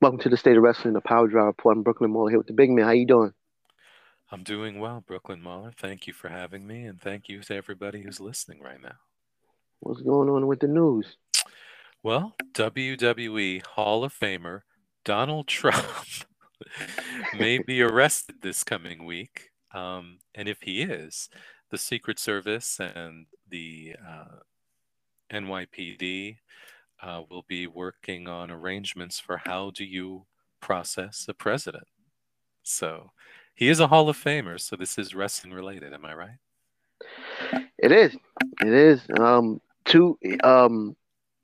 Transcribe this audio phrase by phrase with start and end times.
[0.00, 1.76] Welcome to the State of Wrestling, the Power Drive Report.
[1.76, 2.86] I'm Brooklyn Mauler here with the big man.
[2.86, 3.34] How you doing?
[4.32, 5.72] I'm doing well, Brooklyn Mauler.
[5.76, 8.94] Thank you for having me, and thank you to everybody who's listening right now.
[9.80, 11.18] What's going on with the news?
[12.02, 14.60] Well, WWE Hall of Famer
[15.04, 15.84] Donald Trump
[17.38, 19.50] may be arrested this coming week.
[19.74, 21.28] Um, and if he is,
[21.70, 24.38] the Secret Service and the uh,
[25.32, 26.36] NYPD
[27.02, 30.24] uh, will be working on arrangements for how do you
[30.60, 31.88] process a president.
[32.62, 33.10] So
[33.56, 35.92] he is a Hall of Famer, so this is wrestling related.
[35.92, 36.38] Am I right?
[37.76, 38.16] It is.
[38.60, 39.00] It is.
[39.18, 40.16] Um, two.
[40.44, 40.94] Um,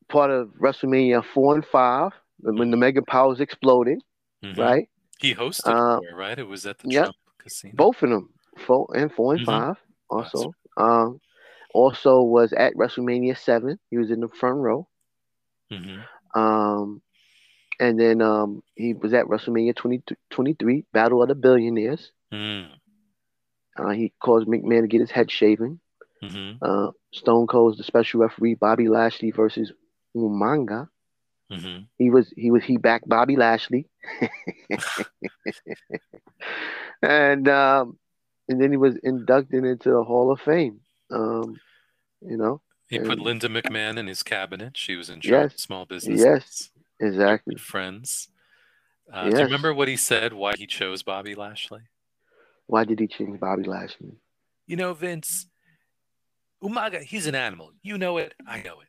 [0.09, 4.03] part of WrestleMania four and five when the Mega Powers exploded.
[4.43, 4.59] Mhm.
[4.59, 4.89] Right.
[5.19, 6.39] He hosted Uh, there, right?
[6.39, 7.03] It was at the yep.
[7.05, 7.75] Trump Casino.
[7.77, 8.29] Both of them,
[8.67, 9.47] four and four and Mhm.
[9.47, 9.77] five.
[10.11, 10.53] Also.
[10.77, 11.21] Um,
[11.73, 13.79] also was at WrestleMania seven.
[13.91, 14.89] He was in the front row.
[15.71, 16.01] hmm
[16.35, 17.03] Um,
[17.81, 22.13] and then um, he was at WrestleMania 20, 23, Battle of the Billionaires.
[22.33, 22.69] Mm.
[23.77, 25.81] Uh, he caused McMahon to get his head shaven.
[26.23, 29.73] hmm Uh, Stone Cold's the special referee, Bobby Lashley versus
[30.17, 30.89] Umaga.
[31.51, 33.89] hmm He was he was he backed Bobby Lashley,
[37.03, 37.99] and um,
[38.49, 40.81] and then he was inducted into the Hall of Fame.
[41.11, 41.59] Um,
[42.21, 44.77] you know, He put Linda McMahon in his cabinet.
[44.77, 45.55] She was in charge Yes.
[45.55, 46.21] of small business.
[46.21, 46.71] Yes.
[47.01, 47.57] exactly.
[47.57, 48.29] Friends.
[49.13, 50.33] Uh, Do you remember what he said?
[50.33, 51.83] Why he chose Bobby Lashley?
[52.67, 54.17] Why did he choose Bobby Lashley?
[54.67, 55.47] You know, Vince,
[56.63, 57.73] Umaga, he's an animal.
[57.83, 58.33] You know it.
[58.47, 58.89] I know it.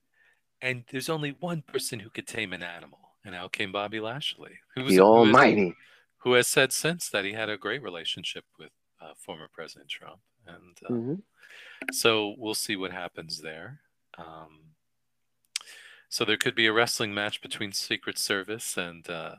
[0.66, 4.54] And there's only one person who could tame an animal, and out came Bobby Lashley,
[4.74, 5.76] who was The Almighty.
[6.18, 10.22] who has said since that he had a great relationship with uh, former President Trump,
[10.48, 11.22] and uh, Mhm.
[11.92, 13.80] so we'll see what happens there.
[14.18, 14.74] Um,
[16.10, 19.36] so there could be a wrestling match between Secret Service and uh,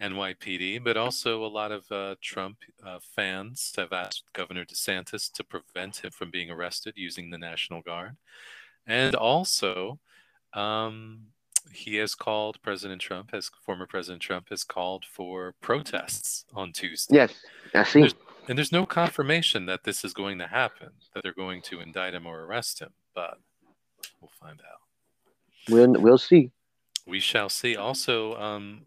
[0.00, 5.44] NYPD, but also a lot of uh, Trump uh, fans have asked Governor DeSantis to
[5.44, 8.16] prevent him from being arrested using the National Guard,
[8.88, 10.00] and also.
[10.54, 11.26] Um,
[11.72, 17.16] he has called President Trump, has former President Trump has called for protests on Tuesday.
[17.16, 17.34] Yes,
[17.74, 18.00] I see.
[18.00, 18.14] There's-
[18.46, 22.12] And there's no confirmation that this is going to happen, that they're going to indict
[22.12, 23.38] him or arrest him, but
[24.20, 24.80] we'll find out.
[25.70, 26.50] We'll we'll see.
[27.06, 27.74] We shall see.
[27.74, 28.84] Also, um,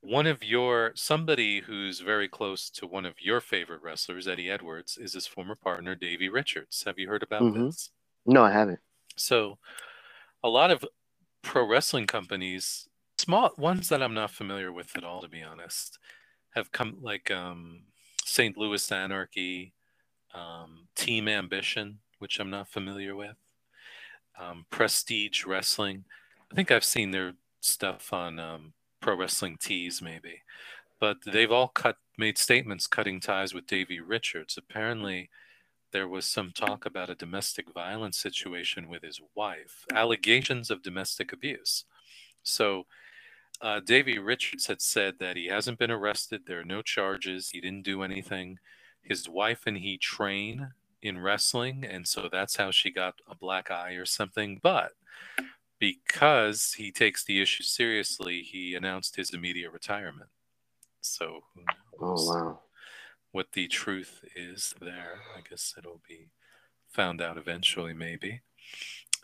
[0.00, 4.98] one of your somebody who's very close to one of your favorite wrestlers, Eddie Edwards,
[4.98, 6.82] is his former partner, Davey Richards.
[6.86, 7.66] Have you heard about Mhm.
[7.66, 7.90] this?
[8.26, 8.80] No, I haven't.
[9.14, 9.58] So,
[10.42, 10.84] a lot of
[11.42, 15.98] pro wrestling companies, small ones that I'm not familiar with at all, to be honest,
[16.54, 17.82] have come like um,
[18.24, 18.56] St.
[18.56, 19.72] Louis Anarchy,
[20.34, 23.36] um, Team Ambition, which I'm not familiar with,
[24.38, 26.04] um, Prestige Wrestling.
[26.50, 30.42] I think I've seen their stuff on um, Pro Wrestling Tees, maybe,
[31.00, 34.58] but they've all cut made statements cutting ties with Davey Richards.
[34.58, 35.30] Apparently,
[35.92, 41.32] there was some talk about a domestic violence situation with his wife, allegations of domestic
[41.32, 41.84] abuse.
[42.42, 42.84] So,
[43.60, 46.42] uh, Davey Richards had said that he hasn't been arrested.
[46.46, 47.50] There are no charges.
[47.50, 48.58] He didn't do anything.
[49.02, 50.70] His wife and he train
[51.02, 54.60] in wrestling, and so that's how she got a black eye or something.
[54.62, 54.92] But
[55.78, 60.30] because he takes the issue seriously, he announced his immediate retirement.
[61.00, 61.62] So, who
[62.00, 62.60] Oh wow.
[63.32, 65.20] What the truth is there.
[65.36, 66.30] I guess it'll be
[66.88, 68.40] found out eventually, maybe.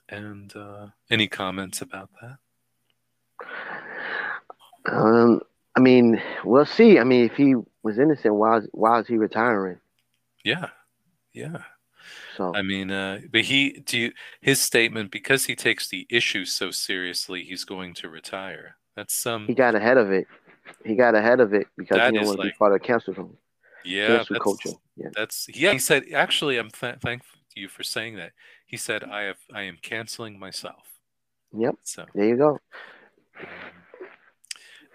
[0.09, 2.39] And uh, any comments about that?
[4.87, 5.41] Um,
[5.77, 6.99] I mean, we'll see.
[6.99, 9.79] I mean, if he was innocent, why is, why is he retiring?
[10.45, 10.69] Yeah,
[11.33, 11.63] yeah.
[12.37, 16.45] So I mean, uh, but he do you, his statement because he takes the issue
[16.45, 18.77] so seriously, he's going to retire.
[18.95, 20.27] That's um, he got ahead of it.
[20.85, 23.15] He got ahead of it because he didn't want to be part of the culture.
[23.85, 24.71] Yeah, that's, culture.
[24.97, 25.09] Yeah.
[25.15, 25.73] that's yeah.
[25.73, 28.33] He said, actually, I'm th- thankful to you for saying that.
[28.67, 30.87] He said, I have, I am canceling myself.
[31.57, 31.77] Yep.
[31.83, 32.07] So.
[32.15, 32.59] There you go.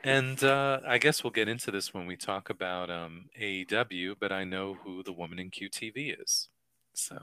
[0.03, 4.31] And uh, I guess we'll get into this when we talk about um, AEW, but
[4.31, 6.47] I know who the woman in QTV is.
[6.93, 7.17] So,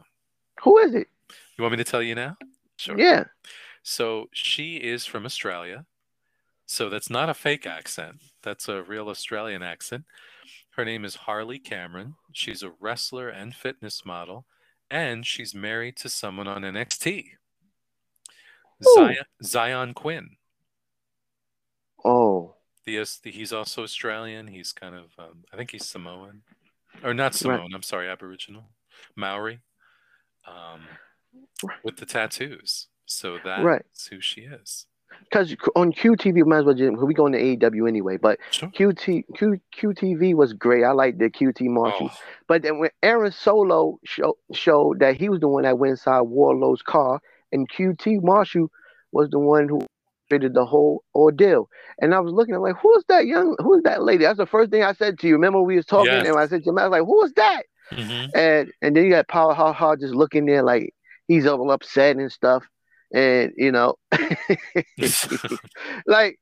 [0.63, 1.09] Who is it?
[1.57, 2.37] you want me to tell you now?
[2.77, 2.99] Sure.
[2.99, 3.25] Yeah.
[3.83, 5.87] So, she is from Australia.
[6.67, 10.05] So, that's not a fake accent, that's a real Australian accent.
[10.77, 12.17] Her name is Harley Cameron.
[12.33, 14.45] She's a wrestler and fitness model,
[14.91, 17.29] and she's married to someone on NXT.
[18.83, 20.37] Zion, Zion Quinn.
[22.05, 24.49] Oh, The, the he's also Australian.
[24.49, 26.43] He's kind of um, I think he's Samoan,
[27.03, 27.73] or not Samoan.
[27.75, 28.65] I'm sorry, Aboriginal,
[29.17, 29.61] Maori,
[30.47, 30.83] um,
[31.83, 32.89] with the tattoos.
[33.07, 33.83] So that's Right.
[34.11, 34.87] who she is.
[35.25, 38.17] Because on QTV, might as well just we going to AEW anyway.
[38.17, 38.69] But Sure.
[38.71, 40.85] QT Q, QTV was great.
[40.85, 42.11] I liked the QT Marshall.
[42.13, 42.19] Oh,
[42.49, 46.21] But then when Aaron Solo show, showed that he was the one that went inside
[46.23, 47.21] Wardlow's car,
[47.53, 48.71] and QT Marshall
[49.13, 49.81] was the one who
[50.29, 51.69] created the whole ordeal.
[52.01, 53.57] And I was looking, I'm like, who's that young?
[53.61, 54.25] Who's that lady?
[54.25, 55.35] That's the first thing I said to you.
[55.35, 56.27] Remember we was talking, Yes.
[56.29, 57.63] and I said to him, I was like, who is that?
[57.93, 58.31] mhm.
[58.35, 60.93] And and then you got Power Hard Hard just looking there like
[61.29, 62.65] he's all upset and stuff.
[63.13, 63.95] And you know,
[66.07, 66.39] like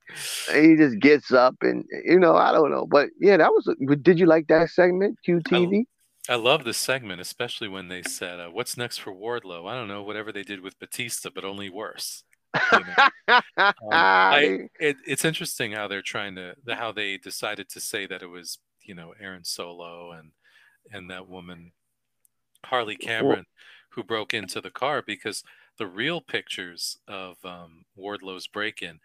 [0.52, 2.86] he just gets up and you know, I don't know.
[2.86, 3.68] But yeah, that was
[4.02, 5.84] did you like that segment, QTV?
[6.28, 9.88] I love this segment, especially when they said, uh, "What's next for Wardlow?" I don't
[9.88, 12.24] know, whatever they did with Batista, but only worse.
[12.72, 12.94] You know?
[13.56, 18.22] Um, I, it, it's interesting how they're trying to how they decided to say that
[18.22, 20.30] it was you know Aaron Solo and
[20.92, 21.72] and that woman
[22.64, 23.46] Harley Cameron
[23.90, 25.42] who broke into the car because
[25.78, 29.00] the real pictures of um, Wardlow's break-in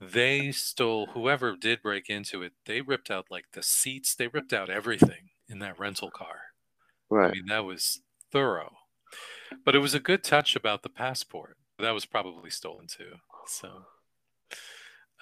[0.00, 4.52] they stole whoever did break into it they ripped out like the seats they ripped
[4.52, 6.36] out everything in that rental car
[7.10, 7.30] Right.
[7.30, 8.00] I mean that was
[8.32, 8.72] thorough
[9.64, 13.14] but it was a good touch about the passport that was probably stolen too
[13.46, 13.68] so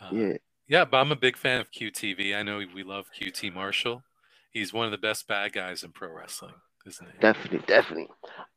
[0.00, 0.36] uh, Yeah.
[0.68, 2.34] yeah, but I'm a big fan of QTV.
[2.34, 4.02] I know we love QT Marshall.
[4.50, 6.54] He's one of the best bad guys in pro wrestling,
[6.86, 7.18] isn't he?
[7.20, 8.08] Definitely, definitely.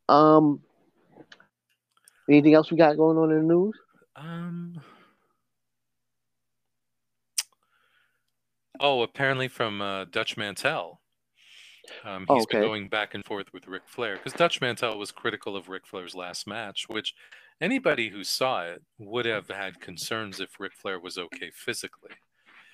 [0.09, 0.61] Um
[2.29, 3.73] anything else we got going on in the news?
[4.15, 4.81] Um.
[8.79, 11.01] Oh, apparently from uh, Dutch Mantell.
[12.03, 15.11] Um, Oh, he's been going back and forth with Ric Flair because Dutch Mantell was
[15.11, 17.13] critical of Ric Flair's last match, which
[17.61, 22.11] anybody who saw it would have had concerns if Ric Flair was okay physically.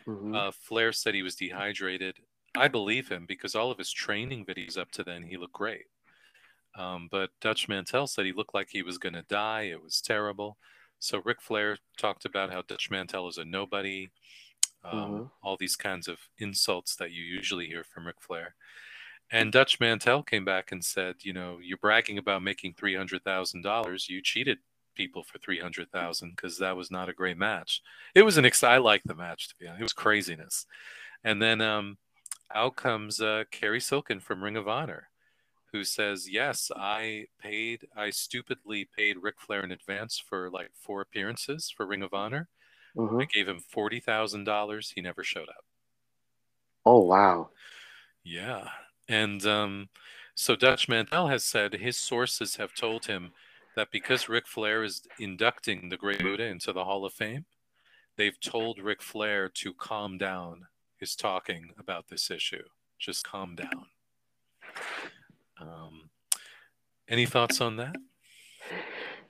[0.07, 0.35] Mhm.
[0.35, 2.17] Uh, Flair said he was dehydrated.
[2.55, 5.85] I believe him because all of his training videos up to then, he looked great.
[6.75, 9.63] Um, but Dutch Mantell said he looked like he was going to die.
[9.63, 10.57] It was terrible.
[10.99, 14.11] So Ric Flair talked about how Dutch Mantell is a nobody,
[14.83, 15.31] um, Mhm.
[15.43, 18.55] all these kinds of insults that you usually hear from Ric Flair.
[19.31, 23.23] And Dutch Mantell came back and said, you know, you're bragging about making three hundred
[23.23, 24.09] thousand dollars.
[24.09, 24.59] You cheated
[24.95, 27.81] people for three hundred thousand because that was not a great match.
[28.15, 28.63] It was an ex.
[28.63, 29.81] I like the match to be honest.
[29.81, 30.65] It was craziness.
[31.23, 31.97] And then um,
[32.53, 35.09] out comes uh, Cary Silkin from Ring of Honor,
[35.71, 37.87] who says, "Yes, I paid.
[37.95, 42.49] I stupidly paid Ric Flair in advance for like four appearances for Ring of Honor.
[42.95, 43.21] Mhm.
[43.21, 44.91] I gave him forty thousand dollars.
[44.91, 45.65] He never showed up.
[46.85, 47.49] Oh wow.
[48.23, 48.69] Yeah.
[49.07, 49.89] And um,
[50.35, 53.31] so Dutch Mantell has said his sources have told him
[53.75, 57.45] that because Ric Flair is inducting the Great Muta into the Hall of Fame,
[58.17, 62.63] they've told Ric Flair to calm down his talking about this issue.
[62.99, 63.87] Just calm down.
[65.61, 66.09] Um,
[67.07, 67.95] any thoughts on that?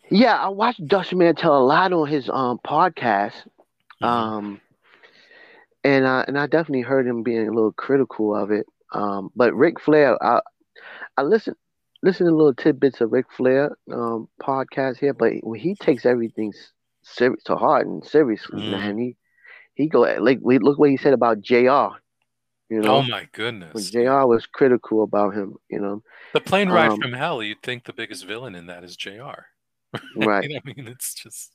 [0.10, 3.34] Yeah, I watched Dutch Mantell a lot on his um podcast.
[4.02, 4.06] Mm-hmm.
[4.06, 4.62] Um
[5.84, 8.66] and I and I definitely heard him being a little critical of it.
[8.94, 10.42] Um but Ric Flair, I
[11.18, 11.56] I listen
[12.04, 16.54] listen to little tidbits of Ric Flair um podcast here, but when he takes everything
[17.18, 18.72] to heart and seriously, Mhm.
[18.72, 19.18] man, he
[19.74, 21.88] he go like we look what he said about JR.
[22.72, 23.90] You know, oh my when goodness.
[23.90, 26.02] JR was critical about him, you know.
[26.34, 29.44] The plane ride Um, from hell, you'd think the biggest villain in that is JR.
[30.16, 30.44] Right.
[30.50, 30.88] you know I mean?
[30.88, 31.52] It's just.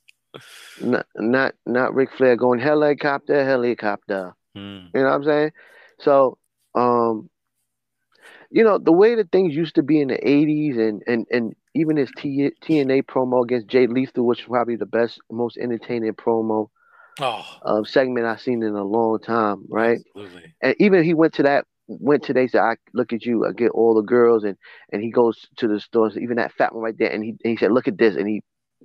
[0.79, 4.35] Not not not Ric Flair going helicopter, helicopter.
[4.53, 4.89] Hmm.
[4.93, 5.51] You know what I'm saying?
[5.97, 6.37] So,
[6.75, 7.31] um,
[8.51, 11.55] you know, the way that things used to be in the 80s and, and, and
[11.73, 16.13] even his T, TNA promo against Jay Lethal, which was probably the best, most entertaining
[16.13, 16.69] promo
[17.19, 19.99] Oh, uh, segment I've seen in a long time, right?
[20.15, 20.55] absolutely.
[20.61, 23.51] And even he went to that, went to they said, I look at you, I
[23.51, 24.57] get all the girls, and
[24.91, 27.31] and he goes to the store, so even that fat one right there, and he
[27.31, 28.41] and he said, look at this, and he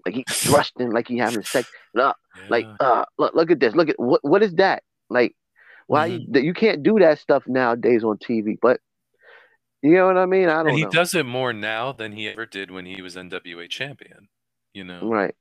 [0.06, 2.12] like he thrusting like he having sex, uh,
[2.48, 4.82] like uh, look look at this, look at what what is that?
[5.10, 5.34] Like,
[5.86, 6.32] why you Mm-hmm.
[6.32, 8.80] that you can't do that stuff nowadays on TV, but
[9.82, 10.48] you know what I mean?
[10.48, 10.90] I don't and he know.
[10.90, 14.28] does it more now than he ever did when he was NWA champion.
[14.72, 15.34] You know, Right.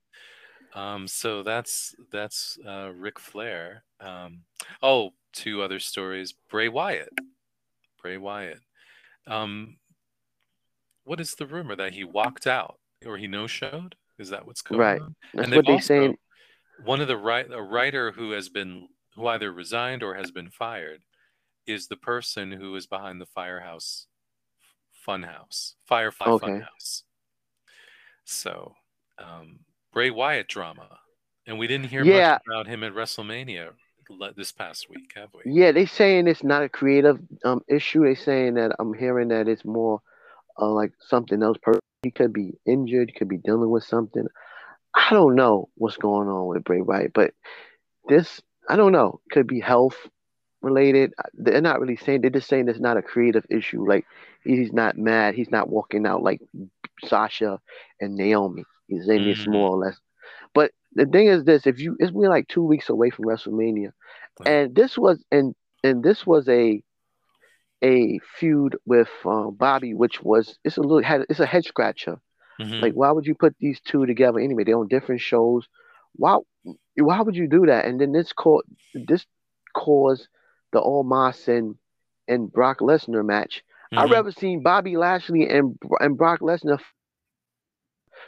[0.73, 3.83] Um, so that's that's uh, Ric Flair.
[3.99, 4.41] Um,
[4.81, 7.13] oh, two other stories: Bray Wyatt.
[8.01, 8.59] Bray Wyatt.
[9.27, 9.77] Um,
[11.03, 13.95] what is the rumor that he walked out or he no showed?
[14.17, 15.01] Is that what's going Right.
[15.01, 15.15] on?
[15.33, 16.17] That's and what they saying.
[16.83, 20.49] One of the right a writer who has been who either resigned or has been
[20.49, 21.01] fired
[21.67, 24.07] is the person who is behind the Firehouse
[25.07, 26.47] Funhouse, Firefly Okay.
[26.47, 27.03] Funhouse.
[28.23, 28.75] So,
[29.17, 29.59] um,
[29.93, 30.99] Bray Wyatt drama,
[31.45, 32.33] and we didn't hear Yeah.
[32.33, 33.73] much about him at WrestleMania.
[34.35, 35.49] this past week, have we?
[35.49, 38.03] Yeah, they saying it's not a creative um issue.
[38.03, 40.01] They saying that I'm hearing that it's more
[40.59, 41.57] uh, like something else.
[41.61, 43.13] Per- he could be injured.
[43.15, 44.27] Could be dealing with something.
[44.93, 47.33] I don't know what's going on with Bray Wyatt, but
[48.09, 49.21] this I don't know.
[49.31, 49.95] Could be health
[50.61, 51.13] related.
[51.33, 52.19] They're not really saying.
[52.21, 53.87] They're just saying it's not a creative issue.
[53.87, 54.05] Like
[54.43, 55.35] he's not mad.
[55.35, 56.41] He's not walking out like
[57.05, 57.61] Sasha
[58.01, 58.65] and Naomi.
[58.99, 59.45] It's Mhm.
[59.47, 59.99] more or less.
[60.53, 63.91] But the thing is this: if you, it's we're like two weeks away from WrestleMania,
[64.45, 66.83] and this was and and this was a
[67.83, 72.19] a feud with um, Bobby, which was it's a little had it's a head scratcher.
[72.59, 72.81] Mhm.
[72.81, 74.63] Like, why would you put these two together anyway?
[74.63, 75.67] They're on different shows.
[76.13, 76.37] Why
[76.97, 77.85] why would you do that?
[77.85, 79.25] And then this caught this
[79.73, 80.27] caused
[80.71, 81.75] the Omos and
[82.27, 83.63] and Brock Lesnar match.
[83.95, 84.11] I'd Mhm.
[84.11, 86.79] rather seen Bobby Lashley and and Brock Lesnar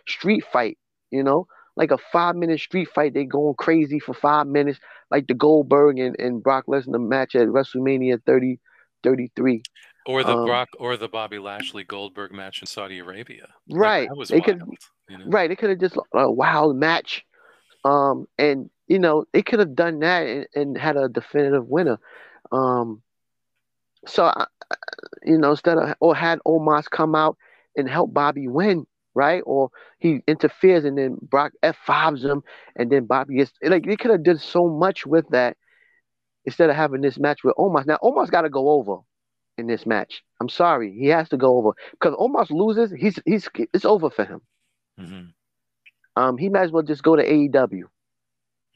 [0.08, 0.78] street fight,
[1.12, 3.14] you know, like a five minute street fight.
[3.14, 4.80] They going crazy for five minutes,
[5.12, 8.60] like the Goldberg and, and Brock Lesnar match at WrestleMania 30,
[9.04, 9.64] 33.
[10.06, 13.48] or the um, Brock or the Bobby Lashley Goldberg match in Saudi Arabia.
[13.68, 14.10] Like, Right.
[14.10, 14.46] that was They wild.
[14.46, 14.62] could
[15.10, 15.26] you know?
[15.28, 15.50] right.
[15.50, 17.26] They could have just a wild match.
[17.86, 22.00] Um, and you know, they could have done that and, and had a definitive winner.
[22.52, 23.02] Um,
[24.06, 24.48] so I-
[25.24, 27.38] you know, instead of or had Omos come out
[27.78, 29.42] and help Bobby win, right?
[29.46, 32.44] Or he interferes and then Brock F fives him,
[32.76, 35.58] and then Bobby gets like they could have done so much with that
[36.46, 37.86] instead of having this match with Omos.
[37.86, 38.98] Now Omos got to go over
[39.58, 40.24] in this match.
[40.42, 42.92] I'm sorry, he has to go over because Omos loses.
[42.98, 44.42] He's he's it's over for him.
[45.00, 45.34] Mhm.
[46.16, 47.84] Um, he might as well just go to AEW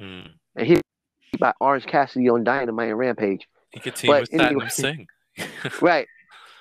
[0.02, 0.30] Mm.
[0.56, 0.80] and he
[1.40, 3.48] by Orange Cassidy on Dynamite and Rampage.
[3.72, 5.08] He could team But with anyway- Singh.
[5.82, 6.08] Right.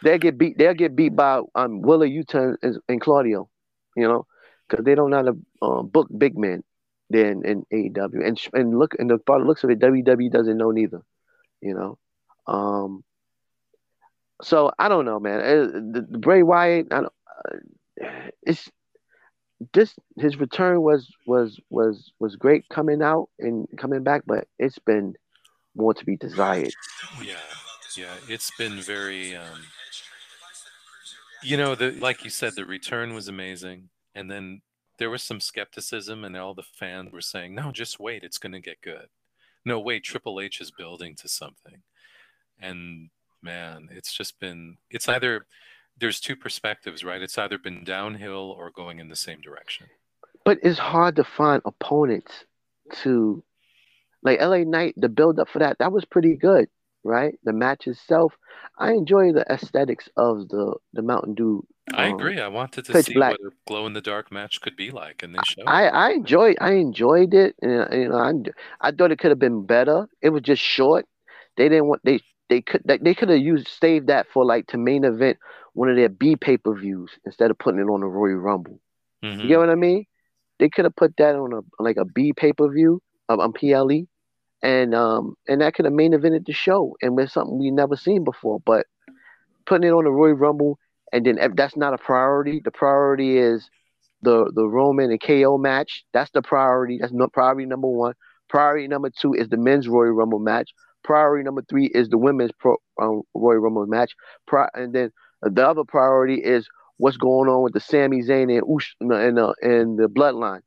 [0.02, 0.58] They'll get beat.
[0.58, 3.48] They'll get beat by um Wheeler Yuta and, and Claudio,
[3.96, 4.26] you know,
[4.68, 6.62] because they don't know how to um, book big men.
[7.08, 10.72] Then in AEW and and look and the the looks of it, WWE doesn't know
[10.72, 11.02] neither,
[11.60, 11.98] you know.
[12.52, 13.04] Um.
[14.42, 15.40] So I don't know, man.
[15.40, 17.12] Uh, the, the Bray Wyatt, I don't,
[18.04, 18.08] uh,
[18.42, 18.68] it's
[19.72, 24.78] this his return was was was was great coming out and coming back, but it's
[24.80, 25.14] been
[25.74, 26.72] more to be desired.
[27.22, 27.34] yeah,
[27.96, 28.14] yeah.
[28.28, 29.36] It's been very.
[29.36, 29.62] Um,
[31.42, 34.62] you know, the like you said, the return was amazing, and then
[34.98, 38.52] there was some skepticism, and all the fans were saying, "No, just wait, it's going
[38.52, 39.08] to get good."
[39.64, 41.82] No, wait, Triple H is building to something,
[42.60, 43.10] and
[43.42, 44.76] man, it's just been.
[44.90, 45.46] It's either
[45.98, 47.22] there's two perspectives, right?
[47.22, 49.86] It's either been downhill or going in the same direction.
[50.44, 52.44] but it's hard to find opponents
[53.02, 53.42] to
[54.22, 54.94] like LA Knight.
[54.96, 56.68] The build up for that that was pretty good,
[57.06, 57.34] right?
[57.44, 58.34] The match itself,
[58.78, 61.66] I enjoy the aesthetics of the the Mountain Dew.
[61.94, 62.40] I um, agree.
[62.40, 63.32] I wanted to see Black.
[63.32, 65.66] what a glow in the dark match could be like, and they showed.
[65.66, 68.32] I I enjoyed I enjoyed it, and uh, you know I
[68.88, 70.08] I thought it could have been better.
[70.20, 71.06] It was just short.
[71.56, 74.66] They didn't want they they could they, they could have used saved that for like
[74.68, 75.38] to main event
[75.74, 78.80] one of their B pay per views instead of putting it on the Royal Rumble.
[79.22, 79.42] Mhm.
[79.42, 80.06] You get what I mean?
[80.58, 83.52] They could have put that on a like a B pay per view um, on
[83.52, 84.06] PLE,
[84.66, 87.96] and um and that could have main evented the show and with something we never
[87.96, 88.60] seen before.
[88.66, 88.86] But
[89.64, 90.78] putting it on the Royal Rumble
[91.12, 92.60] and then if that's not a priority.
[92.64, 93.70] The priority is
[94.22, 96.04] the the Roman and KO match.
[96.12, 96.98] That's the priority.
[97.00, 98.14] That's not priority number one.
[98.48, 100.70] Priority number two is the men's Royal Rumble match.
[101.04, 104.14] Priority number three is the women's pro, um, Royal Rumble match.
[104.46, 108.64] Pri- and then the other priority is what's going on with the Sami Zayn and
[108.74, 110.62] Ush and uh, and the Bloodline.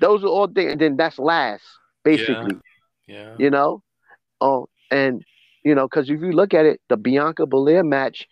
[0.00, 0.72] Those are all things.
[0.72, 1.64] And then that's last,
[2.04, 2.54] basically.
[2.54, 2.71] Yeah.
[3.36, 3.82] You know,
[4.40, 5.22] oh, and
[5.64, 8.26] you know, because if you look at it, the Bianca Belair match,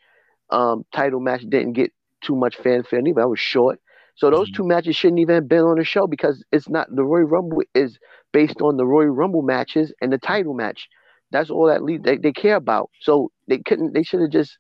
[0.50, 3.00] um, title match didn't get too much fanfare.
[3.00, 3.80] Either that was short.
[4.16, 4.52] So those Mhm.
[4.52, 7.62] two matches shouldn't even have been on the show because it's not the Royal Rumble
[7.75, 7.99] is
[8.32, 10.88] based on the Royal Rumble matches and the title match.
[11.30, 12.90] That's all that lead, they, they care about.
[13.00, 13.94] So they couldn't.
[13.94, 14.58] They should have just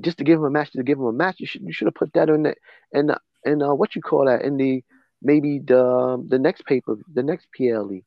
[0.00, 1.36] just to give him a match to give him a match.
[1.40, 2.54] You should you should have put that in the
[2.92, 4.82] in the, in uh, what you call that in the
[5.22, 8.02] maybe the um, the next paper the next PLE,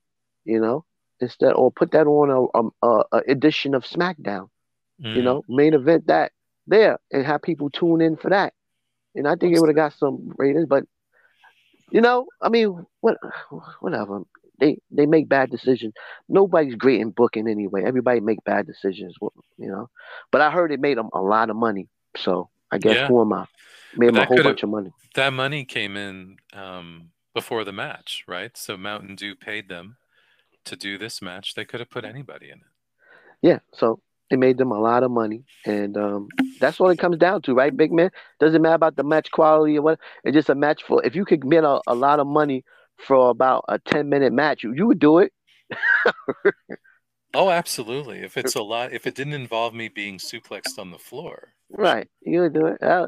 [0.46, 0.86] you know,
[1.20, 4.50] instead or put that on a a, a edition of SmackDown.
[5.00, 5.24] You Mhm.
[5.24, 6.32] know, main event that
[6.66, 8.54] there and have people tune in for that.
[9.16, 10.84] And I think it would have got some ratings, but
[11.92, 13.18] you know, I mean, what,
[13.80, 14.22] whatever.
[14.60, 15.94] They they make bad decisions.
[16.28, 17.84] Nobody's great in booking anyway.
[17.86, 19.88] Everybody make bad decisions, you know.
[20.32, 21.90] But I heard it made them a lot of money.
[22.18, 23.08] So I guess Yeah.
[23.08, 23.46] who am I?
[23.96, 24.92] Made them a whole bunch of money.
[25.14, 28.58] that money came in um, before the match, right?
[28.58, 29.98] So Mountain Dew paid them
[30.68, 31.56] to do this match.
[31.56, 32.66] They could have put anybody in it.
[33.42, 36.28] Yeah, so it made them a lot of money, and um,
[36.60, 38.12] that's what it comes down to, right, big man?
[38.40, 40.00] Doesn't matter about the match quality or what.
[40.24, 41.04] It's just a match for.
[41.06, 42.64] If you could get a, a lot of money
[42.98, 45.34] for about a ten minute match, you, you would do it.
[47.34, 48.20] Oh, absolutely.
[48.20, 52.08] If it's a lot, if it didn't involve me being suplexed on the floor, Right,
[52.22, 52.82] you would do it.
[52.82, 53.08] Uh,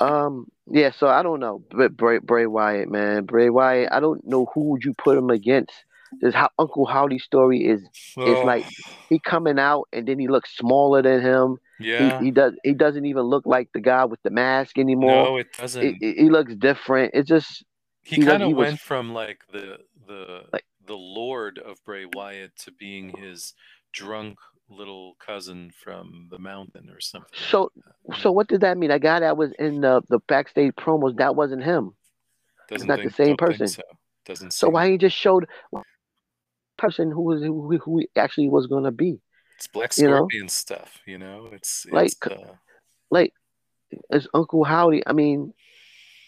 [0.00, 0.92] um, yeah.
[0.92, 3.92] So I don't know, but Bray, Bray Wyatt, man, Bray Wyatt.
[3.92, 5.72] I don't know who would you put him against.
[6.20, 7.82] This how Uncle Howdy's story is.
[7.82, 8.64] It's Oh, like
[9.08, 11.58] he coming out and then he looks smaller than him.
[11.80, 12.54] yeah, He, he does.
[12.64, 15.24] He doesn't even look like the guy with the mask anymore.
[15.24, 15.96] no, it doesn't.
[16.00, 17.12] He, looks different.
[17.14, 17.64] It's just
[18.02, 21.82] he he kind of he was- went from like the the Like- the lord of
[21.86, 23.54] Bray Wyatt to being his
[23.92, 27.30] drunk little cousin from the mountain or something.
[27.32, 27.70] so.
[28.06, 28.18] that.
[28.20, 28.90] So what did that mean?
[28.90, 31.94] A guy that was in the the backstage promos that wasn't him.
[32.68, 33.66] Doesn't not the same person.
[33.68, 33.82] So
[34.26, 34.52] doesn't.
[34.52, 35.46] So why he just showed
[36.76, 39.20] person who was who, who actually was gonna be?
[39.56, 40.16] It's Black you know?
[40.16, 41.48] Scorpion stuff, you know.
[41.52, 42.36] It's Like, uh,
[43.10, 43.32] like
[44.10, 45.02] as Uncle Howdy.
[45.06, 45.54] I mean,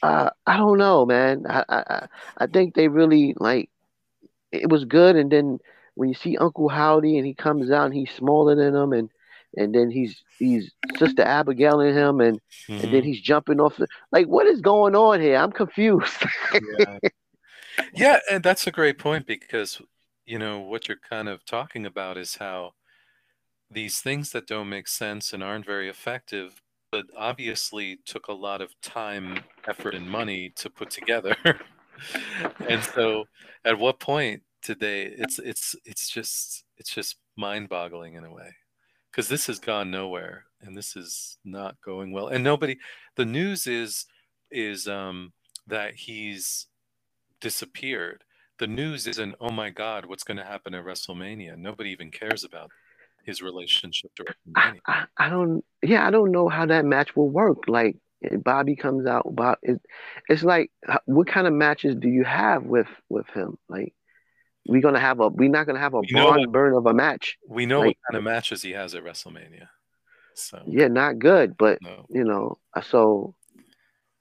[0.02, 1.44] uh, I don't know, man.
[1.48, 2.06] I, I
[2.38, 3.68] I- think they really like
[4.52, 5.58] it was good, and then
[5.94, 9.10] when you see Uncle Howdy and he comes out, and he's smaller than him, and
[9.56, 13.76] and then he's he's Sister Abigail in him, and and then mhm, he's jumping off
[13.76, 14.26] the like.
[14.26, 15.36] What is going on here?
[15.36, 16.24] I'm confused.
[16.78, 16.98] yeah.
[17.94, 19.80] yeah, and that's a great point because
[20.26, 22.74] you know what you're kind of talking about is how
[23.70, 26.60] these things that don't make sense and aren't very effective,
[26.92, 31.36] but obviously took a lot of time, effort, and money to put together.
[32.68, 33.24] and so,
[33.64, 35.02] at what point did they?
[35.02, 38.54] It's it's it's just it's just mind-boggling in a way
[39.10, 42.28] because this has gone nowhere and this is not going well.
[42.28, 42.78] And nobody,
[43.16, 44.06] the news is
[44.50, 45.32] is um,
[45.66, 46.66] that he's
[47.40, 48.24] disappeared.
[48.58, 51.56] The news isn't, oh my God, what's going to happen at WrestleMania?
[51.58, 52.70] Nobody even cares about
[53.24, 54.80] his relationship to I, WrestleMania.
[54.86, 57.66] I, I don't yeah I don't know how that match will work.
[57.66, 59.58] Like eh, Bobby comes out, Bob.
[59.62, 59.82] It,
[60.28, 60.70] it's like
[61.04, 63.58] what kind of matches do you have with with him?
[63.68, 63.94] Like
[64.66, 67.36] we're gonna have a we're not gonna have a barn what- burn of a match.
[67.48, 69.68] We know what kind of matches he has at WrestleMania.
[70.34, 71.56] So, Yeah, not good.
[71.56, 72.06] But no.
[72.08, 73.34] you know, so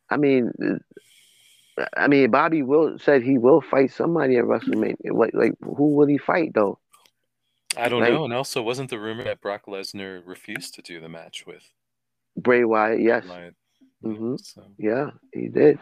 [0.09, 0.51] I mean,
[1.97, 4.95] I mean Bobby will said he will fight somebody at WrestleMania.
[5.11, 6.79] Like like who will he fight though?
[7.77, 8.23] I don't Like- know.
[8.23, 11.73] And also, wasn't the rumor that Brock Lesnar refused to do the match with
[12.37, 13.55] Bray Wyatt, yes, Wyatt?
[14.03, 14.39] Mhm.
[14.39, 15.79] So, yeah, he did,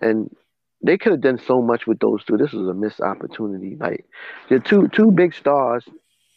[0.00, 0.34] and
[0.82, 2.36] they could have done so much with those two.
[2.38, 3.76] This was a missed opportunity.
[3.76, 4.06] Like
[4.48, 5.86] the two two big stars,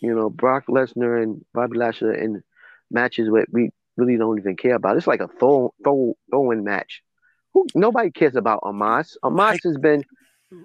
[0.02, 2.44] you know, Brock Lesnar and Bobby Lashley in
[2.92, 4.98] matches that we really don't even care about.
[4.98, 7.04] It's like a throw throw throwing match.
[7.74, 9.18] Who nobody cares about Omos.
[9.24, 10.04] Omos has been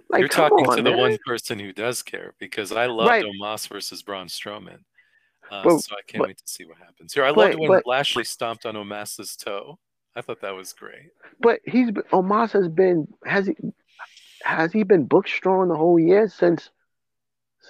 [0.08, 0.98] like You're talking on, to the man.
[0.98, 3.24] one person who does care because I loved Right.
[3.24, 4.78] Omos versus Braun Strowman.
[5.50, 7.24] Uh, But- so I can't but- wait to see what happens here.
[7.24, 9.78] I but- loved when but- Lashley stomped on Omos's toe.
[10.16, 11.10] I thought that was great.
[11.40, 13.56] But he's Omos has been has he
[14.44, 16.70] has he been booked strong the whole year since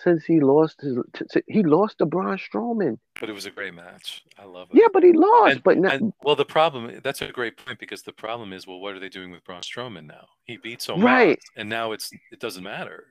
[0.02, 0.98] since he lost his
[1.46, 2.98] he lost to Braun Strowman.
[3.20, 4.22] But it was a great match.
[4.38, 4.78] I love it.
[4.80, 5.52] Yeah, but he lost.
[5.52, 8.66] And- but not, And, well, the problem that's a great point because the problem is,
[8.66, 10.26] well, what are they doing with Braun Strowman now?
[10.44, 11.40] He beats Omos, Right.
[11.56, 13.04] and now it's it doesn't matter,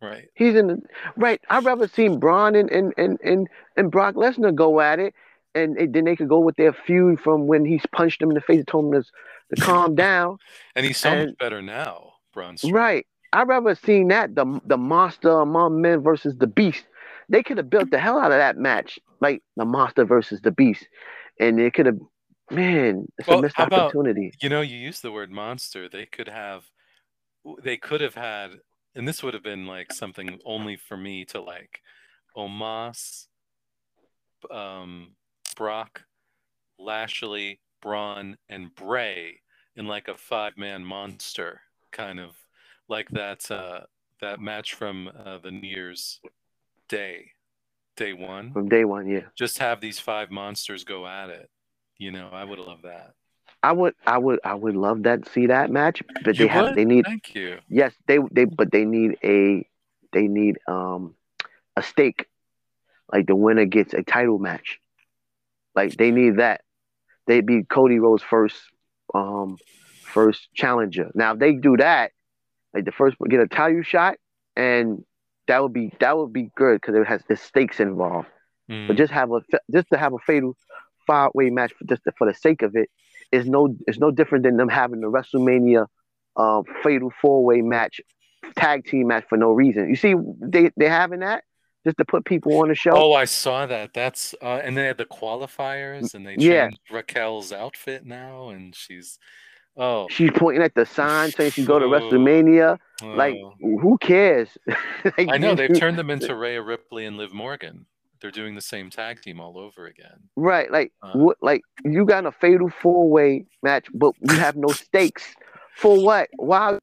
[0.00, 0.28] right?
[0.34, 0.82] He's in the
[1.16, 1.40] right.
[1.50, 5.14] I'd rather see Braun and and and and, and Brock Lesnar go at it,
[5.54, 8.34] and, and then they could go with their feud from when he's punched him in
[8.34, 9.08] the face and told him to,
[9.56, 10.38] to calm down.
[10.76, 12.72] And he's so much better now, Braun Strowman.
[12.72, 13.06] Right.
[13.32, 16.84] I'd rather seen that the the monster among men versus the beast.
[17.28, 20.50] They could have built the hell out of that match, like the monster versus the
[20.50, 20.86] beast,
[21.38, 21.98] and it could have.
[22.50, 24.32] Man, it's Well, a missed how about- opportunity.
[24.42, 25.88] You know, you use the word monster.
[25.88, 26.64] They could have,
[27.62, 28.58] they could have had,
[28.96, 31.78] and this would have been like something only for me to like,
[32.36, 33.28] Omos,
[34.50, 35.14] um,
[35.56, 36.02] Brock,
[36.76, 39.42] Lashley, Braun, and Bray
[39.76, 41.60] in like a five-man monster
[41.92, 42.34] kind of
[42.90, 43.80] like that uh,
[44.20, 46.20] that match from uh, the New Year's
[46.88, 47.30] Day,
[47.96, 48.52] day one.
[48.52, 49.20] From day one, yeah.
[49.38, 51.48] Just have these five monsters go at it.
[51.96, 53.12] You know, I would love that.
[53.62, 56.64] I would, I would, I would love that see that match, but they You have,
[56.64, 56.74] would?
[56.76, 57.58] they need, Thank you.
[57.68, 59.68] yes, they, they, but they need a,
[60.14, 61.14] they need um,
[61.76, 62.26] a stake,
[63.12, 64.80] like the winner gets a title match,
[65.74, 66.62] like they need that.
[67.26, 68.56] They'd be Cody Rhodes' first,
[69.12, 69.58] um,
[70.04, 71.10] first challenger.
[71.14, 72.12] Now if they do that,
[72.74, 74.16] like the first get a title shot,
[74.56, 75.04] and
[75.48, 78.28] that would be that would be good because it has the stakes involved.
[78.70, 78.88] Mm.
[78.88, 79.40] But just have a
[79.72, 80.56] just to have a fatal
[81.06, 82.88] five way match for just for the sake of it
[83.32, 85.86] is no is no different than them having the WrestleMania
[86.36, 88.00] uh, fatal four way match,
[88.56, 89.88] tag team match for no reason.
[89.88, 91.44] You see, they they having that
[91.84, 92.92] just to put people on the show.
[92.94, 93.94] Oh, I saw that.
[93.94, 96.70] That's uh, and they had the qualifiers, and they changed Yeah.
[96.90, 99.18] Raquel's outfit now, and she's
[99.82, 101.88] Oh, She's pointing at the sign saying she go to Oh.
[101.90, 102.76] WrestleMania.
[103.02, 103.54] Like, oh.
[103.60, 104.48] who cares?
[105.16, 107.86] Like, I know they've turned them into Rhea Ripley and Liv Morgan.
[108.20, 110.28] They're doing the same tag team all over again.
[110.36, 110.70] right.
[110.70, 111.12] Like, Uh.
[111.14, 111.38] what?
[111.40, 115.34] Like, you got a fatal four way match, but you have no stakes
[115.76, 116.28] for what?
[116.36, 116.78] Why?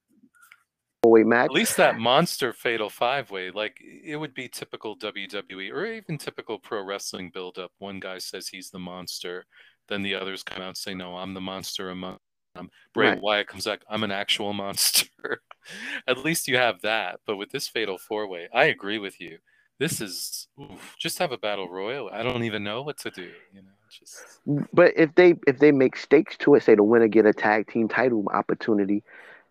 [1.03, 1.45] Four way match.
[1.45, 6.17] At least that monster fatal five way, like it would be typical WWE or even
[6.17, 7.71] typical pro wrestling build up.
[7.77, 9.45] One guy says he's the monster,
[9.87, 12.17] then the others come out and say, No, I'm the monster among
[12.57, 12.69] them.
[12.93, 13.21] Bray Right.
[13.21, 15.07] Wyatt comes back, I'm an actual monster.
[16.07, 17.19] At least you have that.
[17.25, 19.39] But with this fatal four way, I agree with you.
[19.79, 22.09] This is oof, just have a battle royal.
[22.11, 23.29] I don't even know what to do.
[23.53, 24.39] You know, just
[24.73, 27.67] But if they if they make stakes to it, say the winner get a tag
[27.67, 29.03] team title opportunity,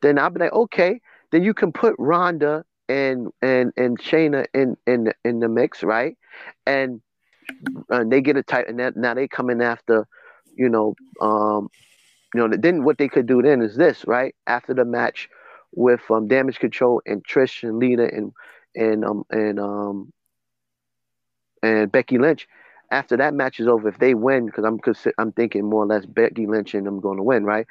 [0.03, 4.77] then I'll be like, okay, then you can put Ronda and and and Shayna in
[4.87, 6.17] in in the mix, right?
[6.67, 7.01] And
[7.91, 10.07] uh, they get a title, and that, now they come in after,
[10.57, 11.69] you know, um,
[12.37, 14.35] you know, then what they could do then is this, right?
[14.47, 15.31] After the match
[15.75, 18.33] with um, Damage Control and Trish and Lita and
[18.75, 20.13] and um and um
[21.63, 22.47] and Becky Lynch.
[22.91, 25.87] After that match is over, if they win, because I'm consi- I'm thinking more or
[25.87, 27.67] less Becky Lynch and them going to win, right?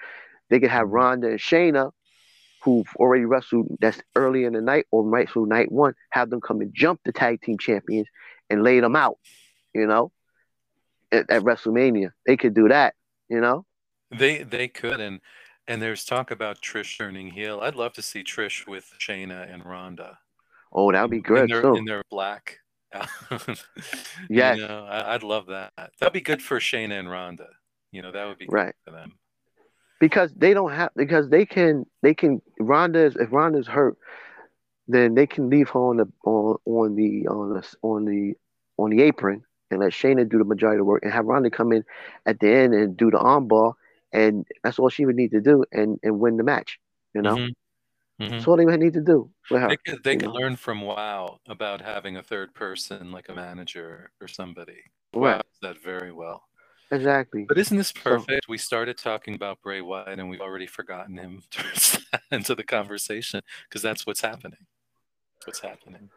[0.49, 1.91] They could have Ronda and Shayna,
[2.63, 6.41] who've already wrestled that's early in the night or right through night one, have them
[6.41, 8.07] come and jump the tag team champions
[8.49, 9.19] and lay them out,
[9.75, 10.11] you know,
[11.11, 12.09] at, at WrestleMania.
[12.25, 12.95] They could do that,
[13.29, 13.63] you know.
[14.11, 15.19] They they could and
[15.67, 17.59] and there's talk about Trish turning heel.
[17.61, 20.19] I'd love to see Trish with Shayna and Ronda.
[20.71, 21.75] Oh, that would be in good their, too.
[21.75, 22.59] in their black.
[24.29, 25.71] yeah, you know, I, I'd love that.
[25.99, 27.47] That'd be good for Shayna and Ronda.
[27.91, 28.75] You know, that would be Right.
[28.85, 29.13] for them.
[29.99, 33.97] because they don't have because they can they can Ronda is if Ronda's hurt,
[34.87, 38.33] then they can leave her on the on on the on the on the
[38.77, 41.49] on the apron and let Shayna do the majority of the work and have Ronda
[41.49, 41.83] come in
[42.25, 43.73] at the end and do the armbar
[44.15, 46.79] and that's all she would need to do and and win the match.
[47.13, 47.51] You know, Mhm.
[48.21, 48.29] Mhm.
[48.31, 49.67] that's all they would need to do with her.
[49.69, 50.39] They could they could know.
[50.41, 54.81] learn from WoW about having a third person like a manager or somebody.
[55.13, 56.47] WoW Right, does that very well.
[56.91, 57.45] exactly.
[57.47, 58.47] But isn't this perfect?
[58.47, 61.43] We started talking about Bray Wyatt and we've already forgotten him
[62.31, 64.65] into the conversation because that's what's happening.
[65.45, 66.09] What's happening?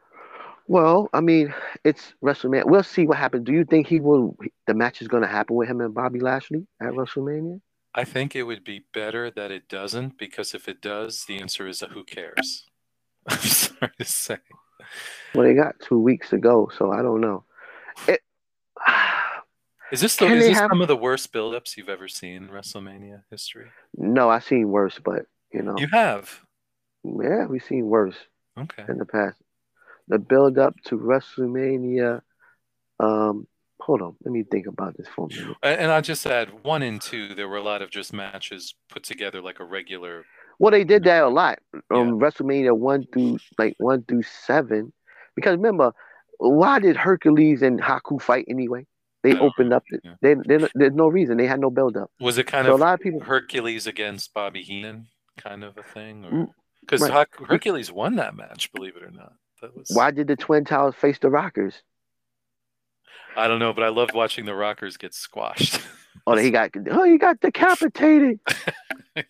[0.67, 2.67] Well, I mean, it's WrestleMania.
[2.67, 3.45] We'll see what happens.
[3.47, 4.37] Do you think he will?
[4.67, 7.61] The match is going to happen with him and Bobby Lashley at WrestleMania?
[7.95, 11.67] I think it would be better that it doesn't because if it does, the answer
[11.67, 12.67] is who cares.
[13.29, 14.39] I'm sorry to say.
[15.35, 17.45] Well, they got two weeks to go, so I don't know.
[18.07, 18.21] It,
[19.91, 22.49] Is this the, is this have- some of the worst buildups you've ever seen in
[22.49, 23.67] WrestleMania history?
[23.97, 26.41] no, I've seen worse, but you know, You have.
[27.05, 28.17] yeah, we've seen worse
[28.59, 28.85] Okay.
[28.87, 29.41] in the past.
[30.09, 32.21] The build up to WrestleMania.
[33.01, 33.47] Um,
[33.89, 35.57] hold on, let me think about this for a minute.
[35.63, 39.03] And I'll just add one and two, there were a lot of just matches put
[39.03, 40.27] together like a regular.
[40.59, 41.59] Well, they did that a lot.
[41.73, 41.81] Yeah.
[41.91, 44.93] Um, WrestleMania one through like one through seven,
[45.35, 45.93] because remember,
[46.37, 48.87] why did Hercules and Haku fight anyway?
[49.23, 49.85] They I don't opened up.
[50.05, 50.15] Yeah.
[50.21, 51.39] They, they, there's no reason.
[51.39, 52.11] They had no build up.
[52.21, 53.21] Was it kind So a lot of people.
[53.21, 55.07] Hercules against Bobby Heenan
[55.39, 56.23] kind of a thing?
[56.23, 56.49] Mm, Or
[56.83, 57.27] Because right.
[57.47, 59.33] Hercules won that match, believe it or not.
[59.63, 61.83] That was Why did the Twin Towers face the Rockers?
[63.37, 65.81] I don't know, but I loved watching the Rockers get squashed.
[66.27, 68.39] Oh, he got oh, he got decapitated.
[69.17, 69.23] yeah.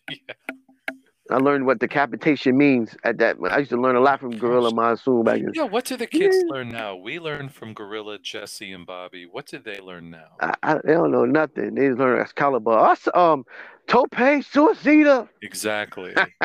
[1.30, 3.36] I learned what decapitation means at that.
[3.50, 5.52] I used to learn a lot from Gorilla Monsoon back then.
[5.54, 6.52] Yeah, what do the kids Yeah.
[6.52, 6.96] learn now?
[6.96, 9.26] We learn from Gorilla, Jesse, and Bobby.
[9.30, 10.28] What did they learn now?
[10.40, 11.74] I, I, they don't know nothing.
[11.74, 12.72] They just learn Excalibur.
[12.72, 13.44] Us, um,
[13.86, 15.28] Tope Suicida.
[15.42, 16.14] Exactly.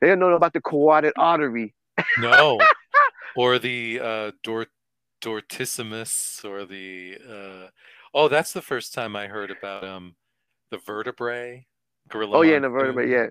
[0.00, 1.74] They don't know about the carotid artery.
[2.18, 2.58] no.
[3.36, 4.30] Or the uh,
[5.26, 7.66] Dortissimus or the uh,
[8.14, 10.14] oh, that's the first time I heard about um
[10.70, 11.66] the vertebrae.
[12.08, 13.26] Gorilla Oh, yeah, the vertebrae, yeah.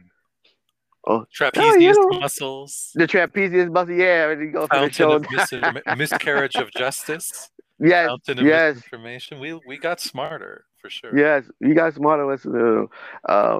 [1.08, 1.26] Oh.
[1.34, 2.20] Trapezius you know.
[2.20, 2.92] muscles.
[2.96, 7.50] The trapezius muscle, yeah, and you go for the Fountain of mis- miscarriage of justice.
[7.80, 9.40] yes, Fountain of yes, misinformation.
[9.40, 11.18] We we got smarter for sure.
[11.18, 11.46] yes.
[11.62, 12.90] You guys smarter listen.
[13.28, 13.60] Uh,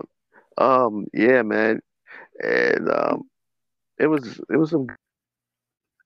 [0.58, 1.80] um, yeah, man,
[2.44, 3.30] and um,
[3.98, 4.88] it was it was some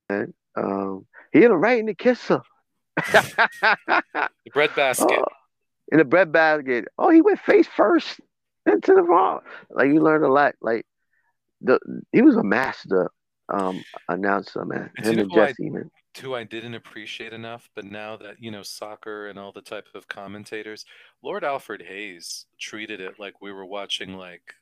[0.09, 0.33] man.
[0.55, 2.41] Um, he hit her right in the kisser.
[4.45, 5.07] The bread basket.
[5.11, 5.25] Oh,
[5.91, 6.85] in the bread basket.
[6.97, 8.19] Oh, he went face first
[8.65, 9.41] into the wrong.
[9.69, 10.55] Like you learned a lot.
[10.61, 10.85] Like
[11.61, 11.79] the
[12.11, 13.11] he was a master
[13.53, 14.91] um announcer, man.
[14.97, 15.91] You Him and I- Jesse, man.
[16.21, 19.87] who I didn't appreciate enough, but now that you know soccer and all the type
[19.95, 20.85] of commentators,
[21.23, 24.55] Lord Alfred Hayes treated it like we were watching like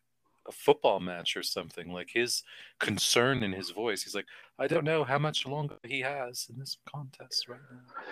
[0.48, 1.92] a football match or something.
[1.92, 2.44] Like his
[2.80, 6.60] concern in his voice, he's like, "I don't know how much longer he has in
[6.60, 8.04] this contest right now."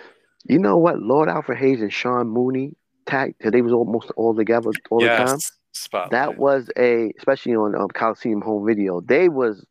[0.48, 1.00] You know what?
[1.00, 5.38] Lord Alfred Hayes and Sean Mooney tag they was almost all together all the time.
[5.72, 6.10] Spotlight.
[6.10, 9.00] That was a, especially on um, Coliseum Home Video.
[9.02, 9.64] They was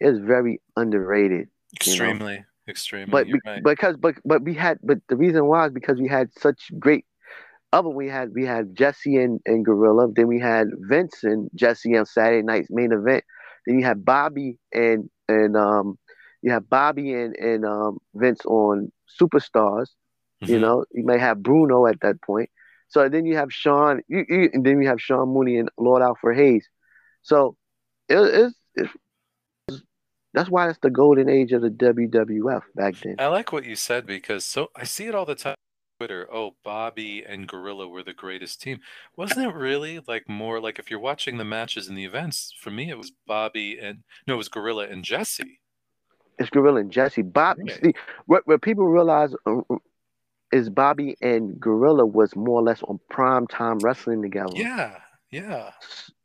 [0.00, 1.30] is very underrated.
[1.30, 1.46] you know.
[1.74, 3.10] extremely, extremely.
[3.10, 3.62] But be- right.
[3.62, 7.04] because but but we had but the reason why is because we had such great.
[7.72, 10.08] Other we had we had Jesse and, and Gorilla.
[10.14, 13.24] Then we had Vince and Jesse on Saturday night's main event.
[13.66, 15.98] Then you had Bobby and and um
[16.42, 19.88] you have Bobby and and um Vince on Superstars.
[20.42, 20.60] You Mhm.
[20.60, 22.50] know, you may have Bruno at that point.
[22.88, 26.02] So then you have Sean, you, you, and then you have Sean Mooney and Lord
[26.02, 26.68] Alfred Hayes.
[27.22, 27.56] So
[28.08, 29.82] it, it's, it's
[30.34, 33.16] that's why it's the golden age of the WWF back then.
[33.18, 35.54] I like what you said because so I see it all the time.
[36.02, 38.80] Twitter, oh, Bobby and Gorilla were the greatest team.
[39.16, 42.52] Wasn't it really like more like if you're watching the matches and the events?
[42.58, 45.60] For me, it was Bobby and no, it was Gorilla and Jesse.
[46.40, 47.22] It's Gorilla and Jesse.
[47.22, 47.80] Bob, Right.
[47.80, 47.92] see,
[48.26, 49.76] what, what people realize uh, uh,
[50.50, 54.54] is Bobby and Gorilla was more or less on prime time wrestling together.
[54.56, 54.96] Yeah,
[55.30, 55.70] yeah.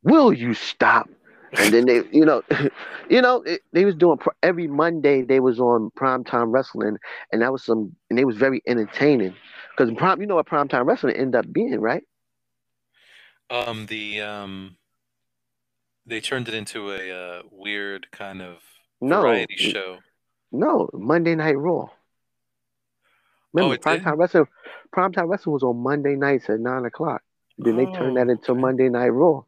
[0.02, 1.08] Will you stop?
[1.54, 2.44] And then they, you know,
[3.10, 5.22] you know, it, they was doing pr- every Monday.
[5.24, 6.98] They was on primetime wrestling,
[7.32, 9.34] and that was some, and they was very entertaining.
[9.76, 12.04] Because prime, you know what primetime wrestling ended up being, right?
[13.50, 14.78] Um, the um,
[16.06, 18.60] they turned it into a uh, weird kind of
[19.02, 20.00] No, variety show.
[20.52, 21.90] no, Monday Night Raw.
[23.54, 24.06] Remember, Oh, it did?
[24.06, 24.48] primetime wrestling,
[24.96, 27.22] primetime wrestling was on Monday nights at nine o'clock.
[27.58, 28.62] Then they turned Oh, that into okay.
[28.62, 29.44] Monday Night Raw.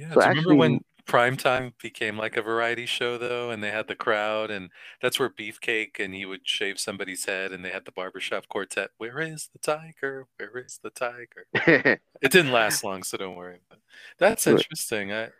[0.00, 0.14] Yeah.
[0.14, 3.70] So Do you remember when actually- primetime became like a variety show though, and they
[3.72, 4.70] had the crowd, and
[5.02, 8.90] that's where Beefcake and he would shave somebody's head, and they had the barbershop quartet.
[8.98, 10.26] Where is the tiger?
[10.36, 11.46] Where is the tiger?
[12.22, 13.58] It didn't last long, so don't worry.
[13.68, 13.78] But
[14.18, 15.10] that's interesting.
[15.12, 15.30] I,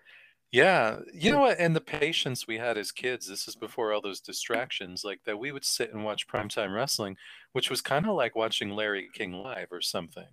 [0.50, 1.58] yeah, you know what?
[1.60, 3.28] And the patience we had as kids.
[3.28, 5.38] This is before all those distractions, like that.
[5.38, 7.16] We would sit and watch primetime wrestling,
[7.52, 10.24] which was kind of like watching Larry King live or something.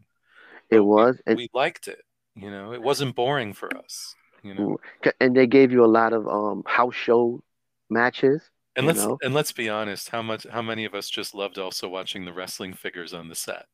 [0.71, 2.01] it But we- was, we liked it.
[2.35, 4.15] You know, it wasn't boring for us.
[4.43, 4.77] You know,
[5.19, 7.41] and they gave you a lot of um house show
[7.89, 8.41] matches.
[8.75, 9.17] and let's know?
[9.23, 10.09] and let's be honest.
[10.09, 10.45] How much?
[10.51, 13.65] How many of us just loved also watching the wrestling figures on the set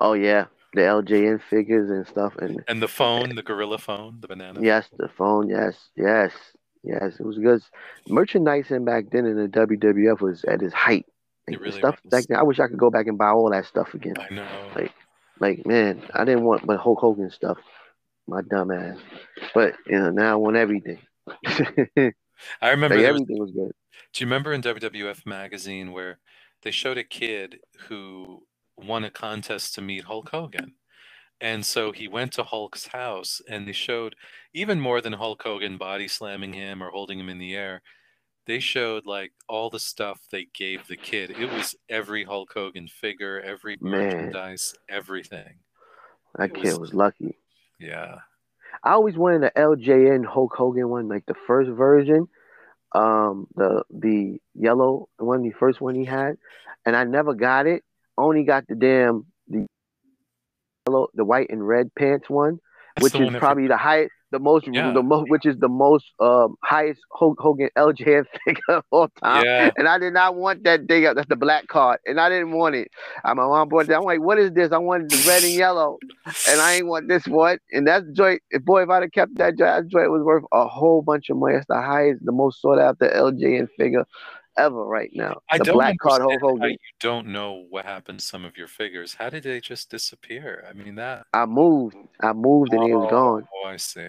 [0.00, 4.28] Oh yeah, the LJN figures and stuff, and and the phone, the gorilla phone, the
[4.28, 4.60] banana.
[4.62, 6.32] yes, the phone, yes, yes,
[6.82, 7.16] yes.
[7.18, 7.62] It was good.
[8.08, 11.06] Merchandising back then in the WWF was at its height.
[11.46, 12.10] Like, the really stuff was.
[12.10, 14.14] back then, I wish I could go back and buy all that stuff again.
[14.18, 14.46] I know.
[14.74, 14.92] Like,
[15.40, 17.58] like man, I didn't want but Hulk Hogan stuff.
[18.26, 18.98] My dumb ass.
[19.54, 20.98] But you know, now I want everything.
[21.46, 23.72] I remember was everything was good.
[24.12, 26.18] Do you remember in WWF magazine where
[26.62, 28.42] they showed a kid who
[28.76, 30.74] won a contest to meet Hulk Hogan?
[31.40, 34.14] And so he went to Hulk's house and they showed
[34.54, 37.82] even more than Hulk Hogan body slamming him or holding him in the air.
[38.46, 41.30] They showed like all the stuff they gave the kid.
[41.30, 43.90] It was every Hulk Hogan figure, every Man.
[44.02, 45.58] merchandise, everything.
[46.36, 47.36] That It kid was- was lucky.
[47.78, 48.16] Yeah.
[48.82, 52.28] I always wanted the LJN Hulk Hogan one, like the first version,
[52.94, 56.36] um, the the yellow one, the first one he had,
[56.84, 57.82] and I never got it.
[58.16, 59.66] Only got the damn the
[60.86, 62.58] yellow, the white and red pants one,
[62.96, 64.92] That's which is probably the highest, the most, Yeah.
[64.92, 69.44] the most, which is the most um highest Hulk Hogan LJN figure of all time.
[69.44, 69.70] Yeah.
[69.76, 71.06] And I did not want that thing.
[71.06, 71.14] Up.
[71.16, 72.88] That's the black card, and I didn't want it.
[73.24, 73.96] Uh, my mom bought that.
[73.96, 74.72] I'm like, what is this?
[74.72, 75.98] I wanted the red and yellow
[76.50, 77.58] and I ain't want this one.
[77.72, 80.44] And that joint, if boy, if I'd have kept that joint, that joint was worth
[80.52, 81.54] a whole bunch of money.
[81.56, 84.04] It's the highest, the most sought after LJN figure
[84.56, 85.40] ever right now.
[85.50, 86.70] I the don't black card Hogan.
[86.70, 89.14] you don't know what happened to some of your figures.
[89.14, 90.64] How did they just disappear?
[90.68, 93.46] I mean that I moved, I moved, and it was gone.
[93.64, 94.08] Oh, I see.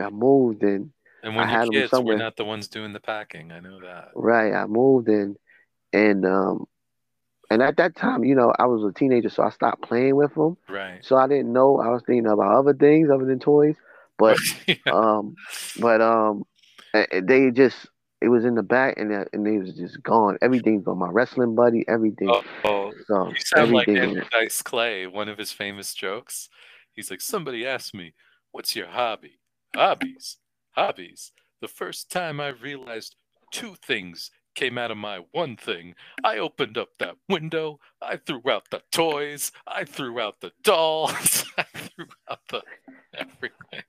[0.00, 0.90] I moved, and
[1.22, 3.52] And I when had 'em you're kids, we're not the ones doing the packing.
[3.52, 4.10] I know that.
[4.14, 5.36] right, I moved, and
[5.92, 6.66] and um,
[7.50, 10.34] and at that time, you know, I was a teenager, so I stopped playing with
[10.34, 10.56] them.
[10.68, 11.04] Right.
[11.04, 11.78] So I didn't know.
[11.80, 13.76] I was thinking about other things other than toys,
[14.18, 14.76] but Yeah.
[14.90, 15.34] um,
[15.78, 16.44] but um,
[17.12, 17.76] they just
[18.22, 20.38] it was in the back, and that- and they was just gone.
[20.42, 22.28] Everything from my wrestling buddy, everything.
[22.30, 24.10] oh, oh, So you sound like everything.
[24.18, 25.06] Andrew Dice Clay.
[25.06, 26.48] One of his famous jokes.
[26.92, 28.14] He's like, somebody asked me,
[28.50, 29.38] "What's your hobby?"
[29.74, 30.36] Hobbies.
[30.72, 31.32] Hobbies.
[31.60, 33.16] The first time I realized
[33.50, 35.94] two things came out of my one thing.
[36.22, 37.80] I opened up that window.
[38.02, 39.50] I threw out the toys.
[39.66, 41.44] I threw out the dolls.
[41.58, 42.62] I threw out the
[43.14, 43.82] everything.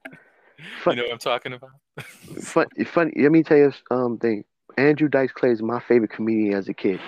[0.64, 1.72] You Fun, know what I'm talking about?
[2.44, 3.14] fun, funny.
[3.18, 4.44] Let me tell you um thing.
[4.78, 7.00] Andrew Dice Clay is my favorite comedian as a kid.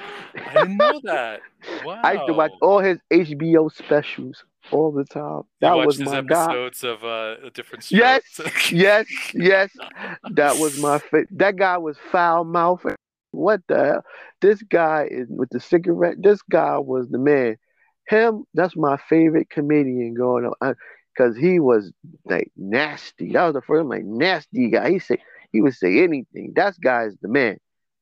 [0.47, 1.41] I didn't know that.
[1.83, 2.01] Wow.
[2.03, 5.41] I used to watch all his HBO specials all the time.
[5.61, 6.45] That you was his my guy.
[6.45, 8.71] episodes of uh, different Yes, strokes.
[8.71, 9.71] yes, yes.
[10.31, 12.95] That was my fa- that guy was foul mouthed.
[13.31, 14.03] What the hell?
[14.41, 16.17] This guy is with the cigarette.
[16.21, 17.57] This guy was the man.
[18.07, 20.53] Him, that's my favorite comedian going on.
[20.61, 20.73] I,
[21.15, 21.91] because he was
[22.25, 23.31] like nasty.
[23.33, 24.91] That was the first like nasty guy.
[24.91, 25.17] He say
[25.51, 26.53] he would say anything.
[26.55, 27.57] That guy's the man.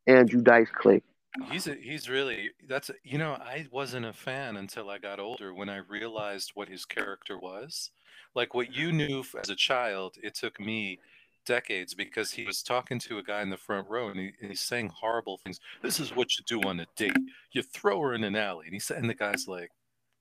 [0.07, 1.01] Andrew Dice Clay.
[1.49, 5.19] He's a, he's really that's a, you know I wasn't a fan until I got
[5.19, 7.91] older when I realized what his character was.
[8.35, 10.99] Like what you knew as a child, it took me
[11.45, 14.49] decades because he was talking to a guy in the front row and, he, and
[14.49, 15.59] he's saying horrible things.
[15.81, 17.17] This is what you do on a date.
[17.51, 18.65] You throw her in an alley.
[18.65, 19.69] And he said, and the guy's like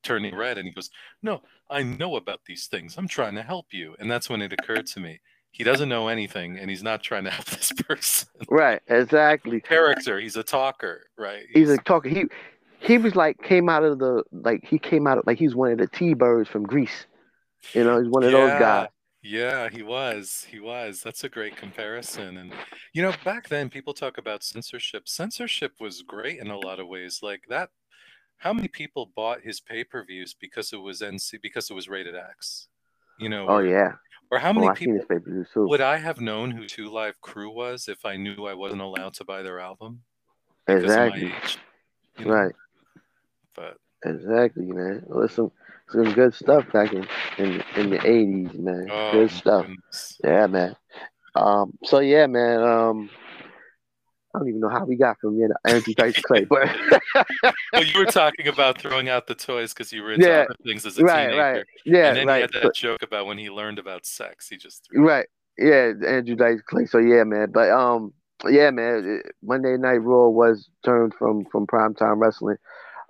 [0.03, 0.91] turning red and he goes,
[1.23, 2.97] No, I know about these things.
[2.97, 3.95] I'm trying to help you.
[3.99, 5.21] And that's when it occurred to me.
[5.51, 8.29] He doesn't know anything and he's not trying to help this person.
[8.49, 9.61] Right, exactly.
[9.61, 11.45] Character, he's a talker, right?
[11.53, 12.09] He's a talker.
[12.09, 12.25] He
[12.81, 15.73] he was like came out of the like he came out of like he's one
[15.73, 17.07] of the T birds from Grease.
[17.75, 18.89] You know, he's one of those guys.
[19.23, 20.45] Yeah, he was.
[20.51, 21.01] He was.
[21.01, 22.39] That's a great comparison.
[22.39, 22.53] And
[22.93, 25.09] you know, back then people talk about censorship.
[25.09, 27.21] Censorship was great in a lot of ways.
[27.23, 27.71] Like that
[28.43, 32.67] how many people bought his pay-per-views because it was NC because it was rated X?
[33.19, 33.93] You know, Oh yeah.
[34.33, 35.69] or how Oh, many I people his pay-per-view too.
[35.69, 39.15] would I have known who Two Live Crew was if I knew I wasn't allowed
[39.15, 40.03] to buy their album?
[40.67, 41.33] because of my Exactly.
[41.45, 41.59] age,
[42.19, 42.31] you know?
[42.33, 42.55] Right.
[43.55, 45.05] But Exactly, man.
[45.29, 45.53] Some
[45.89, 47.07] some good stuff back in
[47.39, 48.89] in, in the eighties, man.
[48.91, 49.67] oh, good stuff.
[49.67, 50.19] goodness.
[50.25, 50.75] Yeah, man.
[51.37, 51.79] Um.
[51.85, 52.61] So yeah, man.
[52.63, 53.11] Um.
[54.35, 56.69] I don't even know how we got from there to Andrew Dice Clay, but
[57.73, 60.55] Well, you were talking about throwing out the toys because you were into Yeah, other
[60.65, 61.39] things as a right, teenager.
[61.41, 62.37] right, yeah, and then right.
[62.37, 64.49] he had that joke about when he learned about sex.
[64.49, 65.27] He just threw Right.
[65.59, 66.87] Yeah, Andrew Dice Clay.
[66.87, 67.51] So yeah, man.
[67.53, 68.15] But um,
[68.49, 69.21] yeah, man.
[69.43, 72.57] Monday Night Raw was turned from from primetime wrestling.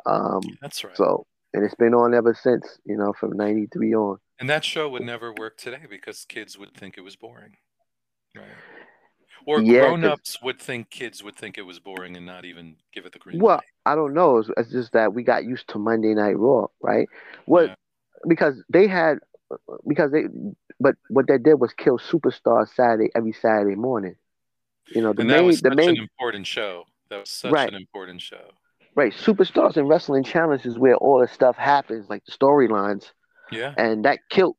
[0.06, 0.40] Um.
[0.60, 0.96] That's right.
[0.96, 2.78] So and it's been on ever since.
[2.84, 4.18] You know, from '93 on.
[4.40, 7.56] and that show would never work today because kids would think it was boring.
[8.34, 8.44] Right.
[9.46, 13.06] Or Yeah, grown-ups would think kids would think it was boring and not even give
[13.06, 13.66] it the green Well, light.
[13.84, 14.38] I don't know.
[14.38, 17.08] It's, it's just that we got used to Monday Night Raw, right?
[17.46, 17.74] What Yeah.
[18.28, 19.18] because they had
[19.86, 20.24] because they
[20.80, 24.16] but what they did was kill Superstar Saturday every Saturday morning.
[24.94, 26.84] You know, the and that main was the such main an important show.
[27.08, 27.68] That was such Right.
[27.68, 28.50] an important show.
[28.94, 33.12] right Superstars and Wrestling Challenge is where all the stuff happens, like the storylines,
[33.50, 33.74] Yeah.
[33.76, 34.56] and that killed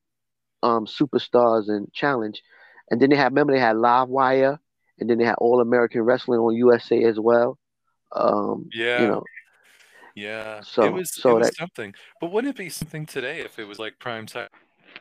[0.62, 2.42] um Superstars and Challenge.
[2.90, 4.60] And then they had remember they had Live Wire,
[5.04, 7.60] and then they had All American Wrestling on USA as well.
[8.14, 9.02] Um, Yeah.
[9.02, 9.24] you know,
[10.16, 11.96] Yeah, So- it was so it was that- something.
[12.22, 14.50] But wouldn't it be something today if it was like prime time?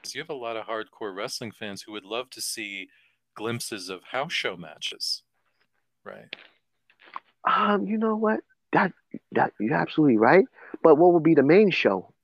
[0.02, 2.88] 'Cause you have a lot of hardcore wrestling fans who would love to see
[3.34, 5.22] glimpses of house show matches,
[6.02, 6.34] right?
[7.44, 8.40] Um, you know what?
[8.72, 8.92] That
[9.32, 10.46] that you're absolutely right.
[10.82, 12.14] But what would be the main show?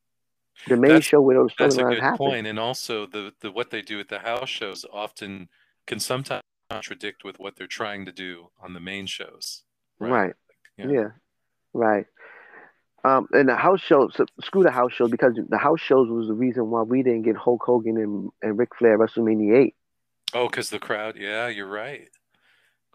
[0.66, 2.16] The main That's- show where those That's a good happen.
[2.16, 2.46] point.
[2.46, 5.50] And also the the what they do at the house shows often
[5.86, 9.62] can sometimes contradict with what they're trying to do on the main shows.
[9.98, 10.34] Right.
[10.76, 10.88] Yeah.
[10.88, 11.08] Yeah.
[11.72, 12.06] Right.
[13.04, 16.28] Um, and the house shows, so screw the house shows because the house shows was
[16.28, 19.74] the reason why we didn't get Hulk Hogan and, and Ric Flair at WrestleMania 8.
[20.34, 21.16] Oh, because the crowd.
[21.16, 22.08] Yeah, you're right.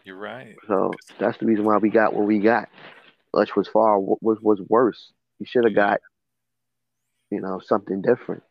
[0.04, 0.54] You're right.
[0.68, 2.68] So that's the reason why we got what we got,
[3.32, 5.12] which was far was was worse.
[5.40, 6.00] You should have got,
[7.30, 8.42] you know, something different.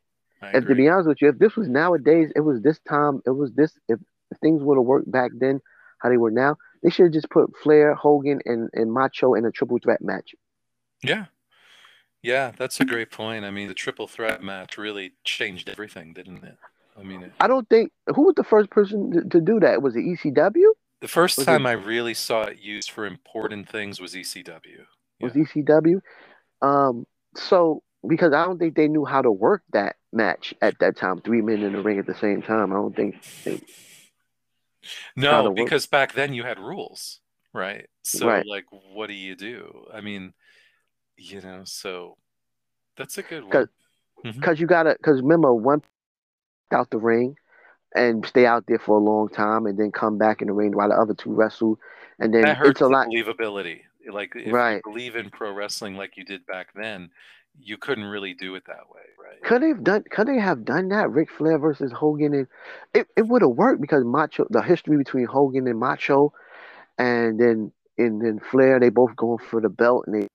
[0.41, 3.21] I And to be honest with you, if this was nowadays, it was this time,
[3.25, 3.71] it was this.
[3.87, 3.99] If,
[4.33, 5.61] if things would have worked back then,
[5.99, 9.45] how they were now, they should have just put Flair, Hogan, and and Macho in
[9.45, 10.35] a triple threat match.
[11.03, 11.25] Yeah.
[12.21, 13.43] Yeah, that's a great point.
[13.43, 16.57] I mean, the triple threat match really changed everything, didn't it?
[16.97, 19.81] I mean, it, I don't think who was the first person to, to do that.
[19.81, 20.71] Was it ECW?
[21.01, 24.85] the first Was time it- I really saw it used for important things was ECW.
[25.19, 25.99] Was ECW?
[26.61, 30.95] Um, so because I don't think they knew how to work that match at that
[30.95, 32.71] time, three men in the ring at the same time.
[32.71, 33.21] I don't think.
[33.43, 33.59] They,
[35.15, 37.19] No, because back then you had rules,
[37.53, 37.87] right?
[38.03, 38.45] So, Right.
[38.45, 39.85] like, what do you do?
[39.93, 40.33] I mean,
[41.17, 42.17] you know, so
[42.97, 43.51] that's a good one.
[43.51, 43.67] 'Cause-
[44.25, 44.39] mm-hmm.
[44.39, 45.81] because you gotta because remember one
[46.71, 47.37] out the ring
[47.95, 50.71] and stay out there for a long time and then come back in the ring
[50.71, 51.79] while the other two wrestle
[52.19, 53.81] and then That hurts it's a lot believability.
[54.09, 54.75] Like, if Right.
[54.85, 57.11] you believe in pro wrestling like you did back then,
[57.59, 59.41] you couldn't really do it that way, right?
[59.43, 61.09] could they have done could they have done that?
[61.11, 62.47] Ric Flair versus Hogan and
[62.93, 66.33] it, it would have worked because Macho the history between Hogan and Macho
[66.97, 70.27] and then and then Flair they both going for the belt and they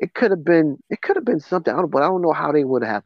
[0.00, 1.72] it could have been it could have been something.
[1.72, 3.04] I don't, but I don't know how they would have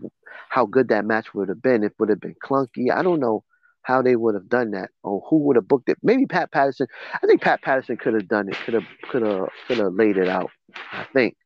[0.48, 3.44] how good that match would have been it would have been clunky I don't know
[3.82, 5.96] how they would have done that or who would have booked it.
[6.02, 9.48] Maybe Pat Patterson I think Pat Patterson could have done it could have could have
[9.68, 10.50] could have laid it out
[10.92, 11.36] I think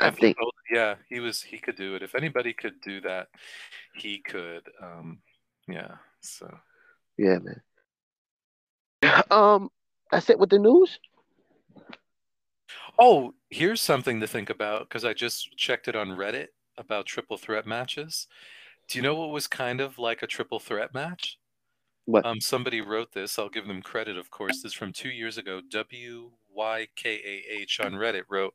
[0.00, 0.36] I think
[0.70, 1.42] yeah, he was.
[1.42, 2.02] He could do it.
[2.02, 3.28] If anybody could do that,
[3.94, 4.68] he could.
[4.82, 5.18] Um,
[5.68, 5.96] yeah.
[6.20, 6.52] So
[7.16, 7.62] Yeah, man.
[9.30, 9.70] Um,
[10.10, 10.98] that's it with the news.
[12.98, 16.48] Oh, here's something to think about because I just checked it on Reddit
[16.78, 18.26] about triple threat matches.
[18.88, 21.38] Do you know what was kind of like a triple threat match?
[22.06, 22.24] What?
[22.24, 23.38] Um, somebody wrote this.
[23.38, 24.62] I'll give them credit, of course.
[24.62, 25.60] This is from two years ago.
[25.70, 28.54] W Y K A H on Reddit wrote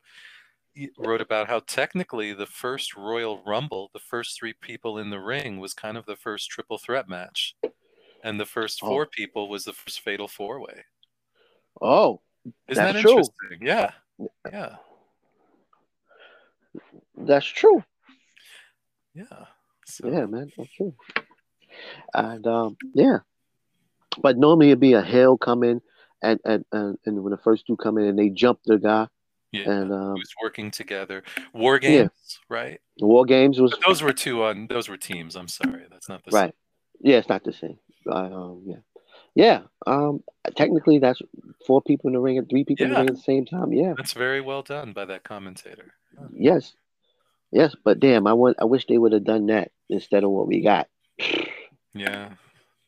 [0.98, 5.60] wrote about how technically the first Royal Rumble, the first three people in the ring,
[5.60, 7.56] was kind of the first triple threat match,
[8.24, 8.88] and the first Oh.
[8.88, 10.86] four people was the first fatal four way.
[11.82, 12.22] Oh,
[12.68, 13.12] Isn't That's that true.
[13.12, 13.60] interesting?
[13.62, 13.92] Yeah,
[14.52, 14.76] yeah,
[17.18, 17.84] that's true.
[19.14, 19.46] yeah.
[19.86, 20.94] So, Yeah, man, that's true.
[22.14, 23.20] And um, yeah,
[24.22, 25.82] but normally it'd be a heel coming,
[26.22, 29.08] and and and, and when the first two come in and they jump the guy,
[29.56, 29.72] yeah.
[29.72, 31.24] and um, Who's working together?
[31.54, 32.12] War games,
[32.50, 32.80] right?
[33.00, 34.68] War Games was But those were two on.
[34.68, 35.36] Those were teams.
[35.36, 36.42] I'm sorry, that's not the same.
[36.42, 36.56] right.
[37.02, 37.78] Yeah, it's not the same.
[38.08, 38.76] Uh, um, yeah,
[39.36, 39.62] yeah.
[39.86, 40.24] Um,
[40.56, 41.22] technically that's
[41.66, 43.74] four people in the ring and three people in the ring at the same time.
[43.74, 43.94] Yeah.
[43.98, 45.94] That's very well done by that commentator.
[46.34, 46.74] Yes.
[47.52, 48.58] Yes, but damn, I want.
[48.60, 50.88] I wish they would have done that instead of what we got.
[51.94, 52.32] Yeah,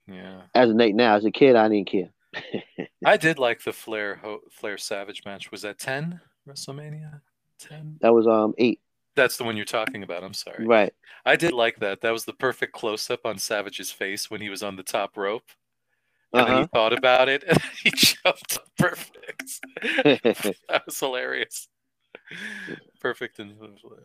[0.07, 0.41] yeah.
[0.53, 2.09] As a Nate now, as a kid, I didn't care.
[3.05, 5.51] I did like the Flair Ho- Flair Savage match.
[5.51, 7.21] Was that ten WrestleMania?
[7.59, 7.97] Ten.
[8.01, 8.79] That was um eight,
[9.15, 10.23] That's the one you're talking about.
[10.23, 10.65] I'm sorry.
[10.65, 10.93] right?
[11.25, 12.01] I did like that.
[12.01, 15.17] That was the perfect close up on Savage's face when he was on the top
[15.17, 15.49] rope.
[16.33, 19.59] And then Uh he thought about it and he jumped perfect.
[19.81, 21.67] that was hilarious.
[22.99, 23.53] Perfect and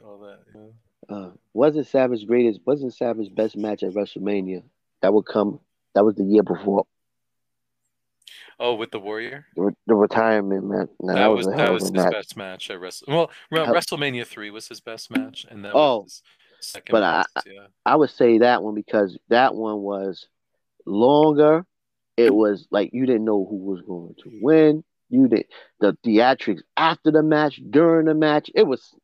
[0.04, 0.38] all that.
[0.54, 1.16] Yeah.
[1.16, 2.60] uh, wasn't Savage greatest?
[2.64, 4.62] Wasn't Savage best match at WrestleMania?
[5.02, 5.58] That would come.
[5.94, 6.86] That was the year before
[8.64, 9.44] Oh, with the Warrior?
[9.56, 10.88] the, the retirement match.
[11.00, 12.12] No, that, was a that was his match.
[12.12, 13.06] best match at Wrestle.
[13.08, 16.22] Well, WrestleMania three was his best match, and that Oh, was
[16.60, 16.92] second.
[16.92, 17.66] but I- yeah.
[17.84, 20.26] I would say that one because that one was
[20.86, 21.66] longer.
[22.16, 24.84] It was like you didn't know who was going to win.
[25.08, 25.46] You did
[25.80, 28.50] the theatrics after the match, during the match.
[28.54, 28.94] It was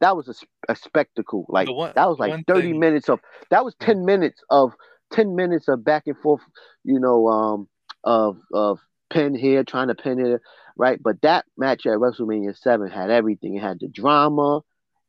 [0.00, 1.46] that was a spectacle.
[1.48, 4.72] Like one- that was like thirty thing- minutes of that was ten minutes of
[5.12, 6.42] ten minutes of back and forth.
[6.84, 7.68] You know, um,
[8.04, 8.78] of of
[9.12, 10.40] pin here trying to pin here,
[10.76, 11.00] right?
[11.02, 13.56] But that match at WrestleMania seven had everything.
[13.56, 14.60] It had the drama,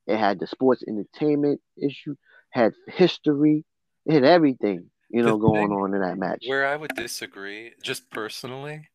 [0.08, 2.16] it had the sports entertainment issue,
[2.50, 3.66] had history,
[4.06, 4.90] it had everything.
[5.10, 6.44] You know, The going thing on in that match.
[6.48, 8.90] Where I would disagree, just personally,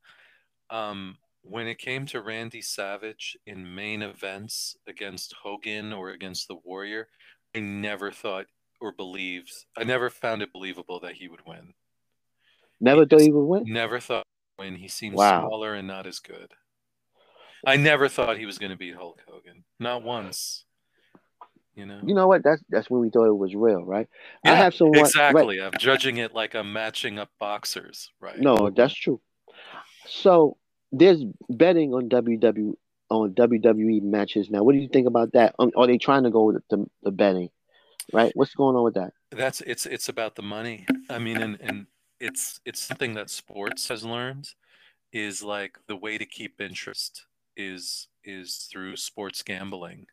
[0.69, 6.57] um, when it came to Randy Savage in main events against Hogan or against the
[6.65, 7.07] Warrior,
[7.55, 8.47] I never thought
[8.81, 11.75] or believed, I never found it believable that he would win.
[12.81, 13.65] Never thought he would win.
[13.67, 14.27] Never thought
[14.59, 15.47] when he seemed Wow.
[15.47, 16.53] smaller and not as good.
[17.67, 19.65] I never thought he was going to beat Hulk Hogan.
[19.81, 20.65] Not once.
[21.75, 22.01] You know?
[22.05, 22.43] You know what?
[22.43, 24.09] That's that's when we thought it was real, right?
[24.45, 25.61] I have someone right, Exactly.
[25.61, 28.39] I'm judging it like I'm matching up boxers, right?
[28.39, 29.21] No, that's true.
[30.09, 30.57] So
[30.91, 32.75] there's betting on WW
[33.11, 34.65] on WWE matches now.
[34.65, 35.55] What do you think about that?
[35.59, 37.51] Um, are they trying to go with the, the betting?
[38.13, 38.33] Right?
[38.35, 39.13] What's going on with that?
[39.31, 40.85] That's it's it's about the money.
[41.09, 41.87] I mean, and and
[42.21, 44.55] it's it's something that sports has learned
[45.13, 50.09] is like the way to keep interest is is through sports gambling,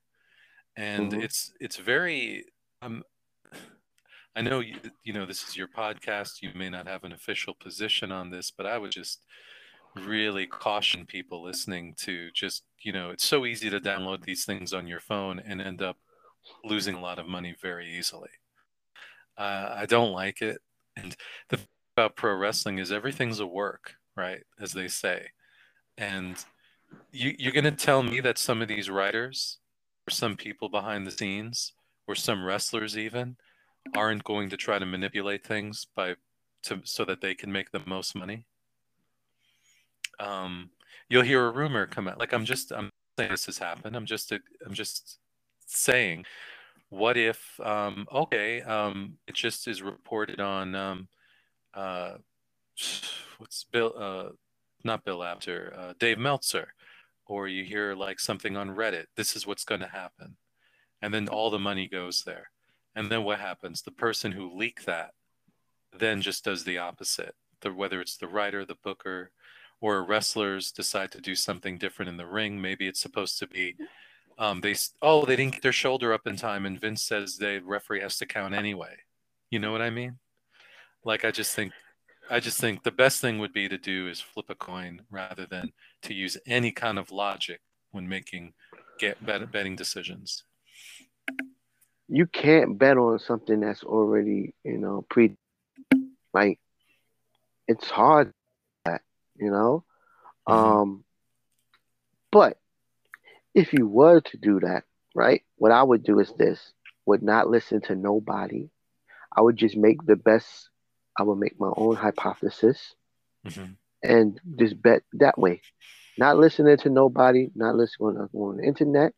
[0.78, 1.22] and Mhm.
[1.22, 2.46] it's it's very
[2.82, 3.04] um.
[4.36, 6.42] I know you you know this is your podcast.
[6.42, 9.26] You may not have an official position on this, but I would just
[9.96, 14.74] really caution people listening to just you know it's so easy to download these things
[14.74, 15.98] on your phone and end up
[16.64, 18.32] losing a lot of money very easily.
[19.38, 20.62] Uh, I don't like it.
[20.96, 21.16] And
[21.50, 21.60] the
[21.96, 24.44] about pro wrestling is everything's a work, right?
[24.60, 25.28] As they say.
[25.98, 26.36] And
[27.14, 29.60] you, you're going to tell me that some of these writers,
[30.06, 31.72] or some people behind the scenes,
[32.06, 33.38] or some wrestlers even,
[33.96, 36.16] aren't going to try to manipulate things by
[36.64, 38.46] to so that they can make the most money.
[40.20, 40.72] Um,
[41.08, 42.20] you'll hear a rumor come out.
[42.20, 43.96] Like I'm just I'm saying this has happened.
[43.96, 45.20] I'm just I'm just
[45.68, 46.26] saying
[46.90, 51.08] what if um okay um it just is reported on um
[51.76, 52.18] uh
[53.38, 54.30] what's bill uh
[54.84, 56.74] not bill Apter uh dave meltzer
[57.26, 60.38] or you hear like something on reddit this is what's going to happen.
[61.02, 62.50] And then all the money goes there.
[62.96, 63.82] And then what happens?
[63.82, 65.12] The person who leaked that
[65.98, 67.36] then just does the opposite.
[67.62, 69.32] The whether it's the writer the booker
[69.82, 72.62] or wrestlers decide to do something different in the ring.
[72.62, 73.76] Maybe it's supposed to be
[74.38, 77.62] um, they oh they didn't get their shoulder up in time, and Vince says the
[77.64, 78.98] referee has to count anyway.
[79.50, 80.18] You know what I mean?
[81.06, 81.72] Like I just think,
[82.30, 85.46] I just think the best thing would be to do is flip a coin rather
[85.46, 88.54] than to use any kind of logic when making
[89.00, 90.44] get bet, betting decisions.
[92.08, 95.36] You can't bet on something that's already, you know, pre
[96.34, 96.60] like
[97.68, 98.32] it's hard
[98.86, 99.02] that,
[99.38, 99.86] you know?
[100.50, 100.54] Mhm.
[100.54, 101.06] Um
[102.32, 102.58] but
[103.54, 104.84] if you were to do that,
[105.14, 105.44] right?
[105.58, 106.74] What I would do is this
[107.06, 108.70] would not listen to nobody.
[109.36, 110.70] I would just make the best.
[111.18, 112.96] I will make my own hypothesis
[113.46, 113.78] Mhm.
[114.04, 115.62] and just bet that way.
[116.18, 119.14] Not listening to nobody, not listening on, on the internet,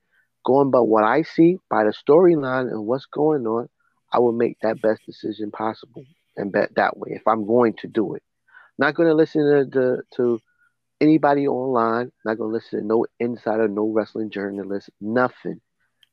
[0.46, 3.70] going by what I see, by the storyline and what's going on.
[4.12, 6.06] I will make that best decision possible
[6.38, 8.24] and bet that way if I'm going to do it.
[8.78, 10.40] Not going to listen to, to to
[11.02, 12.12] anybody online.
[12.26, 15.62] Not going to listen to no insider, no wrestling journalist, nothing.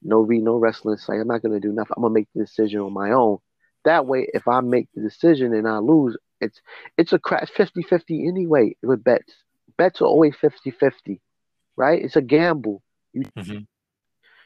[0.03, 1.21] No read no wrestling site.
[1.21, 1.93] I'm not going to do nothing.
[1.97, 3.39] I'm going to make the decision on my own.
[3.85, 6.61] That way, if I make the decision and I lose, it's
[6.97, 9.35] it's a crash 50-50 anyway with bets.
[9.77, 11.21] Bets are always 50-50,
[11.77, 12.03] right?
[12.03, 12.83] It's a gamble.
[13.17, 13.67] Mhm.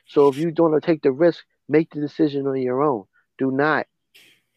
[0.07, 3.05] So if you don't wanna take the risk, make the decision on your own.
[3.39, 3.87] Do not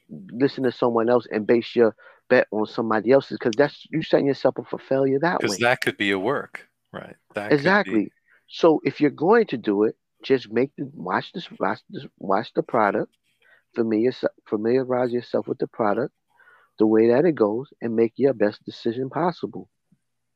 [0.09, 1.95] listen to someone else and base your
[2.29, 5.47] bet on somebody else's because that's you setting yourself up for failure that way.
[5.47, 7.15] Because that could be a work, right?
[7.34, 8.11] That Exactly.
[8.47, 12.53] So if you're going to do it, just make the watch this watch this watch
[12.53, 13.13] the product,
[13.76, 14.11] familiar
[14.49, 16.13] familiarize yourself with the product,
[16.80, 19.69] the way that it goes, and make your best decision possible.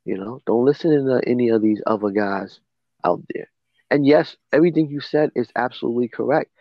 [0.06, 2.60] You know, don't listen to any of these other guys
[3.04, 3.50] out there.
[3.90, 6.52] And yes, everything you said is absolutely correct.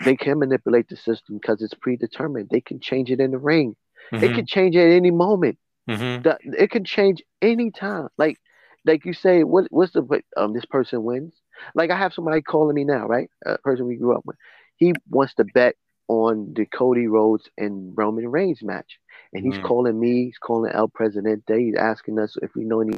[0.00, 2.48] They can manipulate the system because it's predetermined.
[2.50, 3.76] They can change it in the ring.
[4.20, 4.30] They Mhm.
[4.30, 5.58] can change it at any moment
[5.88, 6.24] Mhm.
[6.24, 8.08] the, it can change any time.
[8.18, 8.38] Like
[8.84, 11.34] like you say, what what's the but, um this person wins?
[11.74, 13.28] Like I have somebody calling me now, right?
[13.46, 14.36] A person we grew up with.
[14.76, 15.76] He wants to bet
[16.08, 18.98] on the Cody Rhodes and Roman Reigns match,
[19.32, 19.64] and he's Mm.
[19.64, 20.24] calling me.
[20.26, 21.58] He's calling El Presidente.
[21.58, 22.96] He's asking us if we know any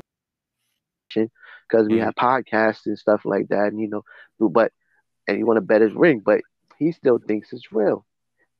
[1.14, 2.04] because we Mm.
[2.04, 4.02] have podcasts and stuff like that, and you know,
[4.48, 4.72] but
[5.26, 6.40] and he want to bet his ring, but
[6.78, 8.06] he still thinks it's real.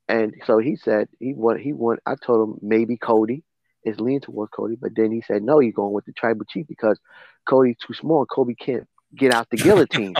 [0.08, 2.00] And so he said he want he want.
[2.06, 3.44] I told him maybe Cody
[3.84, 6.66] is leaning towards Cody, but then he said no, he's going with the tribal chief
[6.66, 6.98] because
[7.46, 8.24] Cody's too small.
[8.26, 10.14] Cody can't get out the guillotine.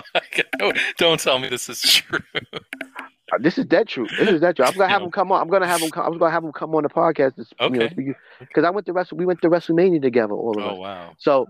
[0.59, 2.21] Don't- Don't tell me this is true.
[3.33, 4.09] Uh, this is dead true.
[4.19, 4.65] This is dead true.
[4.65, 5.41] I'm gonna have him come on.
[5.43, 5.91] I'm gonna have him.
[5.91, 7.35] Come, I was gonna have him come on the podcast.
[7.37, 8.15] To, you know, Okay.
[8.41, 9.19] because I went to wrestle.
[9.19, 10.79] We went to WrestleMania together, all of Oh us.
[10.79, 11.15] wow.
[11.19, 11.47] So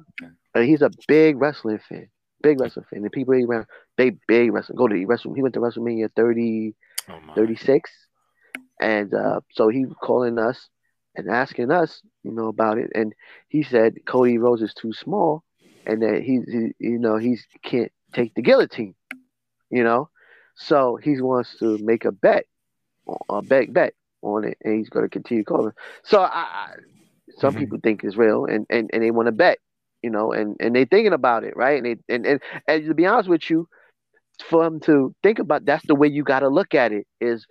[0.54, 0.66] Okay.
[0.66, 2.08] he's a big wrestling fan.
[2.42, 3.02] Big wrestling fan.
[3.02, 3.66] The people he around,
[3.96, 4.76] they big wrestling.
[4.76, 5.34] Go to he wrestle.
[5.34, 6.74] He went to WrestleMania 30,
[7.08, 7.90] Oh 36.
[8.80, 10.68] And uh, so he was calling us
[11.16, 12.90] and asking us, you know, about it.
[12.94, 13.14] And
[13.48, 15.42] he said Cody Rhodes is too small,
[15.86, 18.94] and that he's, he, you know, he's can't take the guillotine,
[19.70, 20.10] you know.
[20.58, 22.44] So he wants to make a bet,
[23.30, 25.72] a bet bet on it, and he's going to continue calling.
[26.04, 26.74] So I, I
[27.38, 27.54] some Mhm.
[27.54, 29.58] people think it's real, and and, and they want to bet,
[30.02, 31.82] you know, and and they thinking about it, right?
[31.82, 33.68] And they and, and and to be honest with you,
[34.48, 37.46] for them to think about that's the way you got to look at it is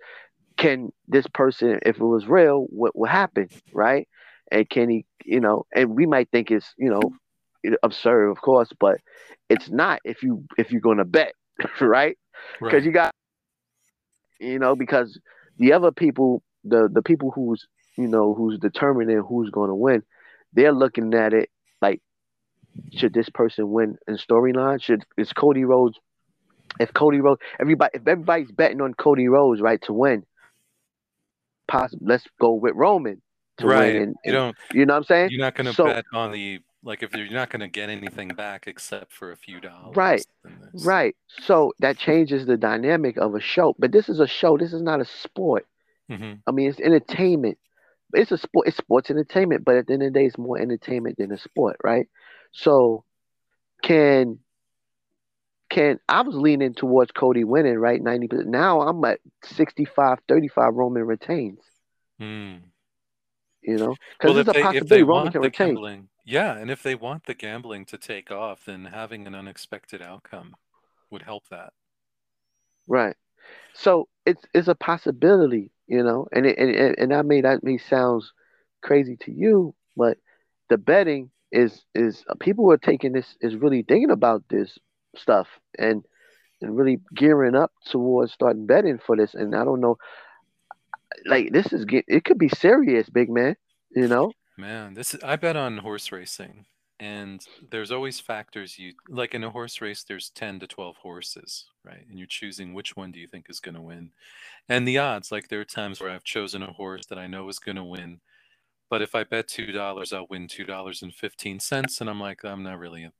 [0.56, 4.08] can this person if it was real what would happen right
[4.50, 7.12] and can he you know and we might think it's you know
[7.82, 8.98] absurd of course but
[9.48, 11.32] it's not if you if you're going to bet
[11.80, 12.16] right
[12.60, 12.84] because Right.
[12.84, 13.14] you got
[14.40, 15.18] you know because
[15.58, 20.02] the other people the the people who's you know who's determining who's going to win
[20.52, 21.50] they're looking at it
[21.82, 22.00] like
[22.92, 25.98] should this person win in storyline should is cody rhodes
[26.78, 30.24] if cody rhodes everybody if everybody's betting on cody rhodes right to win
[31.66, 33.20] possible let's go with roman
[33.58, 33.94] to right.
[33.94, 34.56] win and, you and- don't.
[34.72, 37.14] you know what i'm saying You're not going to So- bet on the like if
[37.14, 39.96] you're not going to get anything back except for a few dollars.
[39.96, 40.24] Right.
[40.84, 44.72] right so that changes the dynamic of a show but this is a show this
[44.72, 45.66] is not a sport
[46.10, 46.40] Mhm.
[46.46, 47.58] I mean, it's entertainment.
[48.14, 48.68] It's a sport.
[48.68, 51.38] It's sports entertainment, but at the end of the day, it's more entertainment than a
[51.38, 52.06] sport, right?
[52.52, 53.04] So,
[53.82, 54.38] can
[55.68, 58.00] can I was leaning towards Cody winning, right?
[58.00, 58.48] Ninety percent.
[58.48, 61.60] Now I'm at 65, 35 Roman retains.
[62.18, 62.62] Mm.
[63.68, 65.50] You know, because Well, there's if a they, if possibility they Roman want can the
[65.50, 70.02] gambling, yeah, and if they want the gambling to take off, then having an unexpected
[70.02, 70.56] outcome
[71.10, 71.72] would help that.
[72.86, 73.16] Right.
[73.74, 77.78] So it's it's a possibility, you know, and it, and and that may that may
[77.78, 78.32] sounds
[78.82, 80.18] crazy to you, but
[80.70, 84.78] the betting is is uh, people who are taking this is really thinking about this
[85.16, 85.48] stuff
[85.78, 86.04] and
[86.62, 89.34] and really gearing up towards starting betting for this.
[89.34, 89.98] And I don't know,
[91.26, 93.56] like this is get it could be serious, big man.
[93.90, 96.66] You know, Man, this is, I bet on horse racing,
[96.98, 97.40] and
[97.70, 100.02] there's always factors you like in a horse race.
[100.02, 102.04] There's ten to twelve horses, right?
[102.08, 104.10] And you're choosing which one do you think is going to win,
[104.68, 105.30] and the odds.
[105.30, 107.84] Like there are times where I've chosen a horse that I know is going to
[107.84, 108.20] win,
[108.90, 112.20] but if I bet two dollars, I'll win two dollars and fifteen cents, and I'm
[112.20, 113.10] like, I'm not really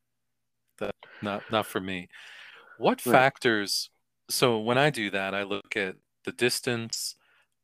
[0.78, 2.08] that not not for me.
[2.78, 3.12] What Right.
[3.12, 3.90] factors?
[4.28, 5.94] So when I do that, I look at
[6.24, 7.14] the distance.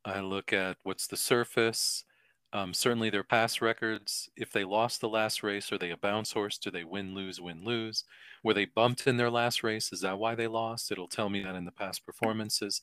[0.05, 2.05] I look at what's the surface.
[2.53, 4.29] Um, certainly their past records.
[4.37, 6.57] If they lost the last race, are they a bounce horse?
[6.57, 8.05] Do they win, lose, win, lose?
[8.43, 9.91] Were they bumped in their last race?
[9.91, 10.91] Is that why they lost?
[10.91, 12.81] It'll tell me that in the past performances.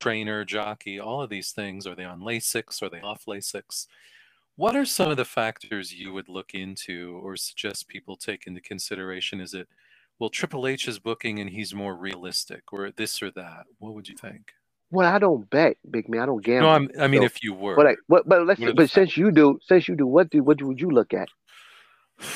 [0.00, 1.86] trainer, jockey, all of these things.
[1.86, 2.82] Are they on Lasix?
[2.82, 3.86] Are they off Lasix?
[4.56, 8.60] What are some of the factors you would look into or suggest people take into
[8.60, 9.40] consideration?
[9.40, 9.68] Is it,
[10.18, 13.64] well, Triple H is booking and he's more realistic, or this or that?
[13.78, 14.52] What would you think?
[14.92, 16.20] Well, I don't bet, big man.
[16.20, 16.68] I don't gamble.
[16.68, 17.74] No, I'm, I mean, So, if you were.
[17.74, 18.28] But like, what?
[18.28, 18.60] But let's.
[18.60, 20.90] What are the But since you do, since you do, what do what would you
[20.90, 21.28] look at?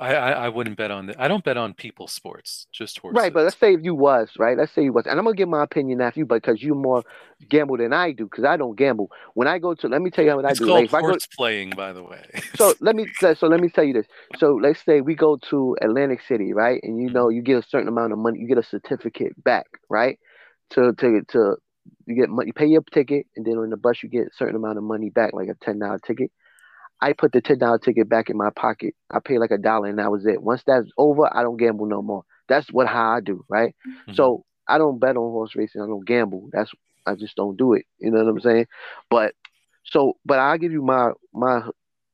[0.00, 3.20] I, I, I wouldn't bet on the, I don't bet on people sports, just horses.
[3.20, 4.56] Right, but let's say if you was right.
[4.56, 7.02] Let's say you was, and I'm gonna give my opinion after you, because you more
[7.50, 9.10] gamble than I do, because I don't gamble.
[9.34, 10.66] When I go to, let me tell you what I it's do.
[10.68, 12.24] called Like, I go, playing, by the way.
[12.54, 14.06] so let me so let me tell you this.
[14.38, 16.80] So let's say we go to Atlantic City, right?
[16.82, 17.16] And you mm-hmm.
[17.16, 20.18] know you get a certain amount of money, you get a certificate back, right?
[20.70, 21.56] To to to
[22.06, 24.34] you get money, you pay your ticket, and then on the bus you get a
[24.34, 26.30] certain amount of money back, like a ten dollar ticket.
[27.00, 28.94] I put the ten dollar ticket back in my pocket.
[29.10, 30.42] I pay like a dollar, and that was it.
[30.42, 32.24] Once that's over, I don't gamble no more.
[32.48, 33.74] That's what how I do, right?
[33.86, 34.14] Mhm.
[34.14, 35.82] So I don't bet on horse racing.
[35.82, 36.48] I don't gamble.
[36.52, 36.72] That's
[37.06, 37.84] I just don't do it.
[37.98, 38.66] You know what I'm saying?
[39.10, 39.34] But
[39.84, 41.62] so, but I'll give you my my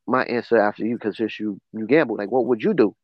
[0.06, 2.94] my answer after you because since you you gamble, like what would you do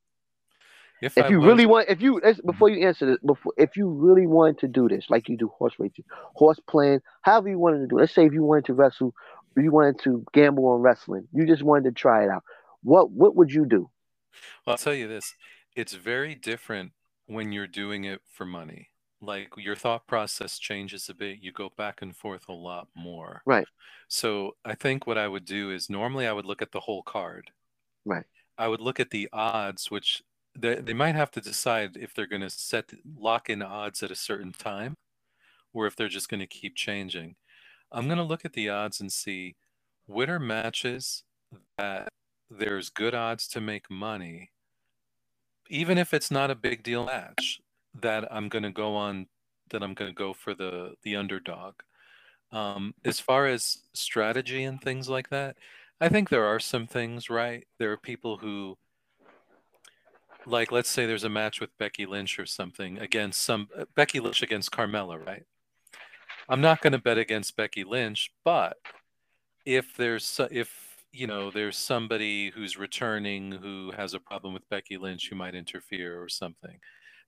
[1.03, 1.89] if, if you was- really want?
[1.89, 5.29] If you before you answer this, before if you really wanted to do this, like
[5.29, 7.99] you do horse racing, horse playing, however you wanted to do.
[7.99, 8.01] it.
[8.03, 9.13] Let's say if you wanted to wrestle,
[9.57, 12.45] you wanted to gamble on wrestling, you just wanted to try it out.
[12.83, 13.91] What what would you do?
[14.67, 15.35] Well, I'll tell you this,
[15.77, 16.93] it's very different
[17.27, 18.89] when you're doing it for money.
[19.21, 21.39] Like your thought process changes a bit.
[21.41, 23.43] You go back and forth a lot more.
[23.47, 23.67] Right.
[24.09, 27.03] So I think what I would do is normally I would look at the whole
[27.03, 27.51] card.
[28.05, 28.25] Right.
[28.59, 30.23] I would look at the odds, which
[30.59, 34.11] they, they might have to decide if they're going to set lock in odds at
[34.11, 34.97] a certain time
[35.73, 37.37] or if they're just going to keep changing.
[37.91, 39.57] I'm going to look at the odds and see
[40.07, 41.25] what are matches
[41.79, 42.09] that
[42.51, 44.51] there's good odds to make money,
[45.69, 47.61] even if it's not a big deal match,
[48.01, 49.27] that I'm going to go on,
[49.71, 51.75] that I'm going to go for the the underdog.
[52.51, 55.57] Um, as far as strategy and things like that,
[56.01, 57.65] I think there are some things, right?
[57.79, 58.77] There are people who,
[60.47, 64.21] like, let's say there's a match with Becky Lynch or something against some uh, Becky
[64.21, 65.45] Lynch against Carmella, right?
[66.49, 68.77] I'm not going to bet against Becky Lynch, but
[69.65, 74.97] if there's if you know there's somebody who's returning who has a problem with Becky
[74.97, 76.79] Lynch who might interfere or something.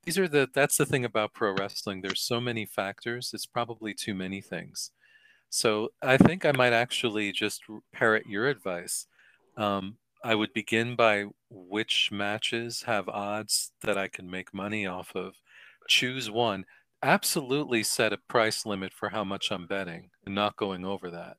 [0.05, 2.01] These are the that's the thing about pro wrestling.
[2.01, 3.31] There's so many factors.
[3.33, 4.91] It's probably too many things.
[5.51, 7.63] So I think I might actually just
[7.93, 9.07] parrot your advice.
[9.57, 15.15] Um, I would begin by which matches have odds that I can make money off
[15.15, 15.35] of.
[15.87, 16.65] Choose one.
[17.03, 21.37] Absolutely set a price limit for how much I'm betting and not going over that.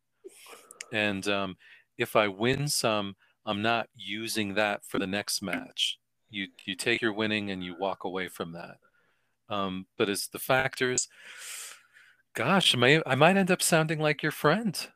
[0.93, 1.57] And um,
[1.97, 5.97] if I win some, I'm not using that for the next match.
[6.29, 8.77] You you take your winning and you walk away from that.
[9.49, 11.07] Um, but as the factors,
[12.35, 14.87] gosh, I, may, I might end up sounding like your friend.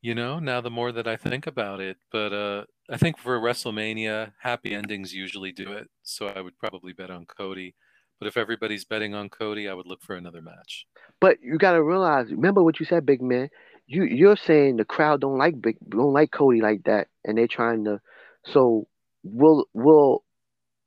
[0.00, 3.38] You know, now the more that I think about it, but uh, I think for
[3.40, 5.88] WrestleMania, happy endings usually do it.
[6.02, 7.74] So I would probably bet on Cody.
[8.18, 10.86] But if everybody's betting on Cody, I would look for another match.
[11.20, 13.48] But you gotta realize, remember what you said, big man.
[13.86, 17.48] You you're saying the crowd don't like big don't like Cody like that, and they're
[17.48, 18.00] trying to.
[18.46, 18.86] So
[19.22, 20.24] will will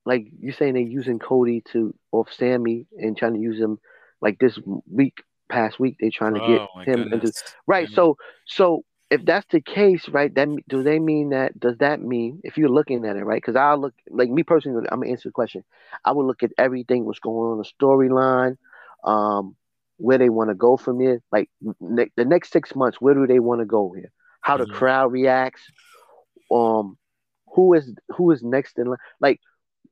[0.06, 3.78] like you're saying they're using Cody to off Sami and trying to use him
[4.22, 4.58] like this
[4.90, 7.44] week past week they're trying to get oh my him into goodness.
[7.68, 7.90] right.
[7.90, 7.96] Yeah.
[7.96, 10.34] So so if that's the case, right?
[10.36, 11.60] That me- do they mean that?
[11.60, 13.42] Does that mean if you're looking at it, right?
[13.42, 15.64] Because I look like me personally, I'm gonna answer the question.
[16.06, 18.58] I would look at everything what's going on the storyline,
[19.04, 19.56] um,
[19.98, 21.22] where they want to go from here.
[21.32, 21.50] Like
[21.80, 24.12] ne- the next six months, where do they want to go here?
[24.42, 24.68] How the Mhm.
[24.68, 25.62] crowd reacts.
[26.52, 26.98] Um,
[27.56, 28.98] who is who is next in line?
[29.20, 29.40] Like,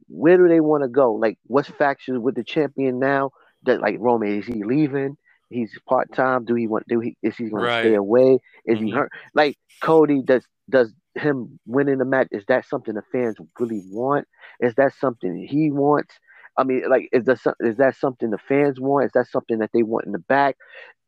[0.08, 1.14] where do they want to go?
[1.14, 3.32] Like, what's factions with the champion now?
[3.64, 5.18] That like Roman is he leaving?
[5.50, 6.46] He's part time.
[6.46, 6.88] Do he want?
[6.88, 7.16] Do he?
[7.22, 8.40] Is he going to stay away?
[8.66, 8.92] Is he Mhm.
[8.92, 9.12] hurt?
[9.34, 10.46] Like Cody does.
[10.70, 12.28] Does him winning the match?
[12.32, 14.28] Is that something the fans really want?
[14.60, 16.14] Is that something he wants?
[16.58, 19.06] I mean, like, is that is that something the fans want?
[19.06, 20.56] Is that something that they want in the back?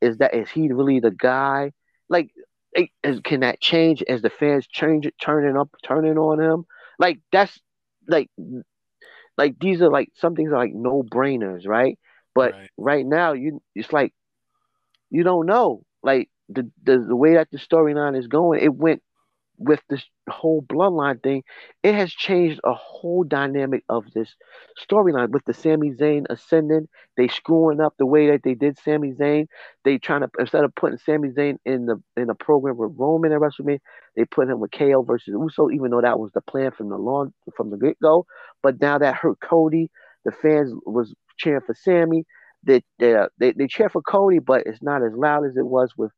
[0.01, 1.71] Is that is he really the guy?
[2.09, 2.31] Like,
[3.03, 6.65] is, can that change as the fans change it, turning up, turning on him?
[6.99, 7.59] Like that's
[8.07, 8.29] like,
[9.37, 11.97] like these are like some things are like no brainers, right?
[12.35, 12.71] But Right.
[12.77, 14.13] right now, you it's like
[15.09, 15.83] you don't know.
[16.03, 19.01] Like the the, the way that the storyline is going, it went
[19.57, 21.43] with this whole bloodline thing.
[21.81, 24.35] It has changed a whole dynamic of this
[24.89, 26.87] storyline with the Sami Zayn ascending.
[27.15, 29.47] They screwing up the way that they did Sami Zayn.
[29.83, 33.31] They trying to instead of putting Sami Zayn in the in a program with Roman
[33.31, 33.79] at WrestleMania,
[34.15, 36.97] they put him with KO versus Uso, even though that was the plan from the
[36.97, 38.25] long from the get go.
[38.61, 39.89] But now that hurt Cody.
[40.25, 42.25] The fans was cheering for Sami.
[42.67, 45.65] They they uh, they, they cheer for Cody, but it's not as loud as it
[45.65, 46.11] was with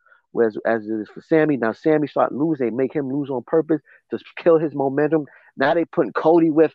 [0.43, 1.58] as as it is for Sami.
[1.58, 3.82] Now Sami start losing, they make him lose on purpose
[4.12, 5.26] to kill his momentum.
[5.58, 6.74] Now they putting Cody with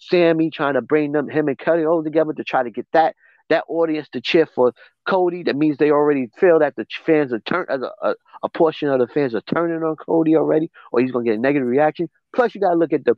[0.00, 3.16] Sami, trying to bring them him and Cody all together to try to get that
[3.48, 4.72] that audience to cheer for
[5.08, 5.42] Cody.
[5.44, 8.14] That means they already feel that the fans are turn as a, a,
[8.44, 11.40] a portion of the fans are turning on Cody already, or he's gonna get a
[11.40, 12.08] negative reaction.
[12.34, 13.14] Plus, you gotta look at the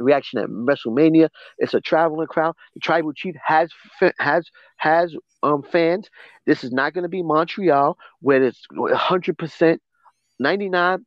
[0.00, 1.28] reaction at WrestleMania.
[1.58, 2.54] It's a traveling crowd.
[2.74, 3.70] The tribal chief has
[4.18, 6.08] has has um fans.
[6.46, 9.82] This is not going to be Montreal where it's 100 percent
[10.38, 11.04] 99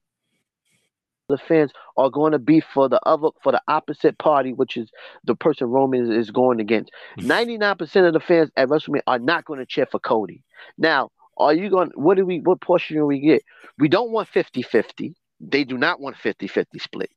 [1.29, 4.89] the fans are going to be for the other for the opposite party, which is
[5.23, 6.91] the person Roman is, is going against.
[7.17, 10.43] 99% of the fans at WrestleMania are not going to cheer for Cody.
[10.77, 13.43] Now, are you going what do we what portion do we get?
[13.79, 15.13] We don't want 50-50.
[15.39, 17.09] They do not want 50-50 split.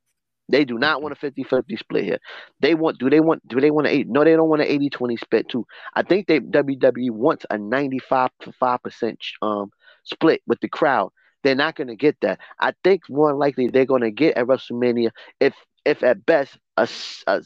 [0.49, 2.19] They do not want a 50-50 split here.
[2.61, 4.09] They want do they want do they want an eight?
[4.09, 5.67] No, they don't want an 80-20 split too.
[5.95, 9.71] I think they WWE wants a 95 to 5% um
[10.05, 11.11] split with the crowd.
[11.43, 12.41] They're not going to get that.
[12.61, 16.89] I think more likely they're going to get at WrestleMania if if at best a,
[17.27, 17.43] a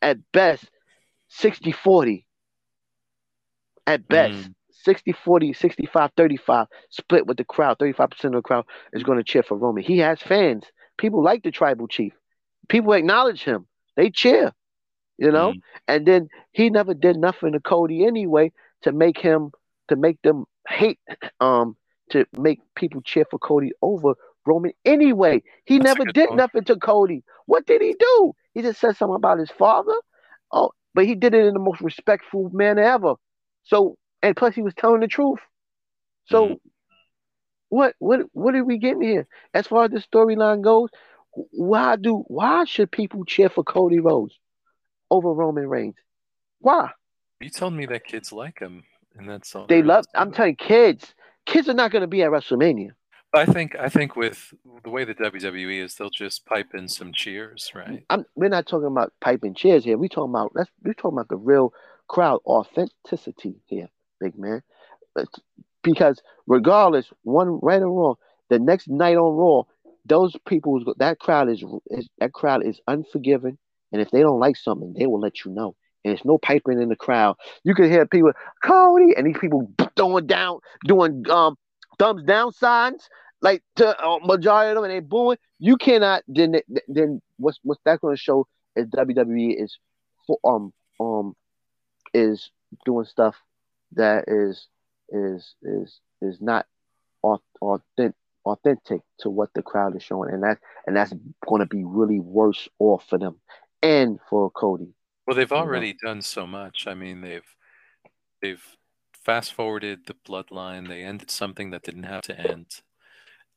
[0.00, 0.70] at best
[1.40, 2.24] 60-40
[3.86, 4.34] at best.
[4.34, 4.54] Mm.
[4.84, 7.78] 60 40, 65 35 split with the crowd.
[7.78, 9.82] 35% of the crowd is going to cheer for Roman.
[9.82, 10.64] He has fans.
[10.96, 12.12] People like the tribal chief
[12.68, 13.66] people acknowledge him.
[13.96, 14.52] They cheer,
[15.18, 15.52] you know.
[15.52, 15.60] Mm.
[15.88, 18.52] And then he never did nothing to Cody anyway
[18.82, 19.50] to make him
[19.88, 21.00] to make them hate
[21.40, 21.76] um
[22.10, 24.14] to make people cheer for Cody over
[24.46, 25.42] Roman anyway.
[25.64, 26.38] He That's never did point.
[26.38, 27.22] nothing to Cody.
[27.46, 28.32] What did he do?
[28.54, 29.94] He just said something about his father.
[30.52, 33.14] Oh, but he did it in the most respectful manner ever.
[33.64, 35.40] So and plus he was telling the truth.
[36.26, 36.60] So mm.
[37.68, 39.26] what what what are we getting here?
[39.54, 40.88] As far as the storyline goes,
[41.32, 44.38] why do why should people cheer for Cody Rhodes
[45.10, 45.96] over Roman Reigns?
[46.60, 46.90] Why?
[47.40, 48.84] You told me that kids like him,
[49.16, 49.66] and that's all.
[49.66, 50.06] They love.
[50.14, 51.14] I'm telling kids,
[51.46, 52.90] kids are not going to be at WrestleMania.
[53.34, 57.12] I think I think with the way the WWE is, they'll just pipe in some
[57.12, 58.04] cheers, right?
[58.08, 59.98] I'm, we're not talking about piping cheers here.
[59.98, 61.72] We're talking about that's we're talking about the real
[62.08, 64.62] crowd authenticity here, big man.
[65.82, 68.14] Because regardless, one right or wrong,
[68.48, 69.62] the next night on Raw,
[70.04, 73.58] those people that crowd is, is that crowd is unforgiving,
[73.92, 75.74] and if they don't like something, they will let you know.
[76.04, 77.36] And it's no piping in the crowd.
[77.64, 78.32] You can hear people
[78.62, 81.56] Cody, and these people throwing down, doing um
[81.98, 83.08] thumbs down signs,
[83.40, 85.38] like to uh, majority of them, and they booing.
[85.58, 86.22] You cannot.
[86.28, 86.56] Then
[86.88, 88.46] then what's what's that going to show
[88.76, 89.78] is WWE is
[90.44, 91.34] um um
[92.14, 92.50] is
[92.84, 93.36] doing stuff
[93.92, 94.68] that is
[95.10, 96.66] is is is not
[97.22, 98.14] authentic
[98.48, 101.12] authentic to what the crowd is showing, and that and that's
[101.46, 103.36] going to be really worse off for them
[103.82, 104.94] and for Cody.
[105.26, 106.10] Well, they've already know?
[106.10, 106.86] done so much.
[106.86, 107.46] I mean, they've
[108.40, 108.64] they've
[109.24, 110.88] fast forwarded the bloodline.
[110.88, 112.66] They ended something that didn't have to end.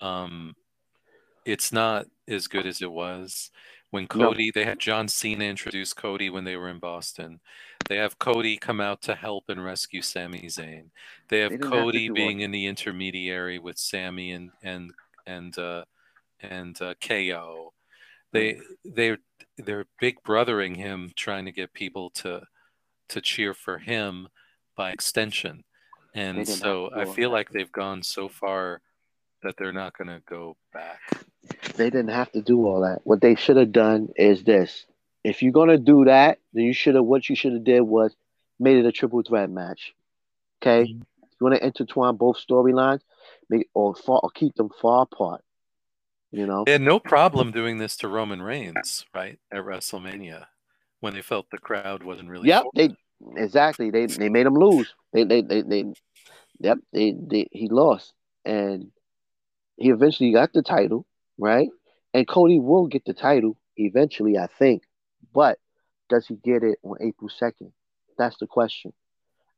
[0.01, 0.55] Um,
[1.45, 3.51] it's not as good as it was
[3.91, 4.47] when Cody.
[4.47, 4.51] No.
[4.53, 7.39] They had John Cena introduce Cody when they were in Boston.
[7.87, 10.89] They have Cody come out to help and rescue Sami Zayn.
[11.29, 14.91] They have they Cody have being in the intermediary with Sami and and
[15.25, 15.85] and uh,
[16.41, 17.73] and uh, KO.
[18.31, 19.17] They they
[19.57, 22.43] they're big brothering him, trying to get people to
[23.09, 24.27] to cheer for him
[24.75, 25.63] by extension.
[26.13, 28.81] And so I feel like they've gone so far
[29.43, 30.99] that they're not going to go back.
[31.75, 32.99] They didn't have to do all that.
[33.03, 34.85] What they should have done is this:
[35.23, 38.15] if you're gonna do that, then you should have what you should have did was
[38.59, 39.93] made it a triple threat match.
[40.61, 41.01] Okay, mm-hmm.
[41.21, 43.01] you want to intertwine both storylines,
[43.49, 45.43] make or far or keep them far apart.
[46.31, 50.45] You know, they had no problem doing this to Roman Reigns, right at WrestleMania,
[51.01, 52.47] when they felt the crowd wasn't really.
[52.47, 52.95] Yep, they
[53.35, 54.93] exactly they they made him lose.
[55.13, 55.85] They they they, they
[56.59, 58.13] yep they, they he lost
[58.45, 58.91] and
[59.77, 61.05] he eventually got the title,
[61.37, 61.69] right?
[62.13, 64.83] And Cody will get the title eventually, I think.
[65.33, 65.59] But
[66.09, 67.71] does he get it on April 2nd?
[68.17, 68.93] That's the question.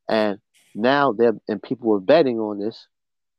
[0.08, 0.38] And
[0.74, 2.86] now they're and people are betting on this,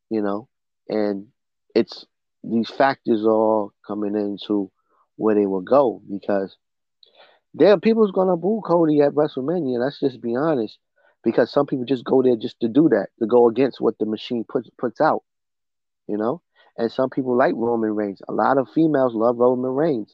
[0.10, 0.48] you know,
[0.90, 1.28] and
[1.74, 2.06] it's
[2.44, 4.72] these factors all coming into
[5.18, 6.56] where they will go because
[7.54, 9.80] there are people's gonna boo Cody at WrestleMania.
[9.80, 10.78] Let's just be honest,
[11.24, 14.06] because some people just go there just to do that, to go against what the
[14.06, 15.24] machine puts puts out,
[16.08, 16.42] you know.
[16.78, 18.22] And some people like Roman Reigns.
[18.28, 20.14] A lot of females love Roman Reigns,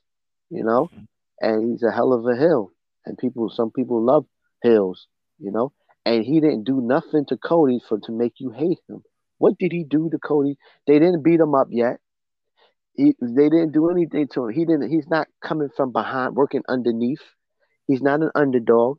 [0.49, 0.89] you know.
[0.93, 1.03] Mm-hmm.
[1.41, 2.71] And he's a hell of a heel.
[3.05, 4.25] And people, some people love
[4.63, 5.07] heels,
[5.39, 5.73] you know.
[6.05, 9.03] And he didn't do nothing to Cody for to make you hate him.
[9.39, 10.57] What did he do to Cody?
[10.87, 11.97] They didn't beat him up yet.
[12.95, 14.53] He, they didn't do anything to him.
[14.53, 14.89] He didn't.
[14.91, 17.21] He's not coming from behind, working underneath.
[17.87, 18.97] He's not an underdog.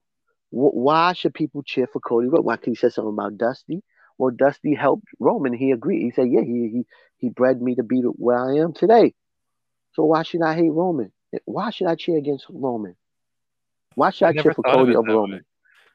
[0.50, 2.44] Wh- Why should people cheer for Cody Rhodes?
[2.44, 2.56] Why?
[2.56, 3.82] Because he said something about Dusty.
[4.18, 5.54] Well, Dusty helped Roman.
[5.54, 6.02] He agreed.
[6.02, 6.84] He said, "Yeah, he he
[7.18, 9.14] he bred me to be where I am today."
[9.94, 11.12] So why should I hate Roman?
[11.44, 12.96] Why should I cheer against Roman?
[13.94, 15.38] Why should I, I cheer for Cody over Roman?
[15.38, 15.44] way.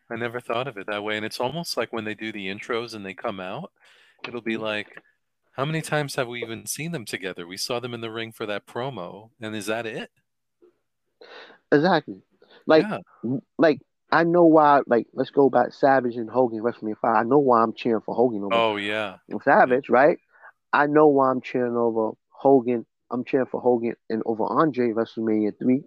[0.09, 1.17] I never thought of it that way.
[1.17, 3.71] And it's almost like when they do the intros and they come out,
[4.25, 4.87] it'll be like,
[5.51, 7.47] how many times have we even seen them together?
[7.47, 10.11] We saw them in the ring for that promo, and is that it?
[11.71, 12.21] Exactly.
[12.67, 13.37] Like yeah.
[13.57, 13.81] like
[14.11, 14.81] I know why.
[14.85, 17.17] Like let's go back Savage and Hogan WrestleMania five.
[17.17, 19.17] I know why I'm cheering for Hogan over Oh yeah.
[19.43, 20.19] Savage, right?
[20.71, 22.85] I know why I'm cheering over Hogan.
[23.11, 25.83] I'm cheering for Hogan and over Andre WrestleMania three.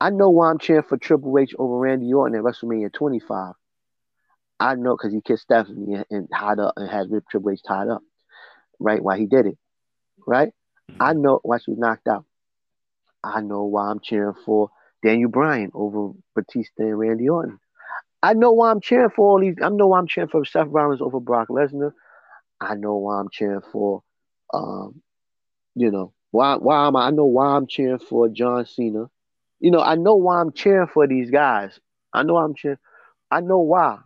[0.00, 3.54] I know why I'm cheering for Triple H over Randy Orton at WrestleMania 25.
[4.58, 7.60] I know because he kissed Stephanie and, and tied up and had Rip Triple H
[7.66, 8.02] tied up,
[8.78, 9.02] right?
[9.02, 9.58] Why he did it,
[10.26, 10.52] right?
[11.00, 12.24] I know why she was knocked out.
[13.24, 14.70] I know why I'm cheering for
[15.04, 17.58] Daniel Bryan over Batista and Randy Orton.
[18.22, 19.56] I know why I'm cheering for all these.
[19.62, 21.92] I know why I'm cheering for Seth Rollins over Brock Lesnar.
[22.60, 24.02] I know why I'm cheering for,
[24.54, 25.02] um,
[25.74, 27.08] you know, why why am I?
[27.08, 29.10] I know why I'm cheering for John Cena.
[29.60, 31.78] You know, I know why I'm cheering for these guys.
[32.12, 32.78] I know I'm cheering.
[33.30, 33.98] I know why.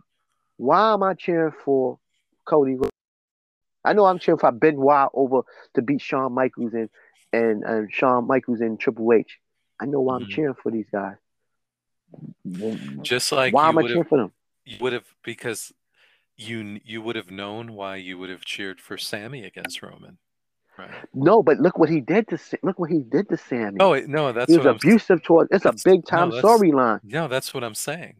[0.57, 1.99] Why am I cheering for
[2.45, 2.75] Cody?
[2.75, 2.89] Rhodes?
[3.83, 5.41] I know I'm cheering for Benoit over
[5.75, 6.89] to beat Shawn Michaels and
[7.33, 9.37] and, and Shawn Michaels and Triple H.
[9.79, 10.29] I know why I'm Mhm.
[10.29, 11.15] cheering for these guys.
[13.01, 14.31] Just like why you am I would cheering have, for them?
[14.65, 15.71] you would have because
[16.35, 20.17] you you would have known why you would have cheered for Sami against Roman,
[20.77, 20.89] right?
[21.13, 23.77] No, but look what he did to look what he did to Sami.
[23.79, 25.49] Oh no, that's he was abusive towards.
[25.51, 26.99] It's a big time that's- storyline.
[27.03, 28.15] No, that's what I'm saying.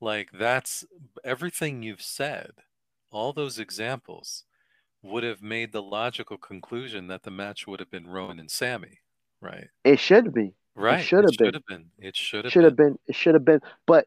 [0.00, 0.84] Like that's
[1.24, 2.52] everything you've said.
[3.10, 4.44] All those examples
[5.02, 8.98] would have made the logical conclusion that the match would have been Roman and Sami,
[9.40, 9.68] right?
[9.84, 10.52] It should be.
[10.74, 11.02] Right.
[11.04, 11.46] should have been.
[11.46, 11.84] Should have been.
[11.98, 12.90] It should have Should have been.
[12.92, 12.98] been.
[13.08, 13.60] It should have been.
[13.86, 14.06] But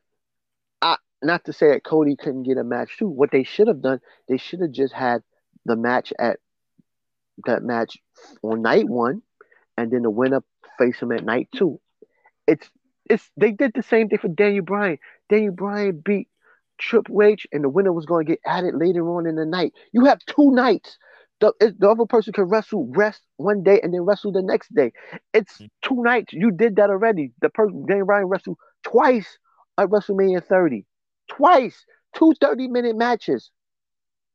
[0.82, 3.08] I not to say that Cody couldn't get a match too.
[3.08, 4.00] What they should have done,
[4.30, 5.22] they should have just had
[5.66, 6.40] the match at
[7.46, 7.98] that match
[8.44, 9.22] on night one,
[9.78, 10.44] and then the winner
[10.78, 11.80] face him at night two.
[12.48, 12.70] It's
[13.10, 14.98] it's they did the same thing for Daniel Bryan.
[15.30, 16.28] Daniel Bryan beat
[16.78, 19.74] Triple H, and the winner was going to get added later on in the night.
[19.92, 20.98] You have two nights.
[21.40, 24.92] The, the other person can wrestle, rest one day, and then wrestle the next day.
[25.34, 26.34] It's two nights.
[26.34, 27.32] You did that already.
[27.42, 29.40] The person Daniel Bryan wrestled twice
[29.80, 30.86] at WrestleMania 30.
[31.30, 31.86] Twice.
[32.16, 33.50] Two 30 minute matches.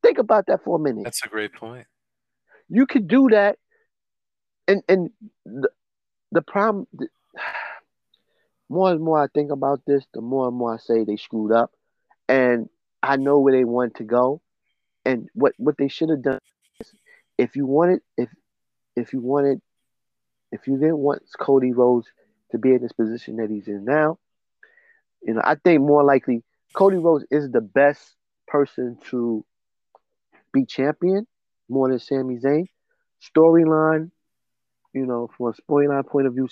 [0.02, 1.04] Think about that for a minute.
[1.04, 1.86] That's a great point.
[2.68, 3.58] You could do that.
[4.68, 5.10] And and
[5.44, 5.68] the,
[6.32, 7.08] the problem the,
[8.68, 11.52] more and more I think about this, the more and more I say they screwed
[11.52, 11.72] up.
[12.28, 12.68] And
[13.02, 14.40] I know where they want to go.
[15.04, 16.40] And what, what they should have done
[16.80, 16.92] is
[17.38, 18.28] if you wanted if
[18.96, 19.60] if you wanted
[20.50, 22.08] if you didn't want Cody Rhodes
[22.50, 24.18] to be in this position that he's in now,
[25.22, 26.42] you know, I think more likely
[26.72, 28.16] Cody Rhodes is the best
[28.48, 29.44] person to
[30.52, 31.26] be champion
[31.68, 32.66] more than Sami Zayn.
[33.20, 34.10] Storyline,
[34.92, 36.48] you know, from a storyline point of view,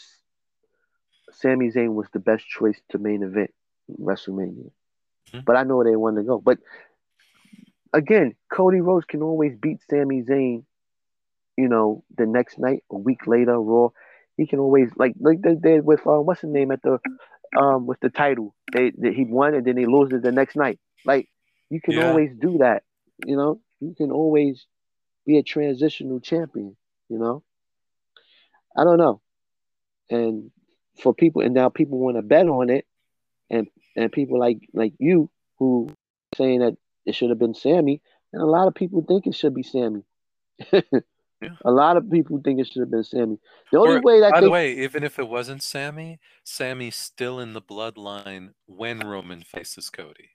[1.30, 3.52] Sami Zayn was the best choice to main event
[4.00, 4.70] WrestleMania.
[5.32, 5.44] Mhm.
[5.44, 6.40] But I know where they wanted to go.
[6.40, 6.58] But
[7.92, 10.64] again, Cody Rhodes can always beat Sami Zayn,
[11.56, 13.88] you know, the next night, a week later, Raw.
[14.36, 16.98] He can always like like they did with uh, what's his name at the
[17.58, 18.54] um with the title.
[18.72, 20.78] They, they he won and then they lose it the next night.
[21.04, 21.28] Like
[21.70, 22.08] you can Yeah.
[22.08, 22.82] always do that.
[23.26, 24.66] You know, you can always
[25.26, 26.76] be a transitional champion.
[27.08, 27.42] You know,
[28.76, 29.20] I don't know.
[30.10, 30.50] And
[31.02, 32.86] for people, and now people want to bet on it,
[33.50, 35.90] and and people like like you who
[36.36, 38.00] saying that it should have been Sami,
[38.32, 40.02] and a lot of people think it should be Sami.
[41.64, 43.38] A lot of people think it should have been Sami.
[43.70, 46.96] The only Or, way that By they the way, even if it wasn't Sami, Sami's
[46.96, 50.30] still in the bloodline when Roman faces Cody.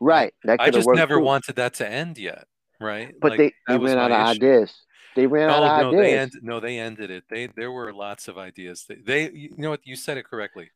[0.00, 1.24] right that I just never too.
[1.24, 2.46] wanted that to end yet,
[2.84, 3.14] right?
[3.20, 4.44] But Like, they, they ran out of issue.
[4.44, 4.74] ideas.
[5.16, 6.38] They ran No, out oh, of no, they ideas.
[6.42, 7.24] No, they ended it.
[7.30, 8.84] They there were lots of ideas.
[8.88, 9.80] They, they, you know what?
[9.84, 10.70] You said it correctly.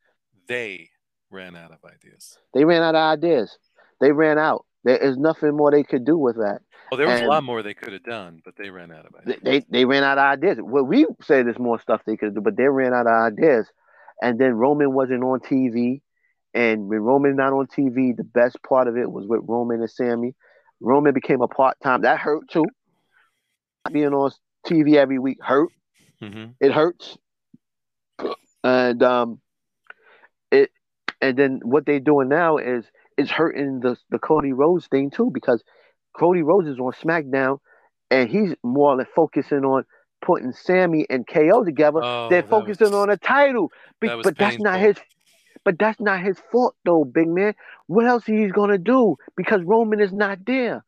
[0.47, 0.89] They
[1.29, 2.37] ran out of ideas.
[2.53, 3.57] They ran out of ideas.
[4.01, 4.65] They ran out.
[4.85, 6.61] There is nothing more they could do with that.
[6.89, 9.05] Well, there was And- a lot more they could have done, but they ran out
[9.05, 9.39] of ideas.
[9.43, 10.57] they they ran out of ideas.
[10.61, 13.67] Well, we say there's more stuff they could do, but they ran out of ideas.
[14.21, 16.01] And then Roman wasn't on TV.
[16.53, 19.89] And when Roman not on TV, the best part of it was with Roman and
[19.91, 20.33] Sami.
[20.81, 22.01] Roman became a part time.
[22.01, 22.65] That hurt too.
[23.91, 24.31] Being on
[24.65, 25.69] TV every week hurt.
[26.21, 27.17] hmm It hurts.
[28.63, 29.39] And um
[30.51, 30.71] it
[31.21, 32.85] and then what they're doing now is
[33.17, 35.63] it's hurting the the Cody Rhodes thing too because
[36.13, 37.59] Cody Rhodes is on SmackDown
[38.11, 39.85] and he's more or less focusing on
[40.21, 42.01] putting Sami and KO together.
[42.03, 43.71] Oh, They're focusing was- on a title.
[44.01, 44.97] Be- that but that's not his
[45.69, 47.55] But that's not his fault though, big man.
[47.87, 49.17] What else he's gonna do?
[49.37, 50.83] Because Roman is not there.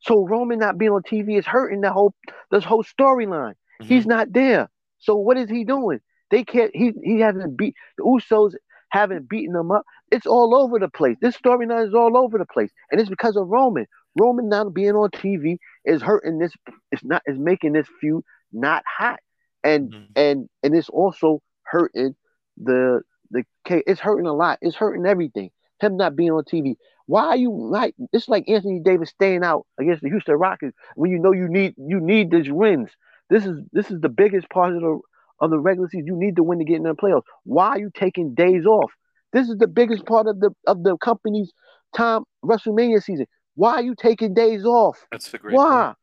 [0.00, 2.14] So Roman not being on TV is hurting the whole
[2.50, 3.54] this whole storyline.
[3.86, 4.06] He's Mhm.
[4.06, 4.70] not there.
[4.98, 6.00] So what is he doing?
[6.30, 8.54] They can't he he hasn't beat the Usos
[8.90, 9.84] haven't beaten them up.
[10.10, 11.16] It's all over the place.
[11.20, 12.70] This storyline is all over the place.
[12.90, 13.86] And it's because of Roman.
[14.18, 16.54] Roman not being on TV is hurting this
[16.92, 19.20] it's not is making this feud not hot.
[19.64, 20.16] And Mhm.
[20.16, 22.14] and and it's also hurting
[22.56, 24.58] the the K it's hurting a lot.
[24.62, 25.50] It's hurting everything.
[25.80, 26.76] Him not being on TV.
[27.06, 31.10] Why are you like it's like Anthony Davis staying out against the Houston Rockets when
[31.10, 32.90] you know you need you need these wins.
[33.30, 35.00] This is this is the biggest part of the
[35.40, 36.06] of the regular season.
[36.06, 37.22] You need to win to get in the playoffs.
[37.44, 38.92] Why are you taking days off?
[39.32, 41.52] This is the biggest part of the of the company's
[41.94, 43.26] time WrestleMania season.
[43.54, 45.04] Why are you taking days off?
[45.10, 45.54] That's the great.
[45.54, 45.86] Why?
[45.86, 45.96] point.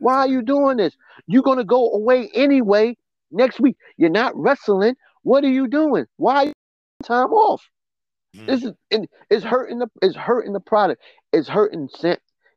[0.00, 0.94] Why are you doing this?
[1.26, 2.96] You're gonna go away anyway
[3.30, 3.76] next week.
[3.96, 4.96] You're not wrestling.
[5.22, 6.06] What are you doing?
[6.16, 6.57] Why are you taking
[7.04, 7.62] time off?
[8.36, 8.46] Mhm.
[8.46, 11.02] This is it, it's hurting the it's hurting the product.
[11.32, 11.88] It's hurting.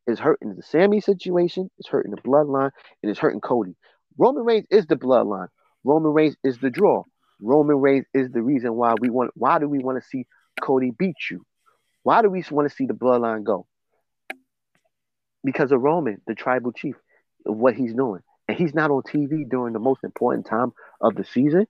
[0.08, 1.70] It's hurting the Sami situation.
[1.78, 2.72] It's hurting the bloodline,
[3.02, 3.76] and it's hurting Cody.
[4.18, 5.48] Roman Reigns is the bloodline.
[5.84, 7.04] Roman Reigns is the draw.
[7.40, 9.32] Roman Reigns is the reason why we want.
[9.36, 10.26] Why do we want to see
[10.60, 11.46] Cody beat you?
[12.04, 13.68] Why do we want to see the bloodline go?
[15.44, 16.96] Because of Roman, the tribal chief,
[17.46, 21.16] of what he's doing, and he's not on TV during the most important time of
[21.16, 21.68] the season.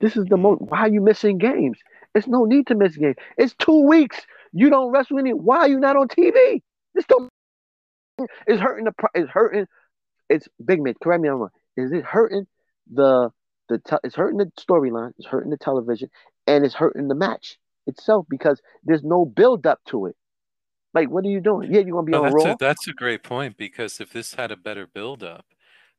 [0.00, 0.60] This is the most.
[0.60, 1.78] Why are you missing games?
[2.14, 3.16] It's no need to miss games.
[3.36, 4.20] It's two weeks.
[4.52, 5.32] You don't wrestle any.
[5.32, 6.62] Why are you not on TV?
[6.94, 7.28] This don't.
[8.46, 8.92] It's hurting the.
[9.14, 9.66] It's hurting.
[10.28, 10.94] It's big man.
[11.02, 11.50] Correct me if I'm wrong.
[11.76, 12.46] Is it hurting
[12.92, 13.30] the
[13.68, 13.78] the?
[13.78, 15.12] Te- it's hurting the storyline.
[15.18, 16.08] It's hurting the television,
[16.46, 20.16] and it's hurting the match itself because there's no build up to it.
[20.94, 21.72] Like, what are you doing?
[21.72, 22.52] Yeah, you're gonna be No, on that's Raw.
[22.52, 25.46] a, that's a great point because if this had a better build up,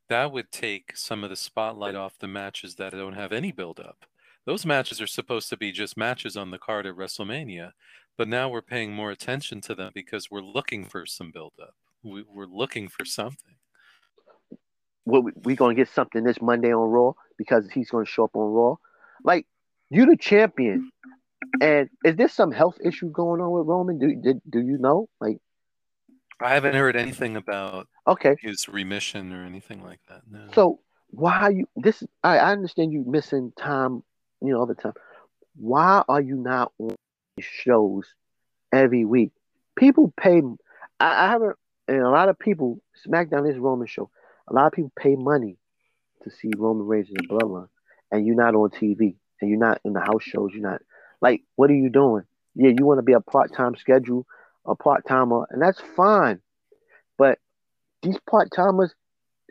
[0.08, 3.80] that would take some of the spotlight off the matches that don't have any build
[3.82, 4.06] up.
[4.46, 7.72] Those matches are supposed to be just matches on the card at WrestleMania,
[8.18, 11.74] but now we're paying more attention to them because we're looking for some build up.
[12.04, 13.56] We, we're looking for something.
[15.04, 18.54] what we, gonna get something this Monday on Raw because he's gonna show up on
[18.54, 18.76] Raw.
[19.24, 19.48] Like
[19.90, 20.92] you're the champion,
[21.60, 23.98] and is there some health issue going on with Roman?
[23.98, 25.10] Do did, do you know?
[25.20, 25.38] Like
[26.40, 30.22] I haven't heard anything about okay, his remission or anything like that.
[30.30, 30.48] No.
[30.54, 30.80] so
[31.10, 32.04] why are you this?
[32.24, 34.04] I, I understand you missing time,
[34.42, 34.94] you know, all the time.
[35.56, 36.96] Why are you not on
[37.40, 38.06] shows
[38.72, 39.32] every week?
[39.78, 40.42] People pay.
[41.00, 41.56] I, I haven't,
[41.88, 42.82] and a lot of people.
[43.08, 44.10] SmackDown is Roman show.
[44.48, 45.58] A lot of people pay money
[46.24, 47.70] to see Roman Reigns and the Bloodline,
[48.12, 50.52] and you're not on TV, and you're not in the house shows.
[50.54, 50.82] You're not
[51.22, 52.24] like, what are you doing?
[52.56, 54.26] Yeah, you want to be a part time schedule,
[54.66, 56.40] a part timer, and that's fine.
[57.18, 57.40] But
[58.02, 58.94] these part timers,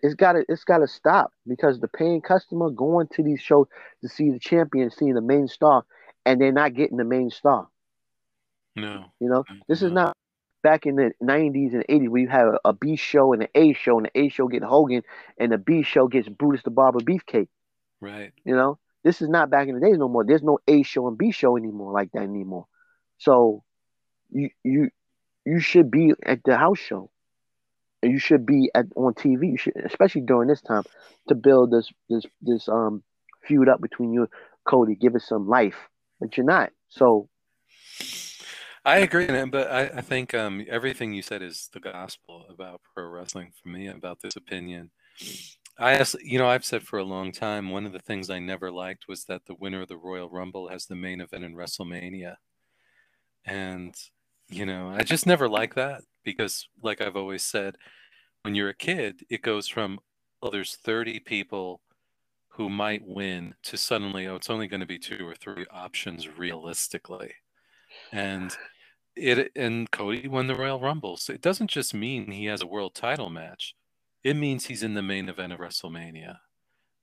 [0.05, 3.69] it's gotta it's gotta stop because the paying customer going to these shows
[4.03, 5.85] to see the champion, seeing the main star,
[6.27, 7.69] and they're not getting the main star.
[8.77, 9.13] no.
[9.21, 10.17] You know, this is not
[10.63, 13.49] back in the '90s and '80s where you have a, a B show and an
[13.55, 15.03] A show, and the A show get Hogan,
[15.39, 17.49] and the B show gets Brutus the Barber Beefcake.
[18.01, 18.33] Right.
[18.45, 20.25] You know, this is not back in the days no more.
[20.25, 22.67] There's no A show and B show anymore like that anymore.
[23.19, 23.65] So,
[24.31, 24.91] you you
[25.45, 27.11] you should be at the house show,
[28.05, 29.53] you should be at on TV.
[29.53, 30.85] You should, especially during this time,
[31.29, 33.03] to build this this this um
[33.45, 34.31] feud up between you, and
[34.67, 34.95] Cody.
[34.95, 35.89] Give it some life,
[36.21, 36.71] but you're not.
[36.89, 37.29] So
[38.85, 43.07] I agree, but I, I think um, everything you said is the gospel about pro
[43.07, 44.91] wrestling for me, about this opinion.
[45.79, 48.41] I, ask- you know, I've said for a long time, one of the things I
[48.41, 51.55] never liked was that the winner of the Royal Rumble has the main event in
[51.55, 52.37] WrestleMania.
[53.47, 53.95] And,
[54.55, 57.77] you know, I just never like that because, like I've always said,
[58.43, 59.99] when you're a kid, it goes from,
[60.41, 61.81] well, there's 30 people
[62.51, 66.29] who might win to suddenly, oh, it's only going to be two or three options
[66.39, 67.33] realistically.
[68.13, 68.57] And
[69.17, 71.17] it and Cody won the Royal Rumble.
[71.17, 73.75] So it doesn't just mean he has a world title match.
[74.23, 76.39] It means he's in the main event of WrestleMania.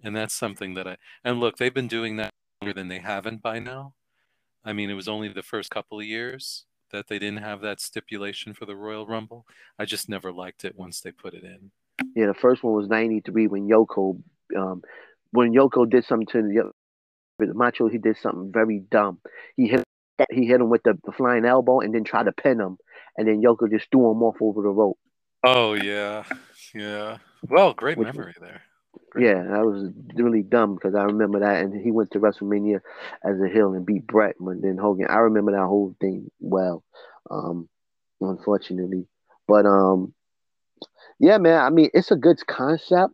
[0.04, 2.32] And that's something that I and look, they've been doing that
[2.62, 3.94] longer than they haven't by now.
[4.64, 7.80] I mean, it was only the first couple of years that they didn't have that
[7.82, 9.46] stipulation for the Royal Rumble.
[9.80, 11.72] I just never liked it once they put it in.
[12.16, 14.22] Yeah, the first one was '93 when Yoko,
[14.58, 14.82] um,
[15.32, 16.72] when Yoko did something to
[17.40, 17.88] the Macho.
[17.90, 19.20] He did something very dumb.
[19.56, 19.84] He hit
[20.32, 22.78] he hit him with the, the flying elbow and then tried to pin him,
[23.18, 24.98] and then Yoko just threw him off over the rope.
[25.44, 26.24] Oh yeah.
[26.74, 27.18] Yeah.
[27.50, 28.62] Well, great Which- memory there.
[29.18, 32.80] Yeah, that was really dumb because I remember that, and he went to WrestleMania
[33.24, 35.08] as a heel and beat Bret, but then Hogan.
[35.10, 36.84] I remember that whole thing well,
[37.30, 37.70] um,
[38.22, 39.08] unfortunately.
[39.48, 40.14] But um,
[41.20, 41.60] yeah, man.
[41.62, 43.14] I mean, it's a good concept,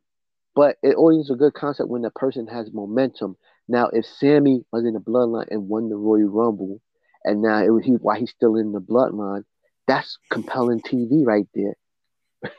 [0.56, 3.38] but it always is a good concept when the person has momentum.
[3.68, 6.82] Now, if Sami was in the Bloodline and won the Royal Rumble,
[7.24, 9.44] and now it was he why he's still in the bloodline.
[9.88, 11.76] That's compelling TV right there.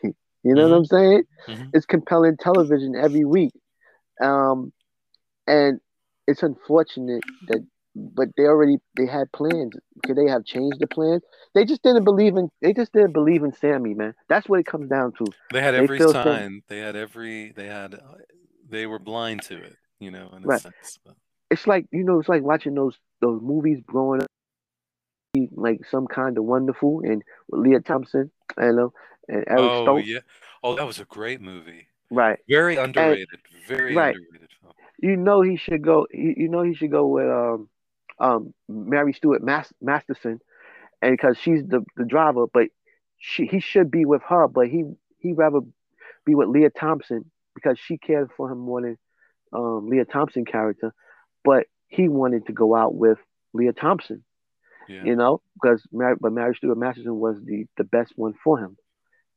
[0.44, 1.22] you know what I'm saying?
[1.46, 1.70] Mhm.
[1.74, 3.52] It's compelling television every week.
[4.20, 4.72] Um,
[5.46, 5.80] and
[6.26, 7.64] it's unfortunate that,
[7.94, 9.72] but they already they had plans.
[10.04, 11.22] Could they have changed the plans?
[11.54, 12.50] They just didn't believe in.
[12.60, 14.14] They just didn't believe in Sami, man.
[14.28, 15.26] That's what it comes down to.
[15.52, 16.62] They had They every feel some- sign.
[16.68, 17.52] They had every.
[17.52, 17.94] They had.
[17.94, 17.98] uh,
[18.70, 19.76] They were blind to it.
[20.00, 20.60] You know, in a Right.
[20.60, 20.98] sense.
[21.04, 21.16] But-
[21.50, 24.28] It's like you know, it's like watching those those movies growing up,
[25.52, 28.92] like some kind of wonderful and with Lea Thompson, you know,
[29.28, 30.06] and Eric oh Stoltz.
[30.06, 30.20] yeah.
[30.62, 31.86] Oh, that was a great movie.
[32.10, 32.38] Right.
[32.48, 33.28] Very underrated.
[33.66, 34.14] Very right.
[34.16, 34.72] underrated film.
[34.98, 36.06] you know he should go.
[36.12, 37.68] You, you know he should go with um,
[38.18, 40.40] um, Mary Stuart Mas- Masterson,
[41.02, 42.68] and because she's the, the driver, but
[43.18, 44.84] she he should be with her, but he
[45.18, 45.60] he rather
[46.24, 48.98] be with Lea Thompson because she cared for him more than
[49.52, 50.94] um, Lea Thompson character,
[51.44, 53.18] but he wanted to go out with
[53.54, 54.22] Lea Thompson,
[54.88, 55.04] Yeah.
[55.04, 58.76] you know, because Mary, but Mary Stuart Masterson was the the best one for him,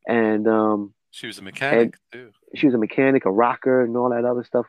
[0.08, 2.32] and um, She was a mechanic too.
[2.56, 4.66] she was a mechanic, a rocker, and all that other stuff.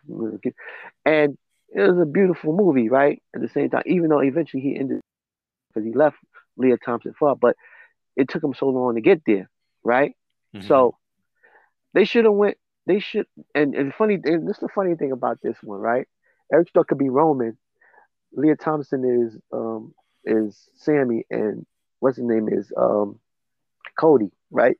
[1.05, 1.39] And
[1.75, 3.23] it was a beautiful movie, right?
[3.35, 5.01] At the same time, even though eventually he ended
[5.69, 6.17] because he left
[6.57, 7.57] Lea Thompson for, but
[8.17, 9.49] it took him so long to get there,
[9.83, 10.15] right?
[10.55, 10.65] Mhm.
[10.69, 10.99] So
[11.95, 12.59] they should have went.
[12.87, 13.27] They should.
[13.55, 16.07] And and funny, and this is the funny thing about this one, right?
[16.53, 17.57] Eric Stoltz could be Roman.
[18.35, 21.65] Lea Thompson is um is Sami, and
[22.01, 23.19] what's his name is um
[23.99, 24.77] Cody, right?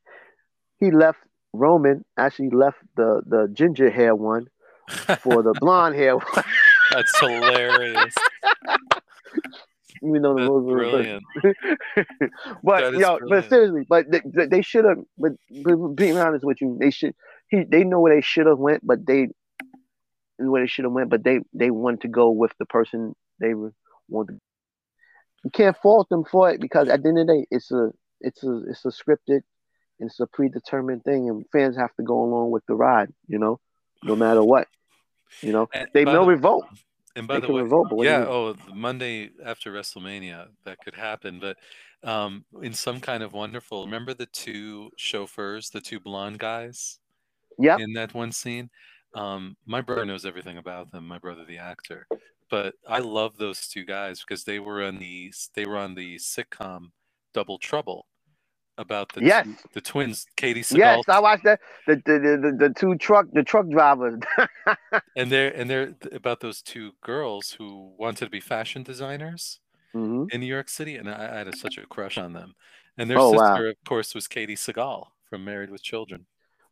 [0.83, 1.21] He left
[1.53, 2.05] Roman.
[2.19, 4.49] Actually, left the the ginger hair one
[5.21, 6.45] for the blonde hair one.
[6.91, 8.15] That's hilarious.
[10.03, 11.23] Even though the were brilliant.
[12.65, 14.99] but yo, but seriously, but they, they- should have.
[15.17, 17.15] But, but being honest with you, they should.
[17.47, 19.29] He, they know where they should have went, but they
[20.39, 23.55] where they should have went, but they they wanted to go with the person they
[23.55, 23.73] were
[24.09, 24.41] wanted.
[25.45, 27.91] You can't fault them for it because at the end of the day, it's a
[28.21, 29.43] it's a it's a scripted,
[29.99, 33.13] it's a predetermined thing, and fans have to go along with the ride.
[33.29, 33.61] You know,
[34.03, 34.69] no matter what.
[35.41, 36.67] You know, And they will the- revolt.
[37.15, 39.71] And by They the can way, revolt, but what do you yeah, oh, Monday after
[39.71, 41.39] WrestleMania, that could happen.
[41.41, 41.59] But
[42.09, 47.01] um, in some kind of wonderful, remember the two chauffeurs, the two blonde guys
[47.59, 47.81] Yep.
[47.81, 48.71] in that one scene?
[49.15, 51.07] Um, my brother knows everything about them.
[51.07, 52.07] My brother, the actor,
[52.51, 56.17] but I love those two guys because they were on the they were on the
[56.17, 56.93] sitcom
[57.35, 58.07] Double Trouble
[58.79, 59.47] about the Yes.
[59.75, 61.61] the twins, Katey Sagal, Yes, I watched that.
[61.87, 64.21] The the, the, the, the two truck the truck drivers.
[65.17, 69.61] and they're and they're about those two girls who wanted to be fashion designers.
[69.93, 72.55] hmm in New York City, and I, I had a, such a crush on them.
[72.97, 73.39] And their Oh, wow.
[73.39, 76.27] sister, of course, was Katey Sagal from Married with Children.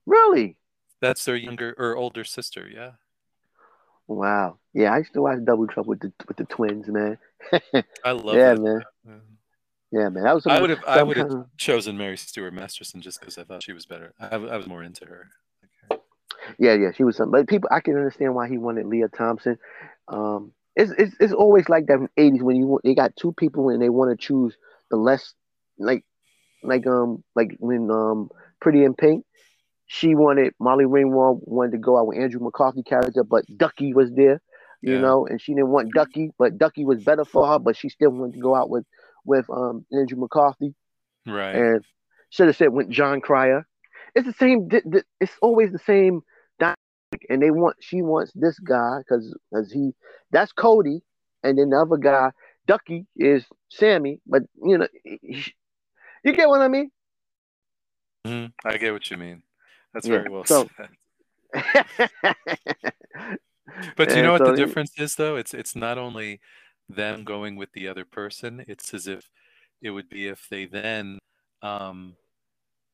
[0.07, 0.57] Really?
[1.01, 2.69] That's their younger or older sister.
[2.73, 2.93] Yeah,
[4.07, 4.59] Wow.
[4.75, 7.19] Yeah, I used to watch Double Trouble with the with the twins, man.
[8.05, 8.61] I love yeah, that.
[8.61, 8.83] man.
[9.07, 9.15] Yeah.
[9.93, 10.25] Yeah, man.
[10.25, 13.45] That was I would have, I would have chosen Mary Stuart Masterson just because I
[13.45, 14.13] thought she was better.
[14.21, 15.29] I, I was more into her.
[16.59, 16.93] Yeah, yeah.
[16.93, 19.59] She was some, but people, I can understand why he wanted Lea Thompson.
[20.09, 23.33] Um, it's it's it's always like that in the '80s when you they got two
[23.33, 24.57] people and they want to choose
[24.91, 25.35] the less
[25.79, 26.05] like
[26.63, 28.31] like um like when um
[28.61, 29.25] Pretty in Pink.
[29.87, 34.13] She wanted Molly Ringwald wanted to go out with Andrew McCarthy character, but Ducky was
[34.13, 34.41] there,
[34.83, 35.01] you Yeah.
[35.01, 38.11] know, and she didn't want Ducky, but Ducky was better for her, but she still
[38.11, 38.85] wanted to go out with
[39.25, 40.75] with um Andrew McCarthy.
[41.27, 41.55] Right.
[41.55, 41.85] and
[42.31, 43.67] should have said went Jon Cryer.
[44.15, 44.69] It's the same.
[45.21, 46.23] It's always the same
[46.59, 49.93] dynamic, and they want she wants this guy because because he
[50.31, 51.03] that's Cody,
[51.43, 52.31] and then the other guy
[52.67, 54.21] Ducky is Sami.
[54.27, 55.55] But you know, he-
[56.25, 56.91] you get what I mean?
[58.27, 58.53] Mhm.
[58.65, 59.43] I get what you mean.
[59.95, 60.89] That's Yeah, very well so- said.
[63.97, 65.37] But you know what so the he- difference is, though?
[65.37, 66.41] It's it's not only
[66.95, 68.65] them going with the other person.
[68.69, 69.29] It's as if
[69.83, 71.19] it would be if they then
[71.63, 72.17] um,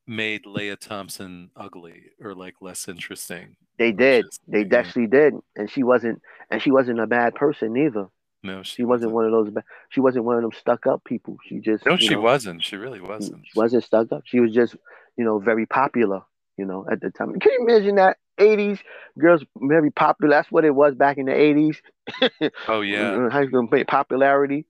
[0.05, 3.55] made Lea Thompson ugly or like less interesting.
[3.77, 4.25] They did.
[4.47, 4.77] They yeah.
[4.77, 6.21] actually did, and she wasn't.
[6.49, 8.07] And she wasn't a bad person either.
[8.43, 9.49] No, she, She wasn't one of those.
[9.49, 11.37] ba- She wasn't one of them stuck up people.
[11.47, 12.63] She just No, she know, wasn't.
[12.63, 13.45] She really wasn't.
[13.45, 14.23] She wasn't stuck up.
[14.25, 14.75] She was just,
[15.17, 16.21] you know, very popular,
[16.57, 17.37] you know, at the time.
[17.39, 18.17] Can you imagine that?
[18.37, 18.79] 80s
[19.19, 20.35] girls very popular.
[20.35, 21.77] That's what it was back in the 80s.
[22.67, 23.11] Oh yeah.
[23.11, 24.65] Uh, High school popularity.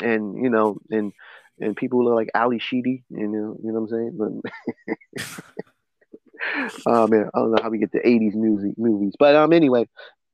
[0.00, 1.12] And, you know, and
[1.60, 4.42] and people look like Ally Sheedy, you know, you know what I'm saying?
[5.16, 5.42] But
[6.86, 9.14] oh man, I don't know how we get the 80s music movies.
[9.18, 9.88] But um anyway,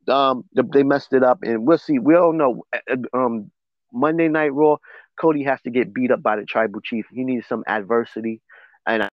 [0.09, 1.99] um they, messed it up and we'll see.
[1.99, 2.65] We don't know.
[2.73, 3.51] Uh, Um
[3.93, 4.77] Monday Night Raw,
[5.21, 7.07] Cody has to get beat up by the tribal chief.
[7.13, 8.41] He needs some adversity,
[8.87, 9.09] and I,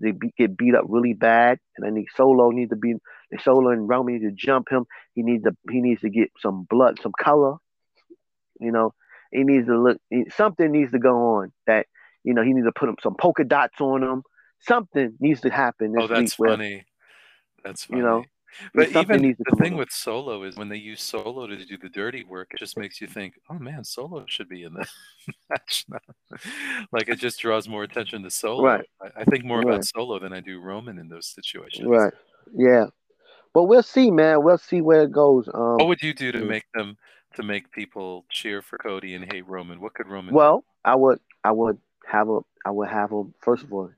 [0.00, 1.58] they be, get beat up really bad.
[1.76, 2.94] And I think Solo needs to be
[3.42, 4.86] Solo and Roman need to jump him.
[5.14, 7.56] He needs to he needs to get some blood, some color,
[8.58, 8.94] you know.
[9.32, 9.98] he needs to look.
[10.34, 11.86] Something needs to go on that
[12.24, 14.22] you know he needs to put some polka dots on him.
[14.60, 16.38] Something needs to happen Oh, that's week.
[16.38, 16.84] where, funny.
[17.64, 18.00] That's funny.
[18.00, 18.24] You know,
[18.74, 22.24] but even the thing with Solo is when they use Solo to do the dirty
[22.24, 24.86] work, it just makes you think, oh man, Solo should be in the
[25.50, 25.98] match now.
[26.92, 28.64] like it just draws more attention to Solo.
[28.64, 28.84] Right.
[29.02, 29.68] I, I think more Right.
[29.68, 31.86] about Solo than I do Roman in those situations.
[31.88, 32.12] Right.
[32.54, 32.86] Yeah.
[33.52, 34.42] But we'll see, man.
[34.44, 35.48] We'll see where it goes.
[35.52, 36.96] Um, What would you do to make them
[37.34, 39.80] to make people cheer for Cody and hate Roman?
[39.80, 40.34] What could Roman?
[40.34, 43.24] well, I would, I would have a, I would have a.
[43.40, 43.90] First of all,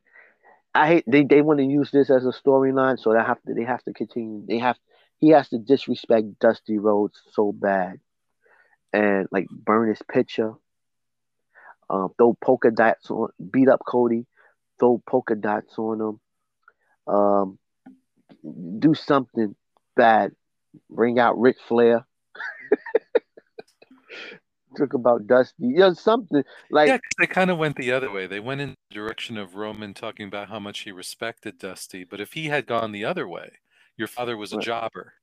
[0.74, 3.54] I hate they, they want to use this as a storyline, so they have to,
[3.54, 4.44] they have to continue.
[4.46, 4.78] They have,
[5.18, 8.00] he has to disrespect Dusty Rhodes so bad,
[8.92, 10.54] and like burn his picture.
[11.90, 14.26] Um, throw polka dots on, beat up Cody,
[14.80, 16.20] throw polka dots on him.
[17.14, 17.58] Um,
[18.78, 19.54] do something
[19.96, 20.32] bad.
[20.90, 22.06] Bring out Ric Flair.
[24.76, 25.66] Talk about Dusty.
[25.66, 28.26] You know, something like yeah, they kind of went the other way.
[28.26, 32.04] They went in the direction of Roman talking about how much he respected Dusty.
[32.04, 33.52] But if he had gone the other way,
[33.96, 34.64] your father was a Right.
[34.64, 35.14] jobber,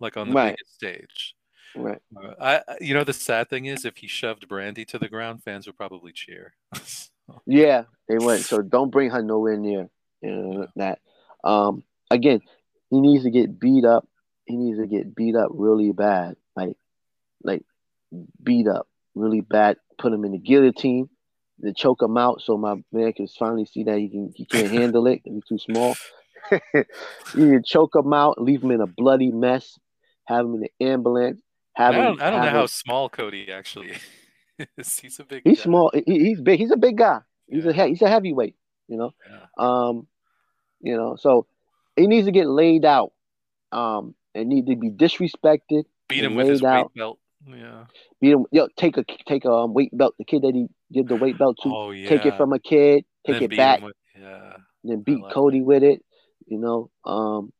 [0.00, 0.56] like on the Right.
[0.56, 1.34] biggest stage.
[1.74, 2.00] right.
[2.16, 5.42] Uh, I, you know, the sad thing is, if he shoved Brandi to the ground,
[5.42, 6.54] fans would probably cheer.
[7.46, 8.44] Yeah, they went.
[8.44, 9.88] So don't bring her nowhere near
[10.20, 11.00] you know, that.
[11.42, 12.42] Um, again,
[12.90, 14.06] he needs to get beat up.
[14.44, 16.76] He needs to get beat up really bad, like,
[17.42, 17.64] like
[18.42, 19.76] beat up really bad.
[19.98, 21.08] Put him in the guillotine,
[21.62, 24.70] to choke him out, so my man can finally see that he can he can't
[24.80, 25.22] handle it.
[25.24, 25.94] He's too small.
[26.52, 26.84] you
[27.34, 29.78] can choke him out, leave him in a bloody mess,
[30.26, 31.40] have him in the ambulance.
[31.76, 33.92] I Have him, don't, I don't know have how small Cody actually
[34.78, 34.98] is.
[34.98, 35.42] He's a big.
[35.44, 35.64] he's guy.
[35.64, 35.90] small.
[35.94, 36.60] He, he's big.
[36.60, 37.20] He's a big guy.
[37.48, 37.84] He's a Yeah.
[37.84, 38.54] he- he's a heavyweight.
[38.88, 39.10] You know.
[39.28, 39.46] Yeah.
[39.58, 40.06] Um,
[40.80, 41.46] you know, so
[41.96, 43.12] he needs to get laid out.
[43.72, 45.84] Um, and need to be disrespected.
[46.08, 46.92] Beat him with his weight out.
[46.94, 47.18] belt.
[47.46, 47.84] Yeah.
[48.20, 48.46] Beat him.
[48.52, 50.14] Yo, take a take a um, weight belt.
[50.18, 51.74] The kid that he give the weight belt to.
[51.74, 52.08] Oh yeah.
[52.08, 53.04] Take it from a kid.
[53.26, 53.82] Take then it back.
[53.82, 54.56] with- yeah.
[54.84, 56.04] then beat like Cody with it.
[56.46, 57.52] You know, um,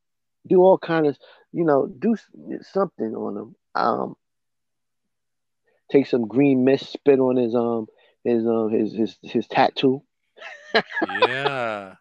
[0.47, 1.17] do all kind of,
[1.53, 2.17] you know, do
[2.63, 3.57] something on him.
[3.75, 4.17] Um,
[5.91, 7.87] take some green mist, spit on his um
[8.25, 10.03] his um his his his tattoo.
[10.75, 11.95] Yeah.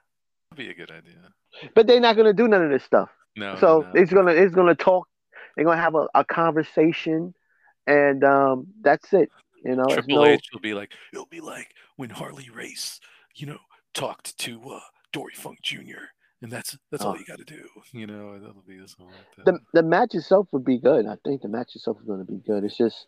[0.50, 1.14] That'd be a good idea.
[1.76, 3.10] But they're not gonna do none of this stuff.
[3.36, 3.56] No.
[3.60, 4.02] so no.
[4.02, 5.08] it's gonna it's gonna talk.
[5.56, 7.34] They're gonna have a, a conversation,
[7.88, 9.30] and um, that's it.
[9.64, 13.00] You know, Triple no, H will be like, it'll be like when Harley Race,
[13.36, 13.60] you know,
[13.94, 14.80] talked to uh,
[15.14, 16.06] Dory Funk Jr.
[16.42, 17.18] And that's that's all Oh.
[17.18, 18.38] you got to do, you know.
[18.38, 19.62] That'll be something like the that.
[19.74, 21.06] the match itself would be good.
[21.08, 22.66] I think the match itself is gonna be good.
[22.66, 23.08] It's just,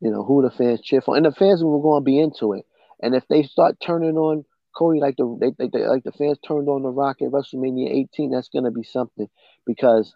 [0.00, 2.66] you know, who the fans cheer for, and the fans were gonna be into it.
[3.02, 4.44] And if they start turning on
[4.76, 7.88] Cody like the they, they, they- like the fans turned on the Rock at WrestleMania
[7.88, 9.28] 18, that's gonna be something
[9.66, 10.14] because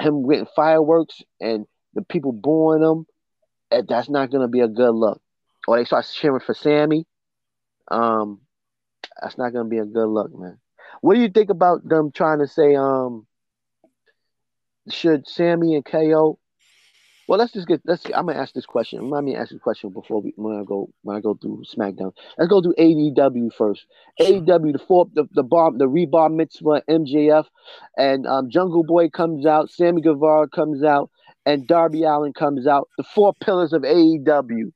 [0.00, 3.06] him getting fireworks and the people booing him,
[3.70, 5.20] eh, that's not gonna be a good look.
[5.66, 7.06] Or they start cheering for Sami,
[7.90, 8.40] um,
[9.20, 10.58] that's not gonna be a good look, man.
[11.00, 13.26] What do you think about them trying to say um
[14.88, 16.38] should Sami and KO?
[17.28, 17.80] Well, let's just get.
[17.84, 18.04] Let's.
[18.06, 19.08] I'm gonna ask this question.
[19.08, 22.12] Let me ask this question before we when I go when I go through SmackDown.
[22.36, 23.86] Let's go through AEW first.
[24.20, 27.46] AEW, the four, the the bar, the rebar mitzvah, MJF,
[27.96, 29.70] and um, Jungle Boy comes out.
[29.70, 31.10] Sammy Guevara comes out,
[31.46, 32.88] and Darby Allin comes out.
[32.98, 34.72] The four pillars of AEW.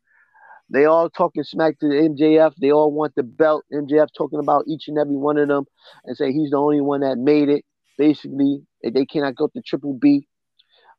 [0.68, 2.54] They all talking smack to the MJF.
[2.60, 3.64] They all want the belt.
[3.72, 5.64] MJF talking about each and every one of them,
[6.04, 7.64] and say he's the only one that made it.
[7.98, 10.26] Basically, they- cannot go to Triple B.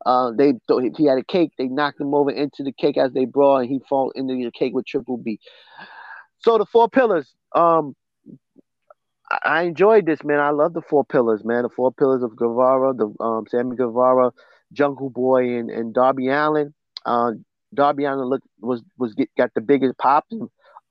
[0.05, 0.53] Uh, they
[0.95, 1.51] he had a cake.
[1.57, 4.51] They knocked him over into the cake as they brawl, and he fall into the
[4.51, 5.39] cake with Triple B.
[6.39, 7.35] So the four pillars.
[7.53, 7.95] Um,
[9.29, 10.39] I, I enjoyed this, man.
[10.39, 11.63] I love the four pillars, man.
[11.63, 14.31] The four pillars of Guevara, the um, Sammy Guevara,
[14.73, 16.73] Jungle Boy, and, and Darby Allin.
[17.05, 17.31] Uh,
[17.73, 20.25] Darby Allin look was was get, got the biggest pop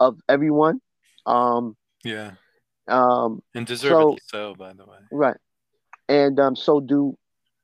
[0.00, 0.80] of everyone.
[1.24, 2.32] Um, Yeah.
[2.88, 4.98] um, And deservedly so, by the way.
[5.10, 5.36] Right.
[6.08, 7.16] And um, so do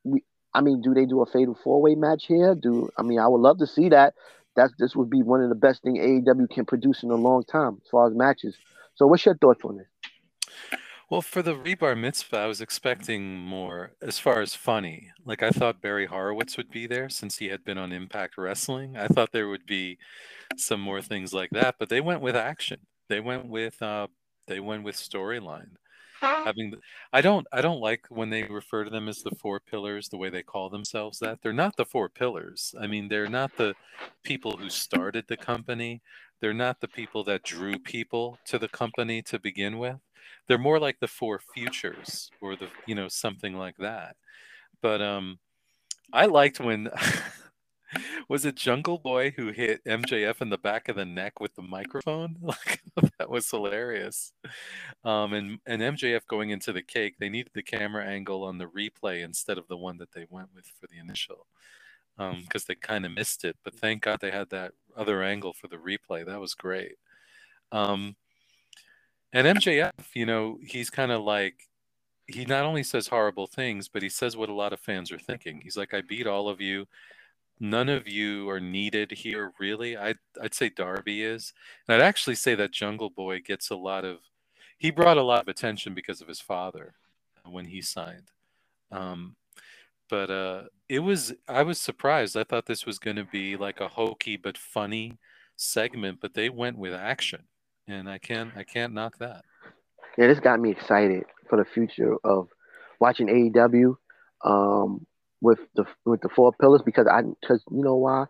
[0.04, 0.24] we?
[0.54, 2.54] I mean, do they do a fatal four way match here?
[2.54, 4.14] Do I mean I would love to see that.
[4.56, 7.42] That's this would be one of the best thing AEW can produce in a long
[7.44, 8.56] time as far as matches.
[8.96, 9.86] So what's your thoughts on this?
[11.12, 15.10] Well, for the rebar mitzvah, I was expecting more as far as funny.
[15.26, 18.96] Like I thought Barry Horowitz would be there since he had been on Impact Wrestling.
[18.96, 19.98] I thought there would be
[20.56, 22.86] some more things like that, but they went with action.
[23.10, 24.06] They went with uh
[24.46, 25.72] they went with storyline.
[26.44, 26.78] Having the,
[27.12, 30.16] I don't I don't like when they refer to them as the four pillars the
[30.18, 31.40] way they call themselves that.
[31.42, 32.74] They're not the four pillars.
[32.80, 33.74] I mean, they're not the
[34.22, 36.02] people who started the company.
[36.40, 39.98] They're not the people that drew people to the company to begin with
[40.46, 44.16] they're more like the four futures or the you know something like that
[44.80, 45.38] but um
[46.12, 46.88] i liked when
[48.28, 51.62] was it Jungle Boy who hit MJF in the back of the neck with the
[51.62, 52.36] microphone?
[53.18, 54.32] That was hilarious.
[55.04, 58.66] Um, and and MJF going into the cake, they needed the camera angle on the
[58.66, 61.46] replay instead of the one that they went with for the initial,
[62.16, 63.56] because um, they kind of missed it.
[63.64, 66.26] But thank God they had that other angle for the replay.
[66.26, 66.96] That was great.
[67.70, 68.16] Um,
[69.32, 71.68] and MJF, you know, he's kind of like
[72.26, 75.18] he not only says horrible things, but he says what a lot of fans are
[75.18, 75.60] thinking.
[75.62, 76.86] He's like, I beat all of you.
[77.62, 79.96] None of you are needed here, really.
[79.96, 81.52] I'd, I'd say Darby is.
[81.86, 84.18] And I'd actually say that Jungle Boy gets a lot of,
[84.76, 86.94] he brought a lot of attention because of his father
[87.48, 88.32] when he signed.
[88.90, 89.36] Um,
[90.10, 92.36] but uh, it was, I was surprised.
[92.36, 95.18] I thought this was going to be like a hokey but funny
[95.54, 97.44] segment, but they went with action.
[97.86, 99.44] And I can't, I can't knock that.
[100.18, 102.48] Yeah, this got me excited for the future of
[102.98, 103.94] watching AEW
[104.44, 105.06] um,
[105.42, 108.26] with the with the four pillars because I because you know why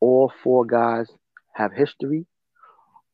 [0.00, 1.08] all four guys
[1.54, 2.26] have history.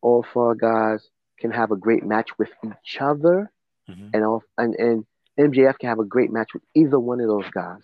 [0.01, 1.07] All four guys
[1.39, 3.53] can have a great match with each other,
[3.89, 4.09] mm-hmm.
[4.13, 5.07] and all, and and
[5.39, 7.83] MJF can have a great match with either one of those guys.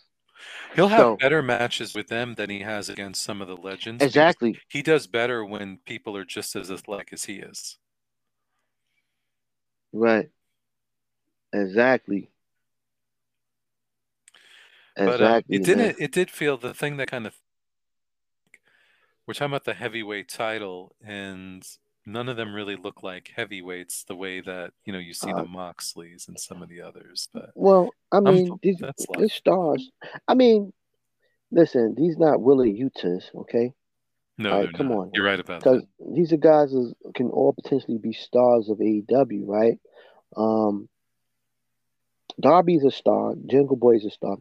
[0.74, 4.02] He'll have so, better matches with them than he has against some of the legends.
[4.02, 4.58] Exactly.
[4.68, 7.76] He does better when people are just as athletic as he is.
[9.92, 10.30] Right.
[11.52, 12.30] Exactly.
[15.06, 15.96] But uh, it didn't.
[15.98, 17.34] It did feel the thing that kind of.
[19.26, 21.64] We're talking about the heavyweight title, and
[22.06, 25.42] none of them really look like heavyweights the way that you know you see uh,
[25.42, 27.28] the Moxleys and some of the others.
[27.32, 29.90] But well, I mean, these they're stars.
[30.26, 30.72] I mean,
[31.50, 33.74] listen, these not Wheeler Yutas, okay?
[34.38, 34.98] No, right, come not.
[34.98, 35.10] on.
[35.14, 35.86] You're right about that.
[36.14, 39.78] These are guys that can all potentially be stars of AEW, right?
[40.36, 40.88] Um,
[42.40, 43.34] Darby's a star.
[43.46, 44.38] Jungle Boy's a star.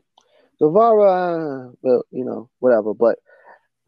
[0.60, 2.94] Guevara, well, you know, whatever.
[2.94, 3.20] But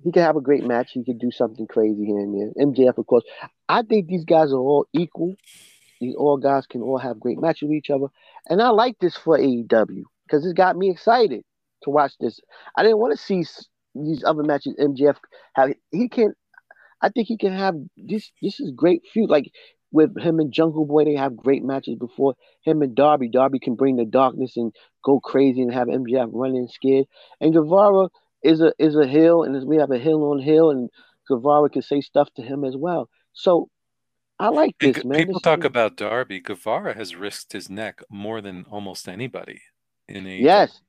[0.03, 0.91] he can have a great match.
[0.93, 2.65] He could do something crazy here and there.
[2.65, 3.23] MJF, of course.
[3.69, 5.35] I think these guys are all equal.
[5.99, 8.07] These all guys can all have great matches with each other.
[8.49, 11.43] And I like this for AEW because it's got me excited
[11.83, 12.39] to watch this.
[12.75, 13.45] I didn't want to see
[13.93, 15.17] these other matches MJF
[15.53, 15.69] have.
[15.91, 16.33] He can.
[17.03, 18.31] I think he can have this.
[18.41, 19.29] This is great feud.
[19.29, 19.51] Like
[19.91, 23.29] with him and Jungle Boy, they have great matches before him and Darby.
[23.29, 24.73] Darby can bring the darkness and
[25.03, 27.05] go crazy and have MJF running scared.
[27.39, 28.09] And Guevara
[28.43, 30.89] is a is a heel, and we have a heel on heel, and
[31.27, 33.09] Guevara can say stuff to him as well.
[33.33, 33.69] So
[34.39, 35.19] I like this, and man.
[35.19, 36.39] People this talk about Darby.
[36.39, 39.61] Guevara has risked his neck more than almost anybody
[40.07, 40.79] in a yes,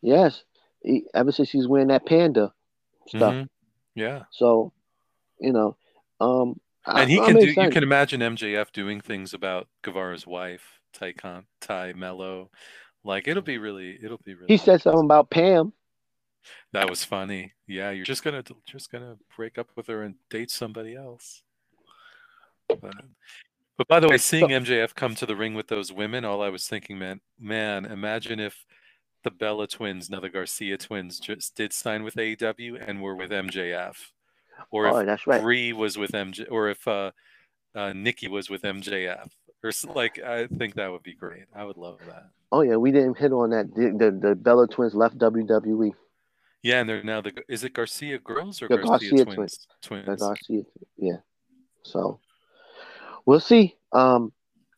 [0.00, 0.42] yes.
[0.82, 2.54] He, ever since he's wearing that panda
[3.06, 3.34] stuff.
[3.34, 3.44] Mm-hmm.
[3.94, 4.22] Yeah.
[4.30, 4.72] So,
[5.38, 5.76] you know,
[6.20, 7.46] um, and he can do.
[7.46, 12.50] You can imagine MJF doing things about Guevara's wife, Tay Con, Tay Melo.
[13.04, 14.46] Like it'll be really, it'll be really.
[14.48, 15.72] He said something about Pam.
[16.72, 17.52] That was funny.
[17.66, 21.42] Yeah, you're just gonna just gonna break up with her and date somebody else.
[22.68, 22.94] But,
[23.76, 26.48] but by the way, seeing MJF come to the ring with those women, all I
[26.48, 28.64] was thinking, man, man, imagine if
[29.24, 33.30] the Bella twins, now the Garcia twins, just did sign with AEW and were with
[33.30, 33.96] MJF
[34.70, 35.42] or oh, if that's right.
[35.42, 37.10] Brie was with MJ, or if uh,
[37.74, 39.28] uh, Nikki was with MJF,
[39.62, 41.44] or like I think that would be great.
[41.54, 42.26] I would love that.
[42.52, 43.74] Oh yeah, we didn't hit on that.
[43.74, 45.92] The the, the Bella twins left WWE.
[46.62, 49.66] Yeah, and they're now the is it Garcia girls or the Garcia, Garcia twins?
[49.82, 50.06] Twins.
[50.06, 50.62] The Garcia,
[50.96, 51.16] yeah.
[51.84, 52.20] So
[53.24, 53.76] we'll see.
[53.92, 54.32] Um,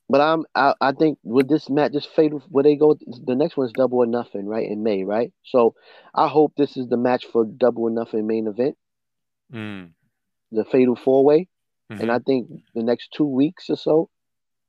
[0.08, 3.56] but I'm I, I think with this match, this fatal where they go, the next
[3.56, 4.68] one is double or nothing, right?
[4.68, 5.32] In May, right?
[5.44, 5.74] So
[6.14, 8.76] I hope this is the match for double or nothing main event
[9.52, 9.90] mm.
[10.50, 11.48] the Fatal Four Way,
[11.90, 12.00] mm-hmm.
[12.00, 14.08] and I think the next two weeks or so,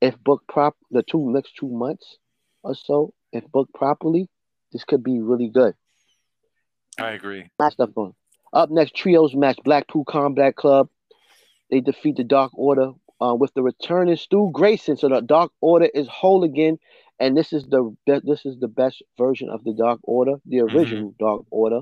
[0.01, 2.17] if booked prop, the two next two months
[2.63, 4.29] or so, if booked properly,
[4.71, 5.73] this could be really good.
[6.99, 7.49] I agree.
[7.59, 8.13] Last stuff going.
[8.51, 10.89] Up next, trios match: Blackpool Combat Club.
[11.71, 14.97] They defeat the Dark Order uh, with the return of Stu Grayson.
[14.97, 16.77] So the Dark Order is whole again,
[17.19, 20.57] and this is the be- this is the best version of the Dark Order, the
[20.57, 20.77] mm-hmm.
[20.77, 21.25] original mm-hmm.
[21.25, 21.81] Dark Order.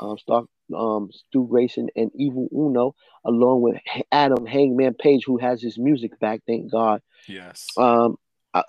[0.00, 3.76] Um, Stark um, Stu Grayson and Evil Uno, along with
[4.12, 6.40] Adam Hangman Page, who has his music back.
[6.46, 7.02] Thank God.
[7.26, 7.66] Yes.
[7.76, 8.16] Um,
[8.54, 8.62] I,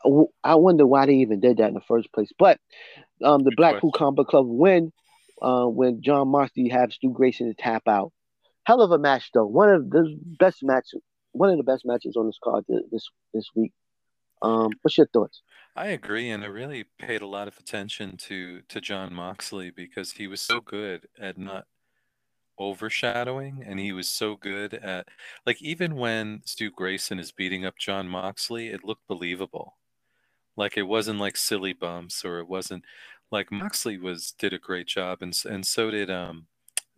[0.44, 2.32] I wonder why they even did that in the first place.
[2.38, 2.60] But
[3.24, 4.92] um, the Good Blackpool Combat Club win
[5.42, 8.12] uh, when Jon Moxley had Stu Grayson to tap out.
[8.64, 9.46] Hell of a match, though.
[9.46, 11.02] One of the best matches.
[11.32, 13.72] One of the best matches on this card this this week.
[14.42, 15.42] Um, what's your thoughts?
[15.76, 20.14] I agree, and I really paid a lot of attention to to Jon Moxley because
[20.14, 21.66] he was so good at not
[22.60, 25.08] overshadowing and he was so good at
[25.46, 29.76] like even when Stu Grayson is beating up Jon Moxley, it looked believable.
[30.58, 32.84] Like it wasn't like silly bumps or it wasn't
[33.32, 36.48] like Moxley was did a great job and and so did um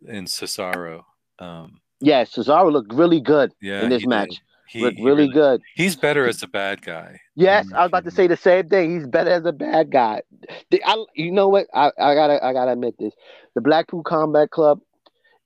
[0.06, 1.04] in Cesaro.
[1.38, 4.30] Um, Yeah, Cesaro looked really good yeah, in this he match.
[4.30, 4.40] did.
[4.66, 5.60] He, looked he really good.
[5.74, 7.20] He's better as a bad guy.
[7.34, 8.94] Yes, I was about to say the same thing.
[8.94, 10.22] He's better as a bad guy.
[10.70, 11.66] The- I, you know what?
[11.74, 13.12] I, I gotta I gotta admit this.
[13.54, 14.80] The Blackpool Combat Club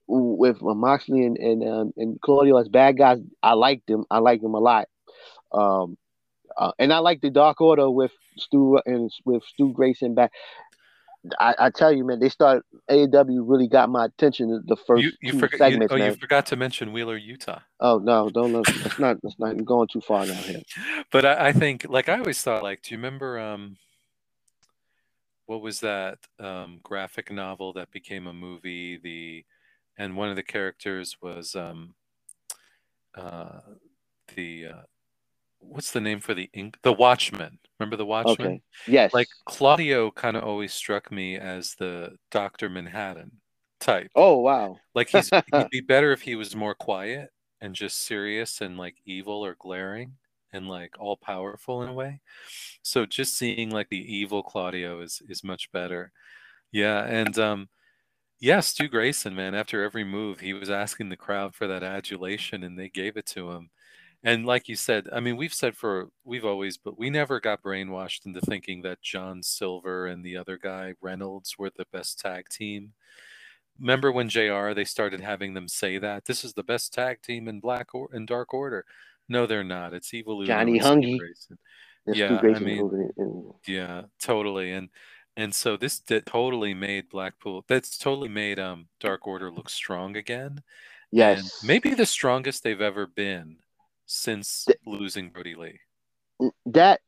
[0.09, 4.05] with Moxley and and, um, and Claudio as bad guys, I liked them.
[4.11, 4.89] I liked them a lot.
[5.53, 5.97] Um,
[6.57, 10.33] uh, and I like the Dark Order with Stu and with Stu Grayson back.
[11.41, 15.11] I, I tell you, man, they started AEW really got my attention the first You,
[15.21, 15.53] you two forgot.
[15.53, 16.13] You, segments, oh, man.
[16.13, 17.63] you forgot to mention Wheeler Yuta.
[17.81, 18.67] Oh no, don't look.
[18.67, 19.17] That's not.
[19.23, 19.65] That's not.
[19.65, 20.63] Going too far now here.
[21.11, 23.77] But I, I think, like, I always thought, like, do you remember, um,
[25.47, 28.99] what was that um, graphic novel that became a movie?
[28.99, 29.45] The
[29.99, 31.95] and one of the characters was um,
[33.15, 33.61] uh,
[34.35, 34.83] the uh,
[35.61, 36.79] what's the name for the ink?
[36.83, 37.59] The Watchmen.
[37.79, 38.47] Remember the Watchmen?
[38.47, 38.63] Okay.
[38.87, 39.13] Yes.
[39.13, 43.33] Like Claudio kind of always struck me as the Doctor Manhattan
[43.81, 44.11] type.
[44.15, 44.79] Oh wow.
[44.95, 48.97] Like he's he'd be better if he was more quiet and just serious and like
[49.05, 50.13] evil or glaring
[50.53, 52.21] and like all powerful in a way.
[52.83, 56.13] So just seeing like the evil Claudio is is much better.
[56.73, 57.69] Yeah, and um
[58.39, 62.63] yeah, Stu Grayson, man, after every move, he was asking the crowd for that adulation
[62.63, 63.71] and they gave it to him.
[64.23, 67.63] And like you said, I mean, we've said for we've always, but we never got
[67.63, 72.49] brainwashed into thinking that John Silver and the other guy Reynolds were the best tag
[72.49, 72.93] team.
[73.79, 77.47] Remember when JR they started having them say that this is the best tag team
[77.47, 78.85] in Black or in Dark Order?
[79.29, 79.93] No, they're not.
[79.95, 81.19] It's Evil Johnny Hungy.
[82.07, 83.53] Yeah, I mean-.
[83.67, 84.73] Yeah, totally.
[84.73, 84.89] And
[85.37, 87.65] and so this totally made Blackpool.
[87.69, 90.63] That's totally made um Dark Order look strong again.
[91.11, 91.61] yes.
[91.61, 93.57] And maybe the strongest they've ever been
[94.07, 95.81] since Th- losing Brodie Lee.
[96.67, 97.01] that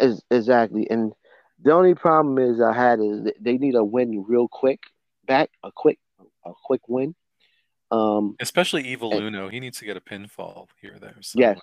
[0.00, 0.88] is exactly.
[0.90, 1.12] And
[1.62, 4.80] the only problem is I had is they need a win real quick
[5.26, 5.98] back, a quick,
[6.44, 7.14] a quick win.
[7.90, 9.48] Um, Especially Evil And- Uno.
[9.48, 11.14] He needs to get a pinfall here or there.
[11.16, 11.28] Yes.
[11.32, 11.56] somewhere.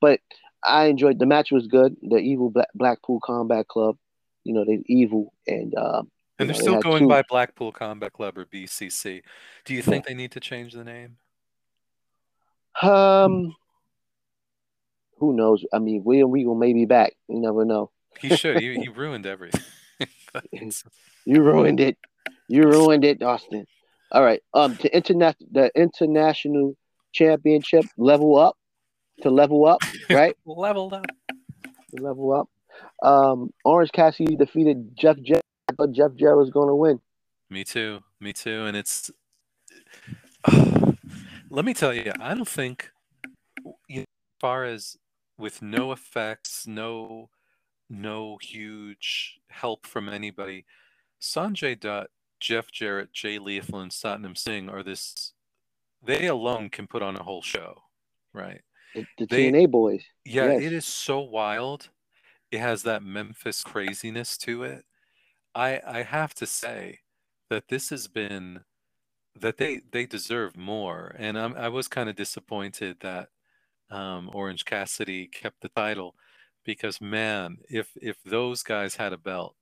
[0.00, 0.20] but
[0.62, 1.96] I enjoyed the match was good.
[2.02, 3.96] The evil Black, Blackpool Combat Club,
[4.48, 7.70] you know, they're evil and um, And they're know, still had going two- by Blackpool
[7.70, 9.22] Combat Club or BCC.
[9.66, 11.18] Do you think they need to change the name?
[12.80, 13.54] Um,
[15.18, 15.64] who knows?
[15.72, 17.12] I mean, William Regal may be back.
[17.28, 17.90] You never know.
[18.20, 18.58] He should.
[18.60, 19.62] he, he ruined everything.
[21.24, 21.98] You ruined it.
[22.48, 23.66] You ruined it, Austin.
[24.12, 24.40] All right.
[24.54, 26.74] Um, to internet the international
[27.12, 28.56] championship level up
[29.22, 29.80] to level up,
[30.10, 30.34] right?
[30.46, 31.06] Leveled up.
[31.94, 32.48] to level up.
[33.02, 35.42] Um, Orange Cassidy defeated Jeff Jarrett.
[35.70, 37.00] I thought Jeff Jarrett was going to win.
[37.50, 38.00] Me too.
[38.20, 38.64] Me too.
[38.66, 39.10] And it's.
[41.50, 42.90] let me tell you, I don't think,
[43.88, 44.96] you know, as far as
[45.38, 47.28] with no effects, no,
[47.88, 50.64] no huge help from anybody,
[51.20, 52.10] Sanjay Dutt,
[52.40, 55.32] Jeff Jarrett, Jay Lethal, and Satnam Singh are this.
[56.04, 57.82] They alone can put on a whole show,
[58.32, 58.60] right?
[58.94, 60.02] The, the They- TNA boys.
[60.24, 60.62] Yeah, Yes.
[60.62, 61.88] it is so wild.
[62.50, 64.84] It has that Memphis craziness to it.
[65.54, 67.00] I I have to say
[67.50, 68.64] that this has been
[69.40, 73.28] that they they deserve more, and I'm, I was kind of disappointed that
[73.90, 76.14] um, Orange Cassidy kept the title
[76.64, 79.56] because man, if if those guys had a belt,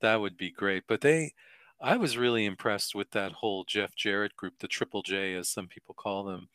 [0.00, 0.84] that would be great.
[0.88, 1.34] But they,
[1.80, 5.68] I was really impressed with that whole Jeff Jarrett group, the Triple J as some
[5.68, 6.48] people call them.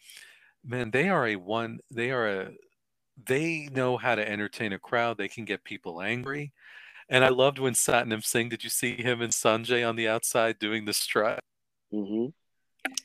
[0.63, 1.79] Man, they are a one.
[1.91, 2.51] They are a
[3.23, 5.17] they know how to entertain a crowd.
[5.17, 6.51] They can get people angry.
[7.09, 10.59] And I loved when Satnam Singh, did you see him and Sanjay on the outside
[10.59, 11.39] doing the strut?
[11.91, 12.27] hmm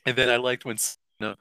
[0.07, 0.78] And then I liked when
[1.20, 1.35] uh,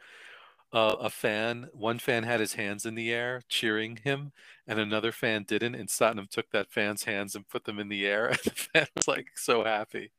[0.71, 4.31] a fan, one fan had his hands in the air cheering him,
[4.67, 5.75] and another fan didn't.
[5.75, 8.27] And Satnam took that fan's hands and put them in the air.
[8.29, 10.11] And the fan was like so happy.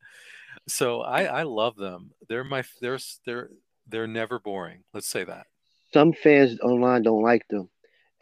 [0.67, 2.13] So I, I love them.
[2.29, 3.51] They're my, they're, they're,
[3.89, 4.85] they're never boring.
[4.93, 5.47] Let's say that.
[5.93, 7.69] Some fans online don't like them,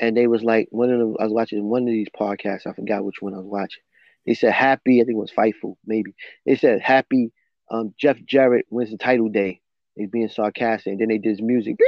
[0.00, 1.16] and they was like one of them.
[1.18, 2.66] I was watching one of these podcasts.
[2.66, 3.82] I forgot which one I was watching.
[4.26, 5.00] They said happy.
[5.00, 6.14] I think it was Fightful, maybe.
[6.46, 7.32] They said happy.
[7.70, 9.60] Um, Jeff Jarrett wins the title day.
[9.94, 11.76] He's being sarcastic, and then they did his music.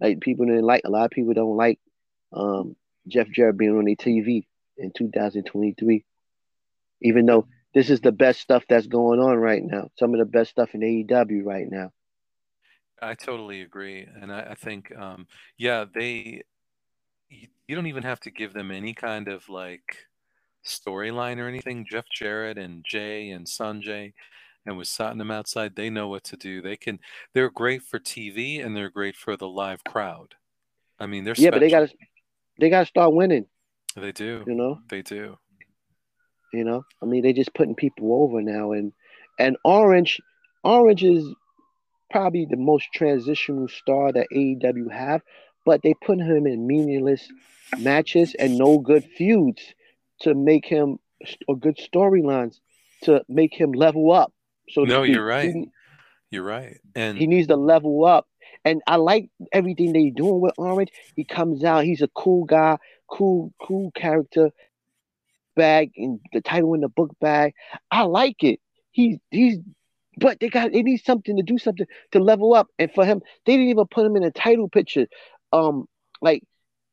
[0.00, 0.82] Like people didn't like.
[0.84, 1.80] A lot of people don't like
[2.32, 2.76] um,
[3.08, 6.04] Jeff Jarrett being on their TV in 2023.
[7.02, 10.24] Even though this is the best stuff that's going on right now, some of the
[10.24, 11.90] best stuff in AEW right now.
[13.00, 15.26] I totally agree, and I, I think, um,
[15.56, 16.42] yeah, they.
[17.30, 20.08] You, you don't even have to give them any kind of like
[20.64, 21.86] storyline or anything.
[21.88, 24.12] Jeff Jarrett and Jay and Sanjay,
[24.66, 26.62] and with Satnam outside, they know what to do.
[26.62, 26.98] They can.
[27.34, 30.34] They're great for TV, and they're great for the live crowd.
[30.98, 31.94] I mean, they're Yeah, but they got to
[32.58, 33.46] they got to start winning.
[33.96, 34.44] They do.
[34.46, 35.38] You know, They do.
[36.52, 36.84] you know.
[37.02, 38.92] I mean, they're just putting people over now, and
[39.38, 40.20] and Orange,
[40.64, 41.24] Orange is
[42.10, 45.22] probably the most transitional star that AEW have,
[45.64, 47.28] but they put him in meaningless
[47.78, 49.62] matches and no good feuds
[50.20, 50.98] to make him
[51.46, 52.58] or good storylines
[53.02, 54.32] to make him level up.
[54.70, 55.52] So No, you're right.
[55.52, 55.70] He,
[56.30, 56.78] You're right.
[56.94, 58.26] And he needs to level up.
[58.64, 60.90] And I like everything they doing with Orange.
[61.16, 62.78] He comes out, he's a cool guy,
[63.10, 64.50] cool, cool character.
[65.56, 67.52] Bag and the title in the book bag.
[67.90, 68.60] I like it.
[68.92, 69.58] He's he's
[70.18, 72.68] but they got they need something to do something to level up.
[72.78, 75.06] And for him, they didn't even put him in a title picture.
[75.52, 75.86] Um,
[76.20, 76.42] like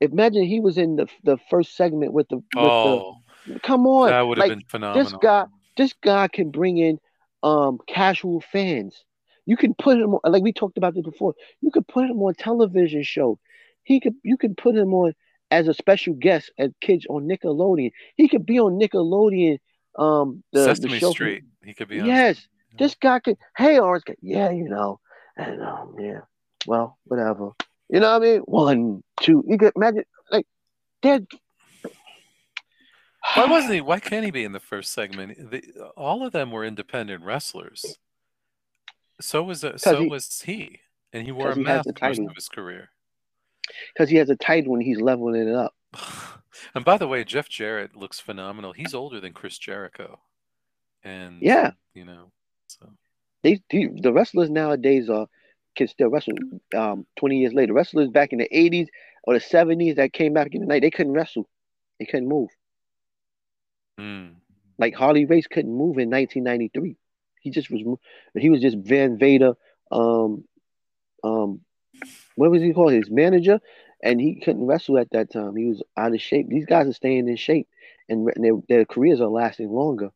[0.01, 4.09] imagine he was in the the first segment with the with oh, the come on.
[4.09, 5.03] that would have like, been phenomenal.
[5.03, 5.45] this guy
[5.77, 6.99] this guy can bring in
[7.43, 9.03] um casual fans.
[9.45, 11.35] You can put him on, like we talked about this before.
[11.61, 13.39] You could put him on a television show.
[13.83, 15.13] He could you could put him on
[15.51, 17.91] as a special guest at kids on Nickelodeon.
[18.15, 19.59] He could be on Nickelodeon
[19.97, 21.11] um the, the Sesame show.
[21.11, 21.43] Street.
[21.63, 22.07] He could be on.
[22.07, 22.47] Yes.
[22.77, 24.99] This guy could hey Orange yeah, you know.
[25.37, 26.21] And um yeah.
[26.67, 27.51] Well, whatever.
[27.89, 28.39] You know what I mean?
[28.41, 29.43] One, two.
[29.47, 30.47] You could imagine like
[31.01, 31.19] they're
[33.35, 33.81] Why wasn't he?
[33.81, 35.51] Why can't he be in the first segment?
[35.51, 35.63] The,
[35.97, 37.97] all of them were independent wrestlers.
[39.21, 40.79] So was uh, so he- was he,
[41.13, 42.89] and he wore a mask the most of his career.
[43.93, 45.73] because he has a title when he's leveling it up.
[46.73, 48.71] And by the way, Jeff Jarrett looks phenomenal.
[48.71, 50.19] He's older than Chris Jericho,
[51.03, 51.71] and Yeah.
[51.93, 52.31] you know,
[52.67, 52.91] so
[53.43, 55.27] they, the the wrestlers nowadays are
[55.75, 56.33] can still wrestle.
[56.75, 58.87] Um, twenty years later, wrestlers back in the eighties
[59.23, 61.47] or the seventies that came back in the night, they couldn't wrestle.
[61.99, 62.49] They couldn't move.
[63.99, 64.35] mm.
[64.77, 66.97] Like Harley Race couldn't move in nineteen ninety three.
[67.41, 67.81] He just was.
[68.35, 69.53] He was just Van Vader.
[69.91, 70.45] Um,
[71.23, 71.61] um,
[72.35, 72.91] what was he called?
[72.93, 73.59] His manager,
[74.03, 75.55] and he couldn't wrestle at that time.
[75.55, 76.49] He was out of shape.
[76.49, 77.67] These guys are staying in shape,
[78.09, 80.11] and their, their careers are lasting longer.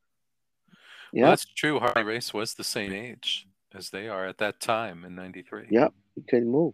[1.13, 1.79] Well, Yeah, that's true.
[1.79, 5.67] Harley Race was the same age as they are at that time in '93.
[5.69, 5.93] Yep.
[6.15, 6.73] he couldn't move.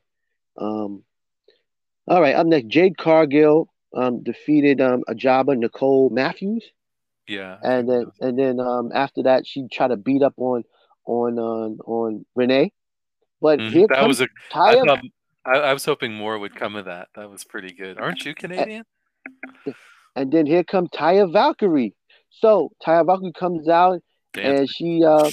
[0.58, 1.04] Um,
[2.08, 6.64] all right, up next, Jade Cargill um, defeated um, Ajaba Nicole Matthews,
[7.28, 7.58] Yeah.
[7.64, 10.64] and then and then um, after that, she tried to beat up on
[11.06, 12.72] on on on Renee.
[13.42, 13.70] But Mhm.
[13.72, 14.28] here that comes was a.
[14.54, 15.00] I, Taya, thought,
[15.46, 17.10] I, I was hoping more would come of that.
[17.16, 18.00] That was pretty good.
[18.00, 18.86] Aren't you Canadian?
[20.16, 21.94] and then here comes Taya Valkyrie.
[22.30, 24.02] So Taya Valkyrie comes out
[24.36, 24.60] Dance.
[24.60, 25.30] and she uh,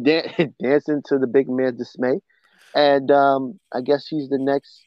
[0.00, 2.20] dan- dancing to the big man's dismay,
[2.74, 4.82] and um, I guess she's the next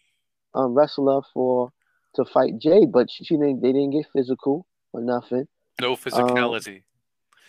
[0.54, 1.72] um, wrestler for
[2.16, 2.92] to fight Jade.
[2.92, 3.62] But she, she didn't.
[3.62, 5.48] They didn't get physical or nothing.
[5.80, 6.84] No physicality.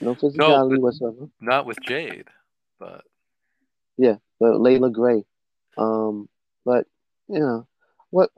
[0.01, 1.29] No physicality but- whatsoever.
[1.41, 2.29] Not with Jade,
[2.79, 3.03] but
[3.97, 5.25] yeah, But Leila Grey.
[5.77, 6.29] Um,
[6.65, 6.87] but
[7.29, 7.67] you know
[8.11, 8.31] what?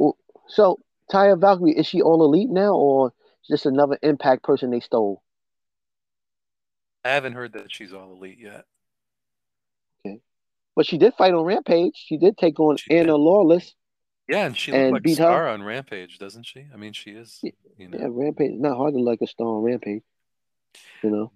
[0.48, 0.78] So
[1.12, 3.12] Taya Valkyrie is she all elite now, or
[3.48, 5.22] just another Impact person they stole?
[7.04, 8.64] I haven't heard that she's all elite yet.
[10.06, 10.20] Okay,
[10.76, 11.94] but she did fight on Rampage.
[11.96, 13.00] She did take on She did.
[13.02, 13.74] Anna Lawless.
[14.28, 15.24] Yeah, and she looked And like a beat her?
[15.24, 16.66] star on Rampage, doesn't she?
[16.72, 17.38] I mean, she is.
[17.42, 18.52] Yeah, You know, Yeah, Rampage.
[18.54, 20.02] Not hard to like a star on Rampage.
[21.02, 21.32] You know,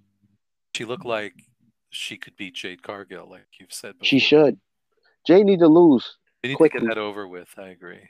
[0.77, 1.33] she looked like
[1.91, 3.95] she could beat Jade Cargill, like you've said.
[3.95, 4.05] Before.
[4.07, 4.59] she should.
[5.27, 6.81] Jade need to lose They need to quickly.
[6.81, 7.49] get that over with.
[7.57, 8.09] I agree.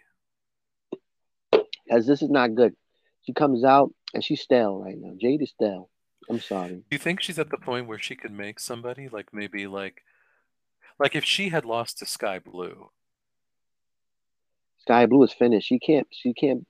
[1.90, 2.74] as this is not good.
[3.22, 5.14] She comes out and she's stale right now.
[5.18, 5.89] Jade is stale.
[6.28, 6.76] I'm sorry.
[6.76, 10.02] Do you think she's at the point where she could make somebody like maybe like,
[10.98, 12.90] like if she had lost to Skye Blue?
[14.78, 15.66] Skye Blue is finished.
[15.66, 16.06] She can't.
[16.10, 16.66] She can't.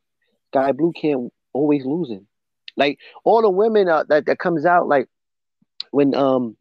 [0.48, 2.26] Skye Blue can't always losing.
[2.76, 5.08] Like all the women uh, that that comes out like
[5.90, 6.56] when um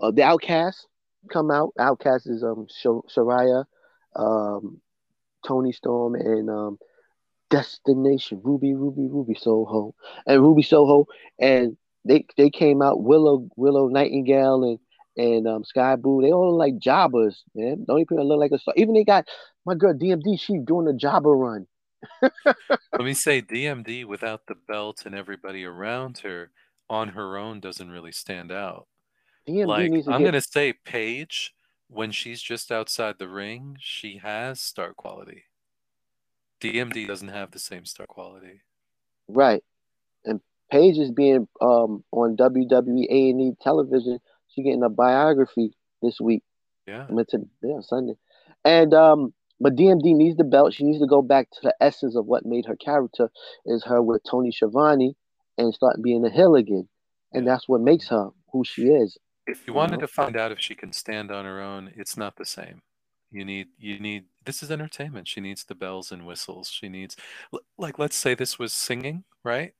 [0.00, 0.86] uh, the Outcasts
[1.32, 1.72] come out.
[1.78, 3.64] Outcast is um Sh- Shariah,
[4.16, 4.80] um
[5.46, 6.78] Toni Storm and um
[7.50, 9.94] Destination Ruby Ruby Ruby Soho
[10.26, 11.06] and Ruby Soho
[11.38, 14.78] and they they came out Willow Willow Nightingale and
[15.16, 16.22] and um Skye Blue.
[16.22, 17.84] They all look like jobbers, man.
[17.86, 18.74] The only people that look like a star.
[18.76, 19.26] Even they got
[19.64, 20.38] my girl DMD.
[20.38, 21.66] She doing a jobber run.
[22.44, 26.50] Let me say DMD without the belt and everybody around her
[26.90, 28.86] on her own doesn't really stand out.
[29.48, 31.54] DMD like I'm get gonna say Paige
[31.88, 35.44] when she's just outside the ring, she has star quality.
[36.60, 38.62] DMD doesn't have the same star quality.
[39.28, 39.62] right.
[40.70, 44.18] And Paige is being um on WWE A and E television.
[44.48, 45.72] She getting a biography
[46.02, 46.42] this week.
[46.86, 47.06] Yeah.
[47.08, 48.14] I mean, to, yeah, Sunday.
[48.64, 50.74] And um, but DMD needs the belt.
[50.74, 53.30] She needs to go back to the essence of what made her character
[53.66, 55.16] is her with Tony Schiavone
[55.58, 56.88] and start being a heel again.
[57.32, 57.52] And Yeah.
[57.52, 59.18] that's what makes her who she is.
[59.46, 60.00] If you You wanted know?
[60.00, 62.82] to find out if she can stand on her own, it's not the same.
[63.30, 65.26] You need you need this is entertainment.
[65.26, 66.70] She needs the bells and whistles.
[66.70, 67.16] She needs
[67.76, 69.74] like let's say this was singing, right?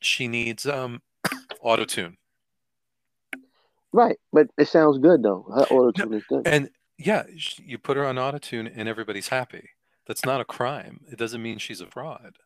[0.00, 1.02] She needs um
[1.60, 2.16] auto tune.
[3.92, 5.46] Right, but it sounds good though.
[5.54, 6.46] Her auto tune is good.
[6.46, 7.24] And yeah,
[7.58, 9.70] you put her on auto tune and everybody's happy.
[10.06, 11.00] That's not a crime.
[11.10, 12.36] It doesn't mean she's a fraud.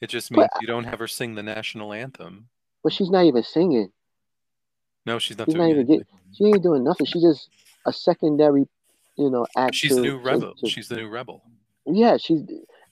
[0.00, 2.48] It just But- means you don't have her sing the national anthem.
[2.82, 3.92] But she's not even singing.
[5.06, 6.06] No, she's not She's not even getting.
[6.32, 7.06] She ain't doing nothing.
[7.06, 7.48] She's just
[7.86, 8.66] a secondary,
[9.16, 9.74] you know, act.
[9.74, 10.54] She's to- the new rebel.
[10.54, 11.42] to- She's the new rebel.
[11.86, 12.42] yeah, she's.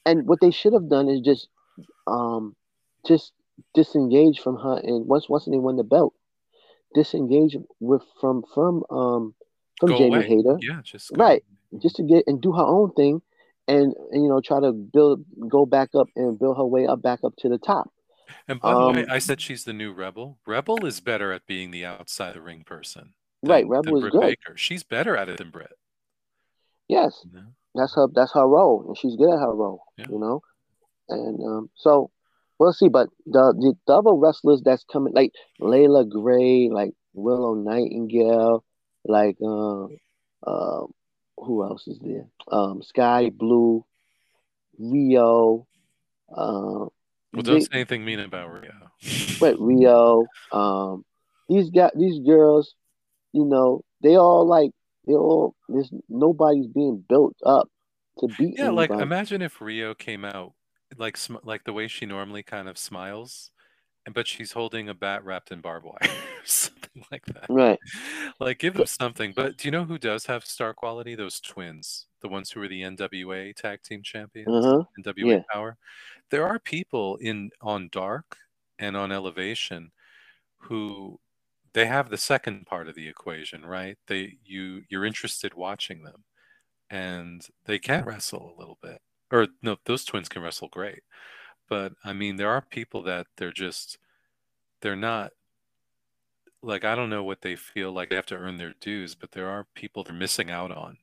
[0.05, 1.49] And what they should have done is just,
[2.07, 2.57] um,
[3.07, 3.33] just
[3.75, 4.79] disengage from her.
[4.83, 6.15] And once once they won the belt,
[6.95, 9.35] disengage with from from um
[9.81, 10.29] from Go Jamie away.
[10.29, 10.59] Hayter.
[10.61, 11.11] Yeah, just.
[11.17, 11.43] Right.
[11.81, 13.23] just to get and do her own thing
[13.69, 17.01] and, and you know try to build go back up and build her way up
[17.03, 17.91] back up to the top
[18.49, 20.39] And by the way, Um, I said she's the new rebel.
[20.47, 23.15] Rebel is better at being the outside the ring person.
[23.43, 24.57] right than- rebel than is Britt good Baker.
[24.57, 25.77] She's better at it than Britt.
[26.89, 27.43] yes know?
[27.75, 30.07] that's her that's her role and she's good at her role Yeah.
[30.11, 30.43] you know
[31.09, 32.11] and um so
[32.63, 37.55] we'll see but the, the the other wrestlers that's coming like Leila Grey like willow
[37.55, 38.65] nightingale
[39.05, 39.85] like uh
[40.47, 40.87] uh
[41.39, 43.85] who else is there um Skye Blue
[44.79, 45.67] rio
[46.31, 46.87] uh
[47.33, 48.73] Well, don't they- say anything mean about Rio.
[49.41, 51.05] But Rio, um,
[51.49, 52.75] these guys, these girls,
[53.33, 54.71] you know, they all like
[55.07, 55.57] they all.
[55.69, 57.69] There's nobody's being built up
[58.19, 60.53] to beat Yeah, like imagine if Rio came out
[60.99, 63.51] like sm- like the way she normally kind of smiles,
[64.07, 66.11] and but she's holding a bat wrapped in barbed wire,
[66.45, 67.47] something like that.
[67.49, 67.79] right?
[68.41, 69.33] Like give them something.
[69.35, 71.15] But do you know who does have star quality?
[71.15, 74.85] Those twins, the ones who were the NWA tag team champions, Uh huh.
[74.99, 75.43] NWA yeah.
[75.53, 75.77] Power.
[76.31, 78.37] There are people in on Dark
[78.79, 79.93] and on Elevation
[80.59, 81.19] who
[81.75, 83.97] they have the second part of the equation, right?
[84.07, 86.25] They you you're interested watching them,
[86.91, 89.01] and they can wrestle a little bit.
[89.33, 91.03] Or no, those twins can wrestle great,
[91.69, 93.99] but I mean there are people that they're just
[94.83, 95.33] they're not
[96.63, 99.33] like I don't know what they feel like they have to earn their dues, but
[99.33, 100.99] there are people they're missing out on,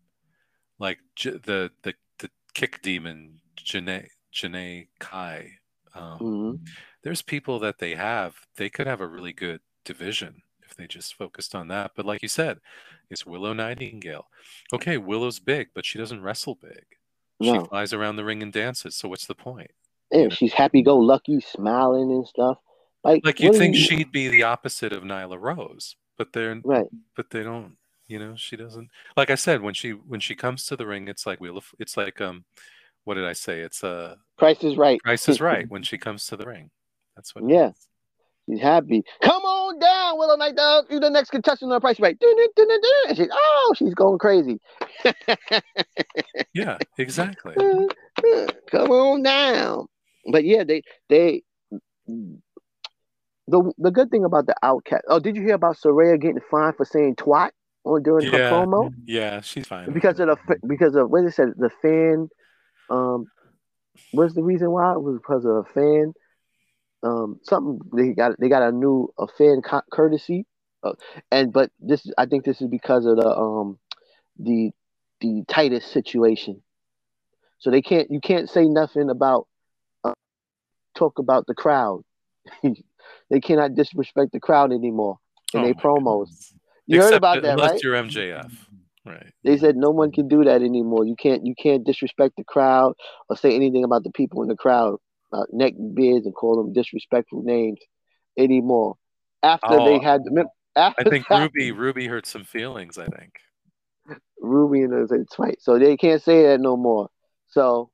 [0.80, 5.60] like J- the the the kick demon Janai Janai Kai.
[5.96, 6.70] Um, hmm
[7.04, 11.16] there's people that they have they could have a really good division if they just
[11.16, 12.60] focused on that but like you said
[13.12, 14.28] it's willow nightingale.
[14.74, 16.86] Okay willow's big but she doesn't wrestle big
[17.42, 19.72] she flies around the ring and dances so what's the point
[20.12, 22.58] Yeah, she's happy go lucky, smiling and stuff.
[23.04, 26.88] Like, like you'd think you- she'd be the opposite of nyla rose but they're right?
[27.16, 30.66] but they don't you know she doesn't like i said when she when she comes
[30.66, 32.44] to the ring it's like wheel of it's like um
[33.06, 35.00] what did i say it's uh Price is right.
[35.02, 36.72] price is right when she comes to the ring
[37.16, 37.72] that's what Yeah.
[38.50, 39.04] She's happy.
[39.22, 39.39] Come
[39.70, 40.86] on down, Willow Night Dog.
[40.90, 42.18] You're the next contestant on the Price Right.
[42.22, 44.60] And she's oh, she's going crazy.
[46.54, 47.54] yeah exactly
[48.72, 49.88] Come on down.
[50.32, 51.44] But yeah, they they
[52.08, 55.04] the the good thing about the outcast.
[55.08, 57.52] Oh, did you hear about Saraya getting fined for saying twat
[57.86, 58.52] on during her Yeah.
[58.52, 62.30] promo yeah she's fine because of the because of what they said the fan.
[62.90, 63.26] Um,
[64.12, 64.94] what's the reason why?
[64.94, 66.14] It was because of a fan.
[67.02, 70.46] Um, something they got they got a new a fan co- courtesy,
[70.84, 70.94] uh,
[71.32, 73.80] and but this I think this is because of the um
[74.38, 74.72] the
[75.22, 76.62] the Titus situation.
[77.60, 79.48] So they can't you can't say nothing about
[80.04, 80.14] uh,
[80.96, 82.04] talk about the crowd.
[83.30, 85.18] they cannot disrespect the crowd anymore
[85.54, 86.26] in Oh their promos.
[86.28, 86.54] goodness.
[86.88, 87.84] You heard about that- that, unless right?
[87.84, 88.70] you're MJF,
[89.06, 89.34] right?
[89.44, 91.06] They said no one can do that anymore.
[91.06, 92.94] You can't you can't disrespect the crowd
[93.30, 94.98] or say anything about the people in the crowd,
[95.32, 97.80] uh, neck beards and call them disrespectful names
[98.38, 98.96] anymore.
[99.44, 100.46] After they Oh, had the
[100.76, 102.98] after I think that, Ruby Ruby hurt some feelings.
[102.98, 103.40] I think.
[104.42, 107.10] Ruby and it's fight, so they can't say that no more.
[107.50, 107.90] So,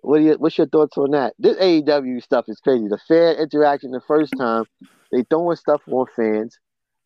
[0.00, 1.34] what do you what's your thoughts on that?
[1.38, 2.88] This AEW stuff is crazy.
[2.88, 4.64] The fan interaction the first time
[5.12, 6.58] they throwing stuff on fans.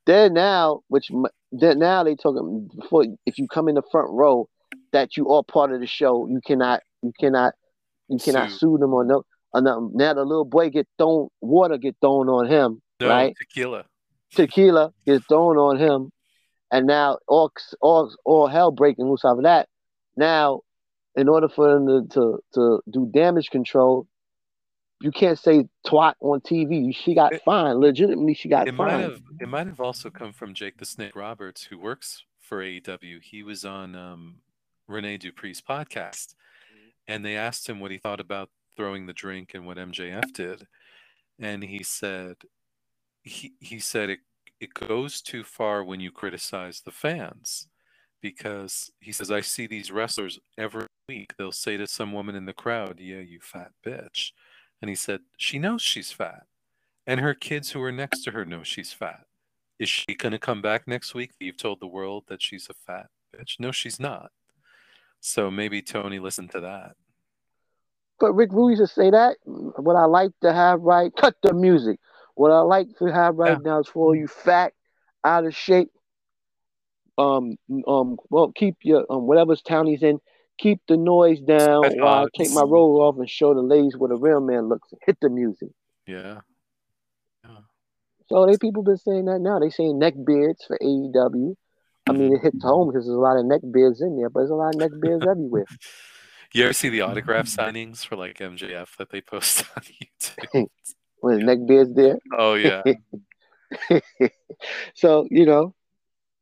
[0.06, 1.10] Then now, which
[1.52, 4.48] then now they talking before if you come in the front row
[4.92, 7.54] that you are part of the show, you cannot you cannot
[8.08, 8.58] you cannot Sue.
[8.58, 9.22] sue them or no.
[9.54, 9.92] Or nothing.
[9.94, 13.34] Now the little boy get thrown water get thrown on him, No right?
[13.38, 13.84] tequila.
[14.34, 16.10] tequila gets thrown on him,
[16.70, 17.50] and now all
[17.80, 19.68] all all hell breaking loose out of that.
[20.16, 20.60] Now,
[21.16, 24.06] in order for them to to, to do damage control,
[25.00, 26.94] you can't say twat on TV.
[26.94, 27.78] She got It- fined.
[27.80, 29.02] Legitimately, she got It might fined.
[29.02, 33.20] have it might have also come from Jake the Snake Roberts, who works for AEW.
[33.22, 34.36] He was on um,
[34.86, 36.34] Rene Dupree's podcast,
[37.06, 40.68] and they asked him what he thought about throwing the drink and what MJF did,
[41.40, 42.36] and he said
[43.24, 44.20] he he said it
[44.60, 47.68] it goes too far when you criticize the fans
[48.22, 52.46] because he says I see these wrestlers every week they'll say to some woman in
[52.46, 54.32] the crowd yeah you fat bitch
[54.82, 56.44] and he said she knows she's fat
[57.06, 59.20] and her kids who are next to her know she's fat
[59.78, 61.32] Is she going to come back next week?
[61.40, 63.60] You've told the world that she's a fat bitch.
[63.60, 64.32] No, she's not.
[65.20, 66.96] So maybe Tony listened to that.
[68.20, 69.36] But Rick Rude used to say that.
[69.44, 72.00] What I like to have right, cut the music.
[72.34, 74.72] What I like to have right now is for you fat,
[75.24, 75.90] out of shape.
[77.16, 80.20] Um, um, well, keep your um whatever's town he's in,
[80.58, 84.12] keep the noise down while I take my robe off and show the ladies what
[84.12, 84.88] a real man looks.
[85.04, 85.70] Hit the music.
[86.06, 86.40] Yeah.
[88.28, 89.58] So they people been saying that now.
[89.58, 91.54] They saying neck beards for AEW.
[92.06, 94.40] I mean, it hits home because there's a lot of neck beards in there, but
[94.40, 95.66] there's a lot of neck beards everywhere.
[96.52, 100.68] You ever see the autograph signings for like MJF that they post on YouTube?
[101.22, 102.18] With neck beards there.
[102.36, 102.82] Oh yeah.
[104.94, 105.74] so you know,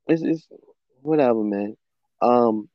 [0.06, 0.46] it's, it's
[1.02, 1.76] whatever, man.
[2.20, 2.68] Um,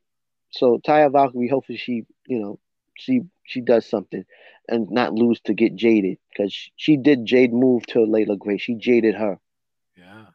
[0.50, 2.58] so Taya Valkyrie, hopefully she, you know,
[2.94, 4.24] she she does something
[4.68, 8.58] and not lose to get jaded because she, she did jade move to Leila Grey.
[8.58, 9.38] She jaded her.
[9.96, 10.26] Yeah.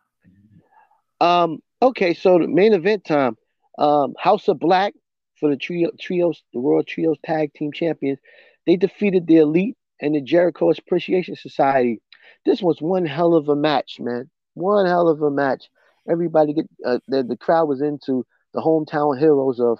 [1.19, 3.37] Um, okay, so the main event time.
[3.77, 4.93] Um, House of Black
[5.39, 8.19] for the trio trios, the World Trios Tag Team Champions.
[8.65, 12.01] They defeated the Elite and the Jericho Appreciation Society.
[12.45, 14.29] This was one hell of a match, man.
[14.53, 15.69] One hell of a match.
[16.09, 19.79] Everybody get uh, the, the crowd was into the hometown heroes of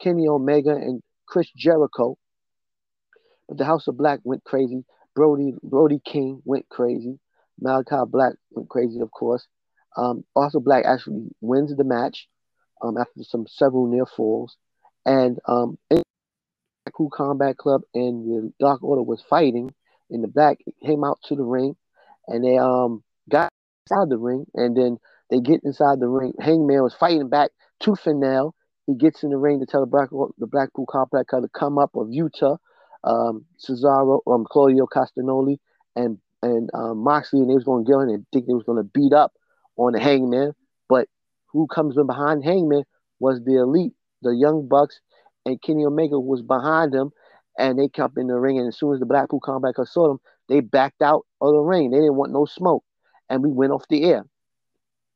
[0.00, 2.16] Kenny Omega and Chris Jericho.
[3.48, 4.84] But the House of Black went crazy.
[5.14, 7.18] Brody Brody King went crazy.
[7.60, 9.46] Malachi Black went crazy, of course.
[9.96, 12.28] Um, also, Black actually wins the match
[12.82, 14.56] um, after some several near falls.
[15.08, 16.02] And um, in
[16.92, 19.72] Cool Combat Club and the Dark Order was fighting.
[20.10, 21.76] And the Black came out to the ring,
[22.28, 23.50] and they um got
[23.84, 24.98] inside the ring, and then
[25.30, 26.32] they get inside the ring.
[26.40, 28.54] Hangman was fighting back to nail.
[28.86, 30.08] He gets in the ring to tell the Black
[30.38, 32.56] the Blackpool Combat Club to come up of Utah,
[33.04, 35.58] um, Cesaro, um, Claudio Castagnoli,
[35.94, 38.64] and and um, Moxley, and they was going to go in and think they was
[38.64, 39.32] going to beat up
[39.76, 40.52] on the Hangman.
[40.88, 41.08] But
[41.48, 42.84] who comes in behind Hangman
[43.20, 43.92] was the Elite,
[44.22, 45.00] the Young Bucks,
[45.46, 47.10] and Kenny Omega was behind them,
[47.58, 48.58] and they kept in the ring.
[48.58, 51.60] And as soon as the Blackpool Combat Club saw them, they backed out of the
[51.60, 51.90] ring.
[51.90, 52.84] They didn't want no smoke,
[53.28, 54.24] and we went off the air.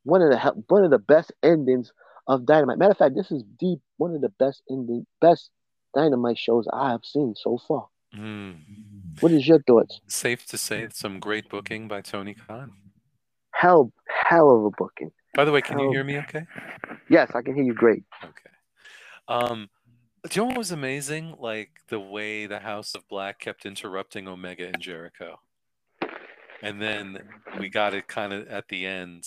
[0.04, 1.92] One of the he- one of the best endings
[2.26, 2.78] of Dynamite.
[2.78, 5.50] Matter of fact, this is the one of the best ending, best
[5.94, 7.88] Dynamite shows I have seen so far.
[8.16, 8.56] Mm.
[9.20, 10.00] What is your thoughts?
[10.06, 12.72] Safe to say, some great booking by Tony Khan.
[13.52, 15.12] Hell, hell of a booking.
[15.34, 15.92] By the way, can you Oh.
[15.92, 16.18] hear me?
[16.18, 16.46] Okay.
[17.08, 18.04] Yes, I can hear you great.
[18.24, 18.50] Okay.
[19.28, 19.68] Um,
[20.28, 21.34] do you know what was amazing?
[21.38, 25.40] Like the way the House of Black kept interrupting Omega and Jericho.
[26.62, 27.18] And then
[27.58, 29.24] we got it kind of at the end.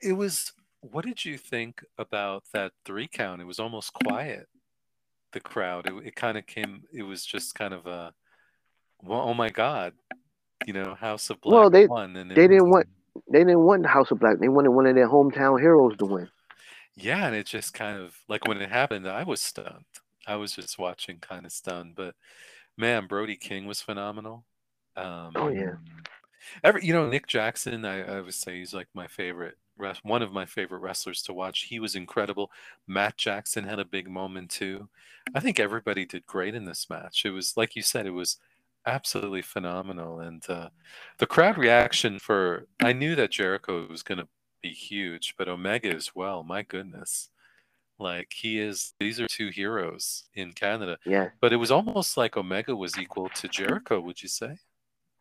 [0.00, 3.40] It was, what did you think about that three count?
[3.40, 4.48] It was almost quiet,
[5.32, 5.86] the crowd.
[5.86, 8.12] It, it kind of came, it was just kind of a,
[9.04, 9.92] well, oh my God,
[10.66, 12.16] you know, House of Black Well, they- won.
[12.16, 12.88] And they didn't want-
[13.30, 14.38] They didn't want the House of Black.
[14.40, 16.28] They wanted one of their hometown heroes to win.
[16.94, 19.84] Yeah, and it just kind of like when it happened, I was stunned.
[20.26, 21.94] I was just watching, kind of stunned.
[21.94, 22.14] But
[22.76, 24.46] man, Brody King was phenomenal.
[24.96, 25.76] Um, Oh yeah.
[26.64, 29.56] every you know Nick Jackson, I, I would say he's like my favorite,
[30.02, 31.62] one of my favorite wrestlers to watch.
[31.62, 32.50] He was incredible.
[32.86, 34.88] Matt Jackson had a big moment too.
[35.34, 37.24] I think everybody did great in this match.
[37.24, 38.38] It was like you said, it was
[38.86, 40.70] absolutely phenomenal, and uh,
[41.18, 44.28] the crowd reaction for I knew that Jericho was going to
[44.62, 46.42] be huge, but Omega as well.
[46.42, 47.28] My goodness.
[47.98, 50.98] Like he is, these are two heroes in Canada.
[51.04, 51.28] Yeah.
[51.40, 54.58] But it was almost like Omega was equal to Jericho, would you say?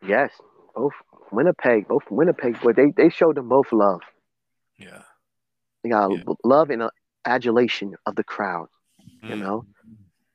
[0.08, 0.32] Yes.
[0.76, 0.94] Both
[1.32, 4.02] Winnipeg, both Winnipeg, but they, they showed them both love.
[4.78, 5.04] Yeah.
[5.84, 6.24] They got Yeah.
[6.44, 6.90] love and uh,
[7.26, 8.68] adulation of the crowd,
[9.24, 9.40] you Mm.
[9.40, 9.66] know,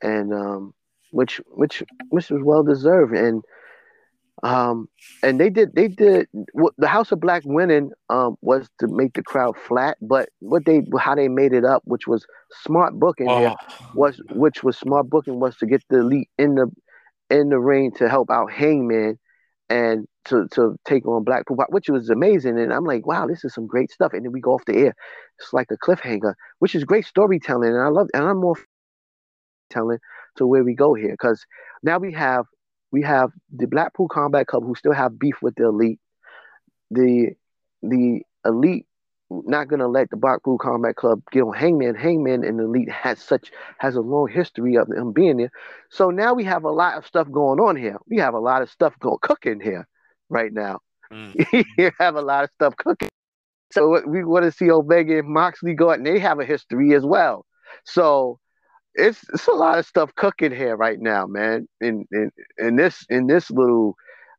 [0.03, 0.75] and um,
[1.11, 3.43] which which which was well deserved, and
[4.43, 4.89] um,
[5.23, 9.15] and they did they did what the House of Black winning um was to make
[9.15, 13.29] the crowd flat, but what they how they made it up, which was smart booking
[13.29, 13.57] Oh,
[13.93, 16.71] was which was smart booking was to get the elite in the
[17.31, 19.19] in the ring to help out Hangman
[19.69, 22.59] and to to take on Blackpool, which was amazing.
[22.59, 24.13] And I'm like, wow, this is some great stuff.
[24.13, 24.95] And then we go off the air.
[25.39, 27.71] It's like a cliffhanger, which is great storytelling.
[27.71, 28.57] And I love and I'm more
[29.71, 29.99] telling
[30.37, 31.45] to where we go here because
[31.83, 32.47] now we have
[32.93, 36.01] we have the Blackpool Combat Club who still have beef with the elite.
[36.91, 37.31] The
[37.83, 38.87] the elite
[39.29, 41.95] not gonna let the Blackpool Combat Club get on Hangman.
[41.95, 45.51] Hangman and the elite has such has a long history of them being there.
[45.91, 47.99] So now we have a lot of stuff going on here.
[48.09, 49.87] We have a lot of stuff going cooking here
[50.29, 50.81] right now.
[51.13, 51.65] mm.
[51.79, 53.09] you have a lot of stuff cooking.
[53.73, 56.95] So we want to see Omega and Moxley go out, and they have a history
[56.95, 57.45] as well.
[57.85, 58.39] So
[58.97, 61.69] it's it's a lot of stuff cooking here right now, man.
[61.81, 63.97] In in in this in this little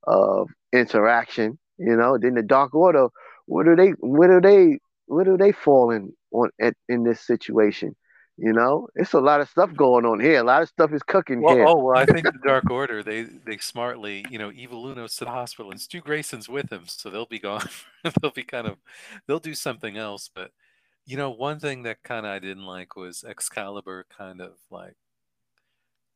[0.08, 2.18] uh interaction, you know.
[2.20, 3.10] Then the Dark Order
[3.48, 3.92] What are they?
[4.02, 4.80] What are they?
[5.08, 7.96] What are they falling on at, in this situation?
[8.38, 10.42] You know, it's a lot of stuff going on here.
[10.42, 11.66] A lot of stuff is cooking Well, here.
[11.66, 15.26] oh well, I think the Dark Order they they smartly, you know, Evil Uno's to
[15.26, 17.68] the hospital and Stu Grayson's with him, so they'll be gone.
[18.22, 18.78] they'll be kind of,
[19.28, 20.30] they'll do something else.
[20.34, 20.52] But
[21.08, 24.98] you know, one thing that kind of I didn't like was Excalibur kind of like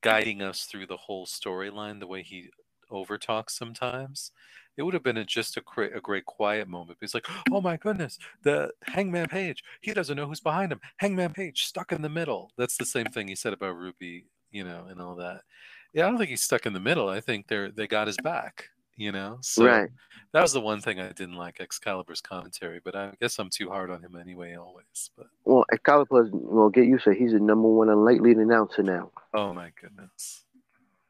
[0.01, 2.49] guiding us through the whole storyline the way he
[2.91, 4.31] overtalks sometimes.
[4.75, 6.97] It would have been a, just a, cra- a great quiet moment.
[6.99, 9.63] He's like, "Oh my goodness, the Hangman Page.
[9.79, 10.81] He doesn't know who's behind him.
[10.97, 14.65] Hangman Page stuck in the middle." That's the same thing he said about Ruby, you
[14.65, 15.43] know, and all that.
[15.93, 17.07] Yeah, I don't think he's stuck in the middle.
[17.07, 19.39] I think they're they got his back, you know.
[19.41, 19.89] So right.
[20.33, 23.69] that was the one thing I didn't like Excalibur's commentary, but I guess I'm too
[23.69, 25.11] hard on him anyway, always.
[25.17, 27.17] But Well, Excalibur, well, get used to it.
[27.17, 29.11] He's the number one and late lead announcer now.
[29.33, 30.43] oh my goodness,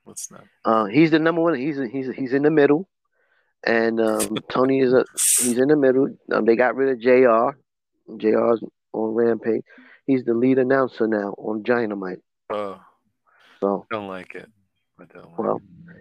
[0.05, 0.43] let's not.
[0.65, 1.55] Uh, he's the number one.
[1.55, 2.87] He's he's he's in the middle,
[3.65, 6.15] and um, Tony is a he's in the middle.
[6.31, 7.57] Um, they got rid of Jr.
[8.17, 8.63] Jr's
[8.93, 9.63] on Rampage.
[10.05, 12.19] He's the lead announcer now on Dynamite.
[12.49, 12.81] Oh,
[13.59, 14.49] So don't like it.
[14.99, 15.29] I don't.
[15.29, 15.95] Like well, let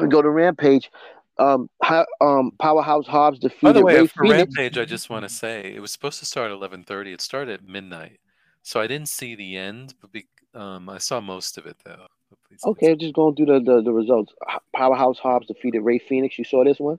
[0.00, 0.90] me go to Rampage.
[1.38, 4.56] Um, how, um, Powerhouse Hobbs By defeated the way, Ray for Fenix.
[4.56, 7.12] Rampage, I just want to say it was supposed to start at 11:30.
[7.12, 8.20] It started at midnight,
[8.62, 12.06] so I didn't see the end, but be, um, I saw most of it though.
[12.48, 14.32] Please Okay, just going through the, the the results.
[14.74, 16.38] Powerhouse Hobbs defeated Rey Fenix.
[16.38, 16.98] You saw this one?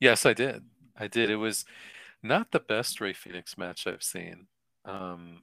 [0.00, 0.64] Yes, I did.
[0.96, 1.30] I did.
[1.30, 1.64] It was
[2.22, 4.46] not the best Rey Fenix match I've seen,
[4.84, 5.42] um,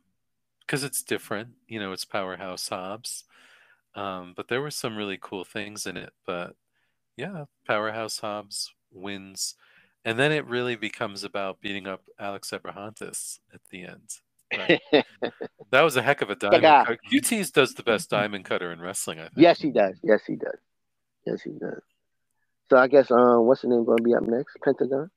[0.62, 1.50] because it's different.
[1.68, 3.24] You know, it's Powerhouse Hobbs,
[3.96, 6.12] um, but there were some really cool things in it.
[6.26, 6.56] But
[7.18, 9.56] yeah, Powerhouse Hobbs wins,
[10.06, 14.10] and then it really becomes about beating up Alex Abrahantes at the end.
[14.58, 14.82] Right?
[15.72, 16.86] that was a heck of a diamond guy.
[16.86, 17.00] cut.
[17.12, 19.38] QT's does the best diamond cutter in wrestling, I think.
[19.38, 19.98] yes, he does.
[20.04, 20.58] Yes, he does.
[21.26, 21.82] Yes, he does.
[22.70, 24.58] So I guess um, what's the name going to be up next?
[24.64, 25.10] Pentagon.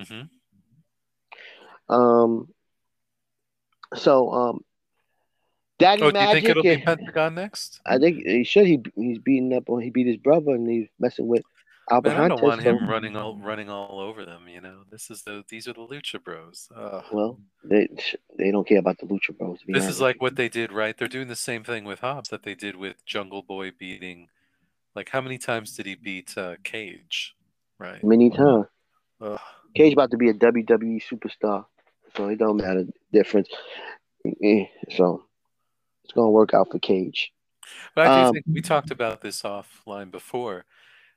[0.00, 1.94] Mm-hmm.
[1.94, 2.48] Um.
[3.94, 4.64] So um,
[5.78, 6.44] Daddy Oh, do you Magic.
[6.44, 7.80] think it'll be Pentagon next?
[7.86, 8.66] I think he should.
[8.66, 9.80] He he's beating up on.
[9.80, 11.42] He beat his brother, and he's messing with
[11.90, 14.42] Albert Man, I don't want him running all running all over them.
[14.48, 16.68] You know, this is the these are the Lucha Bros.
[16.76, 17.04] Ugh.
[17.12, 17.88] Well, they
[18.38, 19.58] they don't care about the Lucha Bros.
[19.66, 19.88] This honest.
[19.90, 20.96] is like what they did, right?
[20.96, 24.28] They're doing the same thing with Hobbs that they did with Jungle Boy beating.
[24.94, 27.34] Like, how many times did he beat uh, Cage?
[27.78, 28.04] Right.
[28.04, 28.66] many times.
[29.20, 29.40] Ugh.
[29.74, 31.64] Cage about to be a WWE superstar,
[32.16, 33.48] so it don't matter the difference.
[34.44, 35.24] Eh, So
[36.12, 37.32] it's gonna work out for Cage.
[37.94, 40.66] But I do Um, think we talked about this offline before.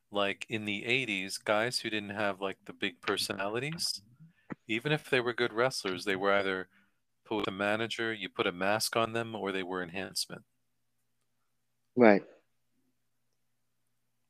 [0.09, 4.01] Like in the '80s, guys who didn't have like the big personalities,
[4.69, 6.69] even if they were good wrestlers, they were either
[7.25, 10.43] put with a manager, you put a mask on them, or they were enhancement.
[11.97, 12.23] Right.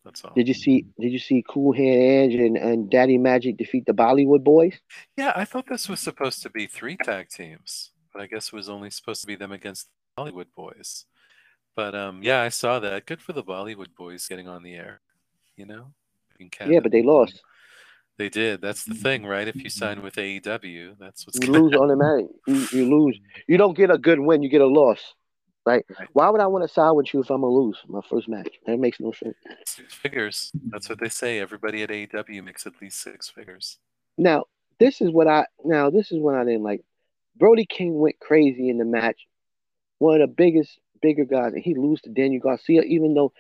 [0.04, 0.34] That's all.
[0.34, 0.88] Did you see?
[1.00, 2.02] Did you see Cool Hand
[2.34, 4.80] Edge and, and Daddy Magic defeat the Bollywood Boys?
[5.16, 8.54] Yeah, I thought this was supposed to be three tag teams, but I guess it
[8.54, 11.06] was only supposed to be them against Bollywood boys.
[11.76, 13.06] But um, yeah, I saw that.
[13.06, 15.02] Good for the Bollywood boys getting on the air.
[15.58, 15.88] You know,
[16.72, 17.42] Yeah, but they lost.
[18.18, 18.62] They did.
[18.62, 19.48] That's the thing, right?
[19.48, 22.28] If you sign with AEW, that's what's You lose automatic.
[22.48, 23.20] You, you lose.
[23.48, 24.42] You don't get a good win.
[24.42, 25.00] You get a loss.
[25.66, 25.86] Right?
[26.00, 26.08] Right.
[26.14, 28.50] Why would I want to side with you if I'm gonna lose my first match?
[28.68, 29.36] That makes no sense.
[29.66, 30.52] Six figures.
[30.72, 31.40] That's what they say.
[31.40, 33.80] Everybody at AEW makes at least six figures.
[34.18, 34.44] Now,
[34.80, 36.86] this is what I now this is what I didn't like.
[37.36, 39.26] Brody King went crazy in the match.
[40.00, 43.32] One of the biggest, bigger guys, and he lose to Daniel Garcia, even though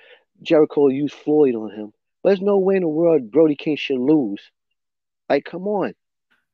[0.42, 1.94] Jericho used Floyd on him.
[2.24, 4.42] But there's no way in the world Brody King should lose.
[5.30, 5.94] Like, come on.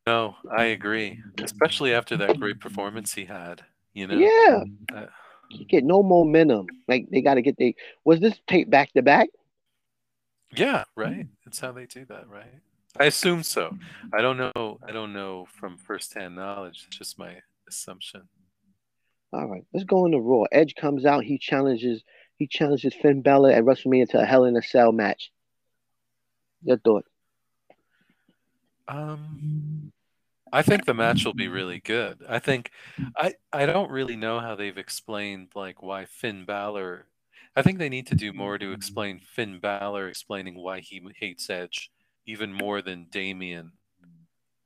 [0.07, 1.19] No, I agree.
[1.41, 3.63] Especially after that great performance he had.
[3.93, 4.17] You know.
[4.17, 4.63] Yeah.
[4.95, 5.05] Uh,
[5.49, 6.67] You get no momentum.
[6.87, 9.29] Like they gotta get they was this tape back to back?
[10.55, 11.27] Yeah, right.
[11.45, 12.61] That's how they do that, right?
[12.99, 13.77] I assume so.
[14.13, 14.79] I don't know.
[14.85, 16.85] I don't know from firsthand knowledge.
[16.87, 17.37] It's just my
[17.67, 18.27] assumption.
[19.33, 20.43] All right, let's go on into Raw.
[20.51, 22.03] Edge comes out, he challenges
[22.37, 25.31] he challenges Finn Balor at WrestleMania to a Hell in a Cell match.
[26.63, 27.05] Your thought?
[28.87, 29.91] Um,
[30.51, 32.23] I think the match will be really good.
[32.27, 32.71] I think
[33.15, 37.05] I I don't really know how they've explained like why Finn Balor.
[37.55, 41.49] I think they need to do more to explain Finn Balor explaining why he hates
[41.49, 41.91] Edge
[42.25, 43.73] even more than Damian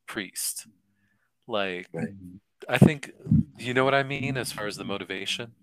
[0.07, 0.67] Priest.
[1.47, 1.87] Like
[2.67, 3.11] I think
[3.57, 5.53] you know what I mean as far as the motivation.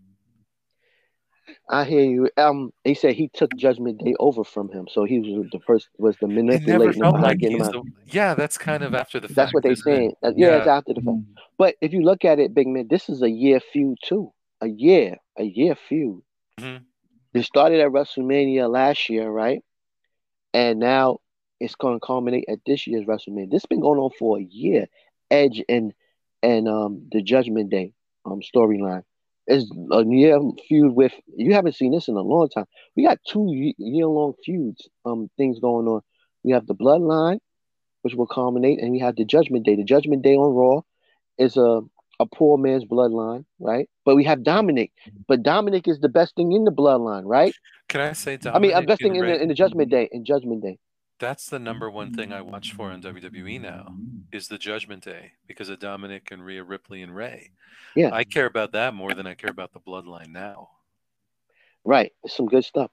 [1.69, 2.31] I hear you.
[2.37, 5.89] Um, he said he took Judgment Day over from him, so he was the first
[5.99, 9.19] was the It never manipulating him, like getting him the, yeah, that's kind of after
[9.21, 9.37] the fact.
[9.37, 9.97] That's what they're isn't it?
[9.97, 10.13] saying.
[10.23, 10.77] Uh, Yeah, it's Yeah.
[10.77, 11.19] after the fact.
[11.59, 14.33] But if you look at it, big man, this is a year feud too.
[14.61, 16.23] A year, a year feud.
[16.61, 16.85] Mhm.
[17.33, 19.65] They started at WrestleMania last year, right?
[20.55, 21.19] And now
[21.61, 23.51] it's going to culminate at this year's WrestleMania.
[23.51, 24.87] This has been going on for a year.
[25.31, 25.95] Edge and
[26.43, 27.93] and um the Judgment Day
[28.25, 29.03] um storyline
[29.47, 30.39] is a year
[30.69, 31.13] feud with.
[31.37, 32.67] You haven't seen this in a long time.
[32.97, 33.47] We got two
[33.79, 36.01] year long feuds um things going on.
[36.45, 37.39] We have the Bloodline,
[38.03, 39.77] which will culminate, and we have the Judgment Day.
[39.77, 40.81] The Judgment Day on Raw
[41.39, 41.81] is a
[42.21, 43.89] a poor man's bloodline, right?
[44.05, 44.93] But we have Dominic,
[45.27, 47.55] but Dominic is the best thing in the bloodline, right?
[47.89, 48.57] Can I say Dominic?
[48.57, 50.09] I mean, I'm best thing and in the, in the Judgment Day.
[50.13, 50.79] In Judgment Day,
[51.23, 53.95] That's the number one thing I watch for on WWE now
[54.33, 57.53] is the Judgment Day because of Dominic and Rhea Ripley and Ray.
[57.95, 58.11] Yeah.
[58.13, 60.71] I care about that more than I care about the bloodline now.
[61.85, 62.13] right?
[62.27, 62.91] Some good stuff.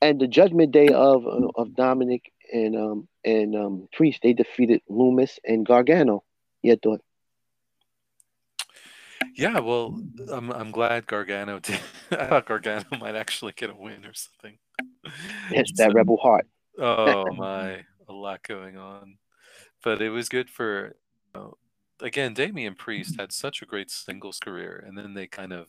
[0.00, 1.26] And the Judgment Day of
[1.56, 6.22] of Dominic and um and um Priest, they defeated Lumis and Gargano.
[6.62, 7.00] Yeah, thought.
[9.34, 10.00] Yeah, well,
[10.30, 11.80] I'm I'm glad Gargano did.
[12.12, 14.58] I thought Gargano might actually get a win or something.
[15.50, 16.46] It's that So- Rebel Heart.
[16.78, 19.18] Oh my, a lot going on,
[19.82, 20.94] but it was good for.
[21.34, 21.56] You know,
[22.00, 25.68] again, Damian Priest had such a great singles career, and then they kind of,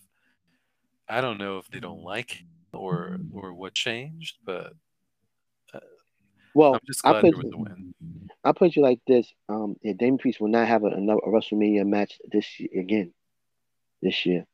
[1.07, 4.73] I don't know if they don't like him or or what changed, but
[6.53, 7.93] Well, I'm just I glad put there was a win.
[8.43, 9.31] I put you like this.
[9.47, 13.13] Um, yeah, Damian Priest will not have a, another a WrestleMania match this year, again.
[14.01, 14.45] This year,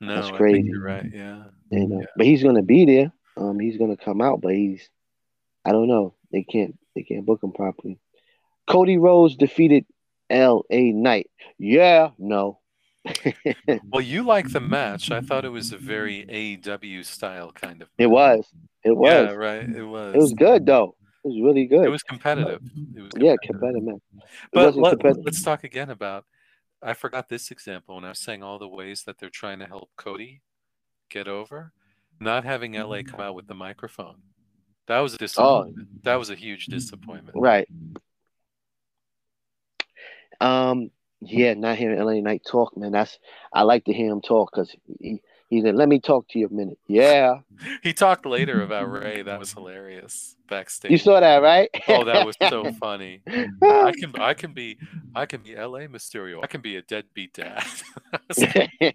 [0.00, 0.68] No, That's I crazy.
[0.68, 1.10] you're right.
[1.12, 2.06] Yeah, and uh, Yeah.
[2.16, 3.12] but he's gonna be there.
[3.36, 4.88] Um, he's gonna come out, but he's
[5.64, 6.14] I don't know.
[6.32, 7.98] They can't they can't book him properly.
[8.66, 9.86] Cody Rhodes defeated
[10.30, 10.92] L.A.
[10.92, 11.30] Knight.
[11.58, 12.60] Yeah, no.
[13.90, 15.10] well, you like the match.
[15.10, 17.88] I thought it was a very AEW style kind of.
[17.98, 18.46] It was.
[18.84, 19.10] It was.
[19.10, 19.68] Yeah, right.
[19.68, 20.14] It was.
[20.14, 20.94] It was good though.
[21.24, 21.84] It was really good.
[21.84, 22.60] It was competitive.
[22.96, 23.50] It was yeah, competitive.
[23.50, 24.00] competitive man.
[24.52, 26.24] But wasn't let's talk again about.
[26.82, 29.66] I forgot this example when I was saying all the ways that they're trying to
[29.66, 30.42] help Cody
[31.10, 31.72] get over.
[32.20, 34.16] Not having LA come out with the microphone.
[34.86, 35.88] That was a disappointment.
[35.90, 35.98] Oh.
[36.02, 37.36] That was a huge disappointment.
[37.36, 37.68] Right.
[40.40, 40.90] Um.
[41.24, 42.90] Yeah, not hearing LA Knight talk, man.
[42.90, 43.18] That's
[43.52, 46.48] I like to hear him talk because he, he said, "Let me talk to you
[46.48, 47.40] a minute." Yeah,
[47.82, 49.22] He talked later about Ray.
[49.22, 50.90] That was hilarious backstage.
[50.90, 51.70] you saw that, right?
[51.88, 53.20] Oh, that was so funny.
[53.62, 54.78] I can I can be
[55.14, 56.40] I can be LA Mysterio.
[56.42, 57.64] I can be a deadbeat dad.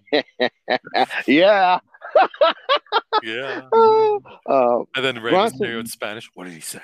[1.27, 1.79] yeah.
[3.23, 3.61] yeah.
[3.71, 6.29] Uh, And then Bronson- Mysterio in Spanish.
[6.33, 6.81] What did he say?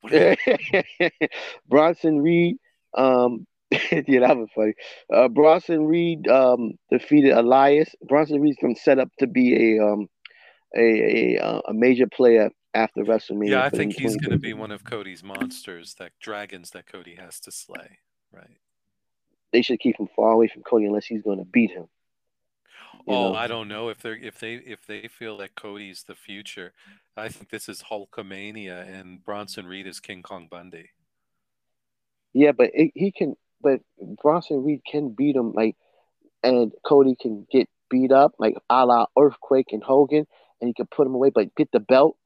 [0.00, 1.10] What did he
[1.68, 2.56] Bronson Reed.
[2.96, 4.74] Um, yeah, that was funny.
[5.12, 7.94] Uh, Bronson Reed um, defeated Elias.
[8.06, 10.08] Bronson Reed's been set up to be a um,
[10.76, 13.50] a a, uh, a major player after WrestleMania.
[13.50, 17.16] Yeah, I think he's going to be one of Cody's monsters, that dragons that Cody
[17.16, 17.98] has to slay.
[18.32, 18.58] Right.
[19.52, 21.86] They should keep him far away from Cody unless he's going to beat him.
[23.08, 23.34] Oh, know?
[23.34, 26.72] I don't know if they're if they if they feel that Cody's the future.
[27.16, 30.90] I think this is Hulkamania and Bronson Reed is King Kong Bundy.
[32.32, 33.34] Yeah, but it, he can.
[33.60, 33.80] But
[34.22, 35.76] Bronson Reed can beat him, like,
[36.42, 40.26] and Cody can get beat up, like a la Earthquake and Hogan,
[40.60, 42.16] and he can put him away, but get the belt.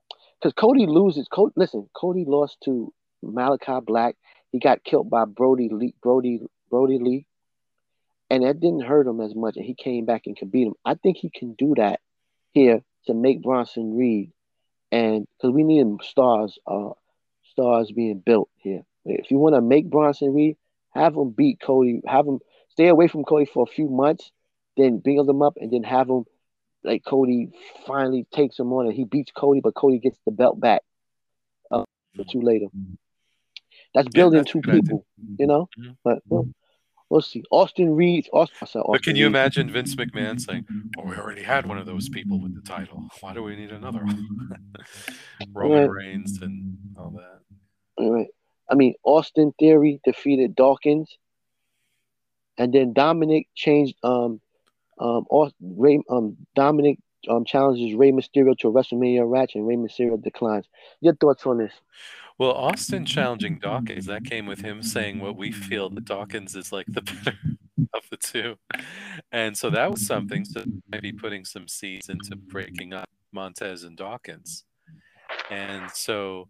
[0.40, 1.26] Because Cody loses.
[1.28, 2.92] Cody, listen, Cody lost to
[3.22, 4.16] Malachi Black.
[4.52, 5.94] He got killed by Brodie Lee.
[6.02, 6.40] Brody
[6.70, 7.26] Brodie Lee,
[8.30, 10.74] and that didn't hurt him as much, and he came back and could beat him.
[10.84, 12.00] I think he can do that
[12.52, 14.32] here to make Bronson Reed,
[14.90, 16.90] and because we need stars, uh,
[17.44, 18.82] stars being built here.
[19.04, 20.56] If you want to make Bronson Reed,
[20.94, 22.40] have him beat Cody, have him
[22.70, 24.30] stay away from Cody for a few months,
[24.76, 26.24] then build him up, and then have him
[26.84, 27.50] like Cody
[27.86, 30.82] finally takes him on and he beats Cody, but Cody gets the belt back
[31.70, 31.84] uh,
[32.18, 32.66] or two later.
[33.94, 34.82] That's Yeah, building that's two good idea.
[34.84, 35.04] people,
[35.38, 35.68] you know.
[35.78, 35.96] Mhm.
[36.04, 36.46] But well,
[37.10, 37.42] we'll see.
[37.50, 39.34] Austin Reed, Austin, Austin But can you Reed.
[39.34, 40.66] imagine Vince McMahon saying,
[40.98, 43.08] "Oh, we already had one of those people with the title.
[43.20, 44.48] Why do we need another one?"
[45.54, 45.90] Roman Right.
[45.90, 47.40] Reigns and all that.
[48.04, 48.28] Right.
[48.70, 51.16] I mean, Austin Theory defeated Dawkins,
[52.58, 53.96] and then Dominic changed.
[54.02, 54.40] Um,
[54.98, 59.76] um, Aust- Ray, um, Dominic um challenges Rey Mysterio to a WrestleMania match, and Rey
[59.76, 60.66] Mysterio declines.
[61.00, 61.72] Your thoughts on this?
[62.38, 66.70] Well, Austin challenging Dawkins, that came with him saying what we feel that Dawkins is
[66.70, 67.38] like the better
[67.94, 68.56] of the two.
[69.32, 70.44] And so that was something.
[70.44, 74.64] So maybe putting some seeds into breaking up Montez and Dawkins.
[75.50, 76.48] And so,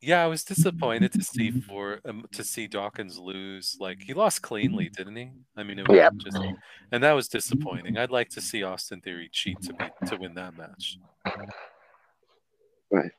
[0.00, 3.76] yeah, I was disappointed to see for um, to see Dawkins lose.
[3.78, 5.30] Like he lost cleanly, didn't he?
[5.56, 6.14] I mean, it was Yep.
[6.16, 6.38] just,
[6.90, 7.98] and that was disappointing.
[7.98, 10.98] I'd like to see Austin Theory cheat to be to win that match.
[12.90, 13.10] Right.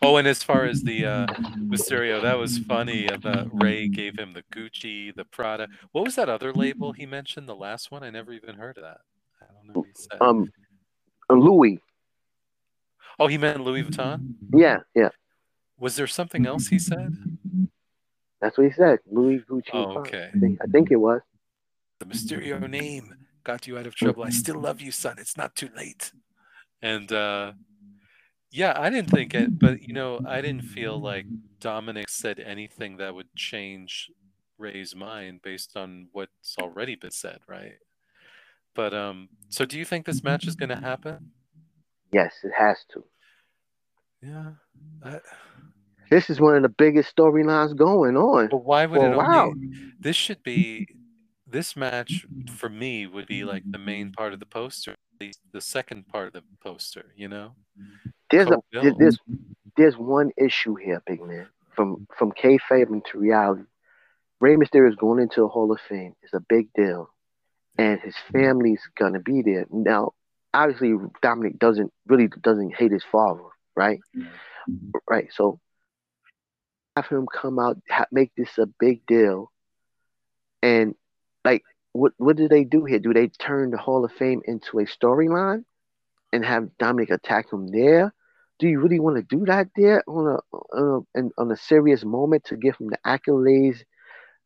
[0.00, 1.26] Oh, and as far as the uh,
[1.58, 3.06] Mysterio, that was funny.
[3.06, 5.68] About Ray gave him the Gucci, the Prada.
[5.92, 7.48] What was that other label he mentioned?
[7.48, 9.00] The last one, I never even heard of that.
[9.40, 9.72] I don't know.
[9.80, 10.20] What he said.
[10.20, 10.52] Um,
[11.30, 11.80] Louis.
[13.18, 14.34] oh, he meant Louis Vuitton.
[14.52, 15.10] Yeah, yeah.
[15.78, 17.16] Was there something else he said?
[18.40, 18.98] That's what he said.
[19.10, 19.70] Louis Gucci.
[19.72, 20.28] Oh, okay.
[20.34, 21.20] I think, I think it was.
[22.00, 24.24] The Mysterio name got you out of trouble.
[24.24, 25.16] I still love you, son.
[25.18, 26.12] It's not too late.
[26.82, 27.52] And uh,
[28.52, 31.26] yeah, I didn't think it, but you know, I didn't feel like
[31.58, 34.10] Dominic said anything that would change
[34.58, 37.78] Ray's mind based on what's already been said, right?
[38.74, 41.32] But um, so do you think this match is going to happen?
[42.12, 43.04] Yes, it has to.
[44.22, 44.50] Yeah.
[45.02, 45.18] I,
[46.10, 48.48] This is one of the biggest storylines going on.
[48.48, 49.72] but why would it only?
[49.98, 50.86] This should be.
[51.46, 55.60] This match for me would be like the main part of the poster, least the
[55.60, 57.12] second part of the poster.
[57.16, 57.56] You know.
[58.32, 58.56] There's a
[58.98, 59.18] there's
[59.76, 61.46] there's one issue here, big man.
[61.76, 63.62] From from kayfabe into reality,
[64.40, 66.14] Rey Mysterio is going into the Hall of Fame.
[66.22, 67.10] It's a big deal,
[67.78, 69.66] and his family's gonna be there.
[69.70, 70.12] Now,
[70.52, 73.44] obviously, Dominic doesn't really doesn't hate his father,
[73.76, 74.00] right?
[75.08, 75.28] Right.
[75.32, 75.60] So
[76.96, 79.50] have him come out, ha- make this a big deal,
[80.62, 80.94] and
[81.44, 82.98] like, what what do they do here?
[82.98, 85.64] Do they turn the Hall of Fame into a storyline
[86.32, 88.12] and have Dominic attack him there?
[88.62, 92.04] Do you really want to do that there on a on a, on a serious
[92.04, 93.80] moment to give him the accolades,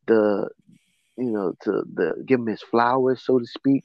[0.06, 0.48] the
[1.18, 3.84] you know to the give him his flowers, so to speak?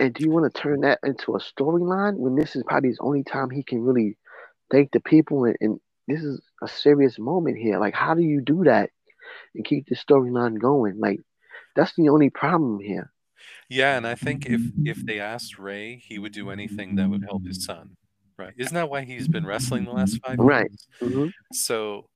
[0.00, 2.98] And do you want to turn that into a storyline when this is probably his
[3.00, 4.16] only time he can really
[4.72, 5.78] thank the people and, and
[6.08, 7.78] this is a serious moment here.
[7.78, 8.90] Like, how do you do that
[9.54, 10.98] and keep the storyline going?
[10.98, 11.20] Like,
[11.76, 13.12] that's the only problem here.
[13.68, 17.22] Yeah, and I think if if they asked Ray, he would do anything that would
[17.22, 17.96] help his son.
[18.42, 18.54] Right?
[18.56, 20.70] Isn't that why he's been wrestling the last five Right.
[21.00, 21.12] years?
[21.14, 22.06] hmm So,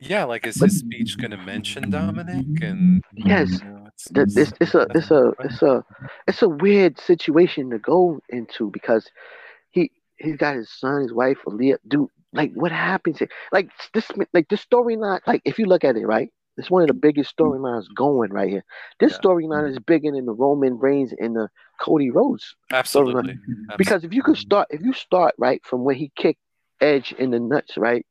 [0.00, 2.60] yeah, like is his speech going to mention Dominic?
[2.60, 5.84] And Yes, you know, it's, That it's, it's a it's a it's a
[6.26, 9.08] it's a weird situation to go into because
[9.70, 11.78] he he's got his son, his wife, Aaliyah.
[11.86, 13.18] Dude, like what happens?
[13.20, 13.28] here?
[13.52, 15.20] Like this like this storyline.
[15.26, 17.44] Like if you look at it, right, it's one of the biggest mm.
[17.44, 18.64] storylines going right here.
[18.98, 19.18] This Yeah.
[19.18, 19.70] storyline mm.
[19.70, 21.48] is bigger than the Roman Reigns and the
[21.80, 22.56] Cody Rhodes.
[22.72, 23.76] absolutely mm-hmm.
[23.76, 26.40] Because if you could start, if you start right from when he kicked
[26.80, 28.06] Edge in the nuts, right,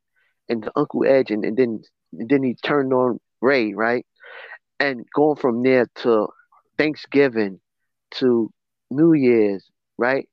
[0.49, 1.81] and the Uncle Edge, and, and then
[2.13, 4.05] and then he turned on Ray, right,
[4.80, 6.27] and going from there to
[6.77, 7.59] Thanksgiving
[8.11, 8.51] to
[8.89, 10.27] New Year's, right,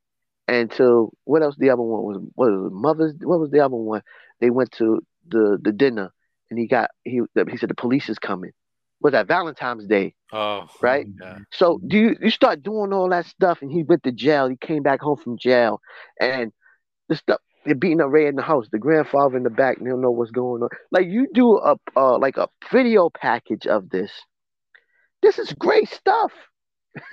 [0.49, 1.57] and to what else?
[1.59, 3.15] The other one was what was it, Mother's.
[3.23, 4.03] What was the other one?
[4.41, 6.13] They went to the the dinner,
[6.53, 8.53] and he got he he said the police is coming.
[9.01, 10.15] Was that Valentine's Day?
[10.33, 11.07] oh Right?
[11.21, 14.49] yeah So do you you start doing all that stuff, and he went to jail.
[14.49, 15.81] He came back home from jail,
[16.21, 16.53] and
[17.09, 18.67] the stuff they're beating up Ray in the house.
[18.71, 20.69] The grandfather in the back, they don't know what's going on.
[20.91, 24.13] Like you do a uh, like a video package of this.
[25.23, 26.33] This is great stuff.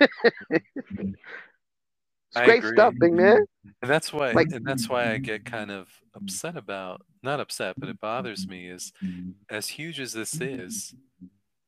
[2.34, 2.72] it's great agree.
[2.76, 3.44] stuff, big man.
[3.82, 7.74] and that's why Like- and that's why I get kind of upset about not upset
[7.78, 8.92] but it bothers me is
[9.50, 10.94] as huge as this is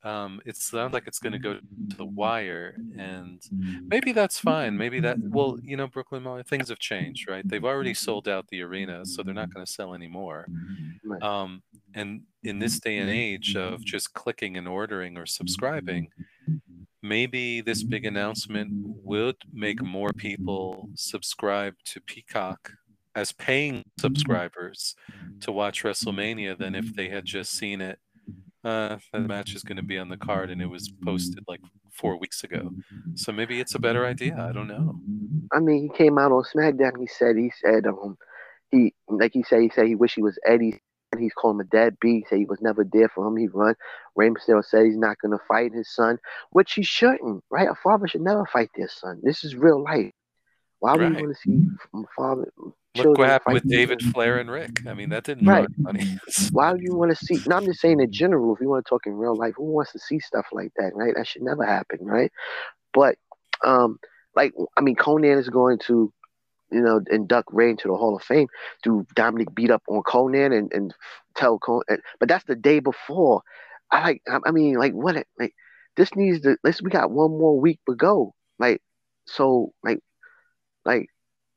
[0.05, 3.41] um it sounds like it's going to go to the wire and
[3.87, 7.65] maybe that's fine maybe that well you know brooklyn Mall, things have changed right they've
[7.65, 10.47] already sold out the arena so they're not going to sell anymore
[11.05, 11.23] Right.
[11.23, 11.63] um
[11.95, 16.09] and in this day and age of just clicking and ordering or subscribing
[17.03, 18.71] maybe this big announcement
[19.03, 22.73] would make more people subscribe to peacock
[23.15, 24.95] as paying subscribers
[25.41, 27.99] to watch wrestlemania than if they had just seen it
[28.65, 31.61] uh, match is going to be on the card and it was posted like
[31.93, 32.71] four weeks ago.
[33.15, 34.37] So maybe it's a better idea.
[34.39, 35.01] I don't know.
[35.53, 36.99] I mean, he came out on SmackDown.
[36.99, 38.17] He said he said um
[38.71, 40.81] he like he said he said he wish he was Eddie.
[41.19, 42.29] He's calling him a deadbeat.
[42.29, 43.37] Said he was never there for him.
[43.37, 43.75] He run.
[44.17, 46.19] Rey Mysterio said he's not gonna fight his son,
[46.51, 47.45] which he shouldn't.
[47.51, 47.69] Right?
[47.69, 49.21] A father should never fight their son.
[49.23, 50.13] This is real life.
[50.81, 51.13] Why would Right.
[51.13, 51.67] you want to see
[52.17, 52.51] father?
[52.97, 54.03] Look what happened with David?
[54.03, 54.83] Flair and Ric.
[54.87, 55.69] I mean, that didn't Right.
[55.83, 56.19] draw any money.
[56.53, 57.41] Why would you want to see?
[57.47, 58.55] No, I'm just saying in general.
[58.55, 60.93] If you want to talk in real life, who wants to see stuff like that?
[60.95, 61.15] Right?
[61.15, 61.99] That should never happen.
[62.03, 62.31] Right?
[62.93, 63.17] But
[63.65, 63.99] um,
[64.35, 66.13] like I mean, Konnan is going to,
[66.73, 68.49] you know, induct Ray into the Hall of Fame.
[68.83, 70.95] Do Dominic beat up on Konnan and and
[71.37, 71.99] tell Konnan?
[72.19, 73.43] But that's the day before.
[73.91, 74.23] I like.
[74.47, 75.17] I mean, like what?
[75.39, 75.55] Like
[75.97, 76.57] this needs to.
[76.65, 76.83] Let's.
[76.83, 78.35] We got one more week to go.
[78.59, 78.83] Like
[79.27, 79.73] so.
[79.83, 80.01] Like
[80.85, 81.09] like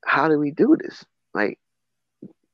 [0.05, 1.03] how do we do this?
[1.33, 1.59] Like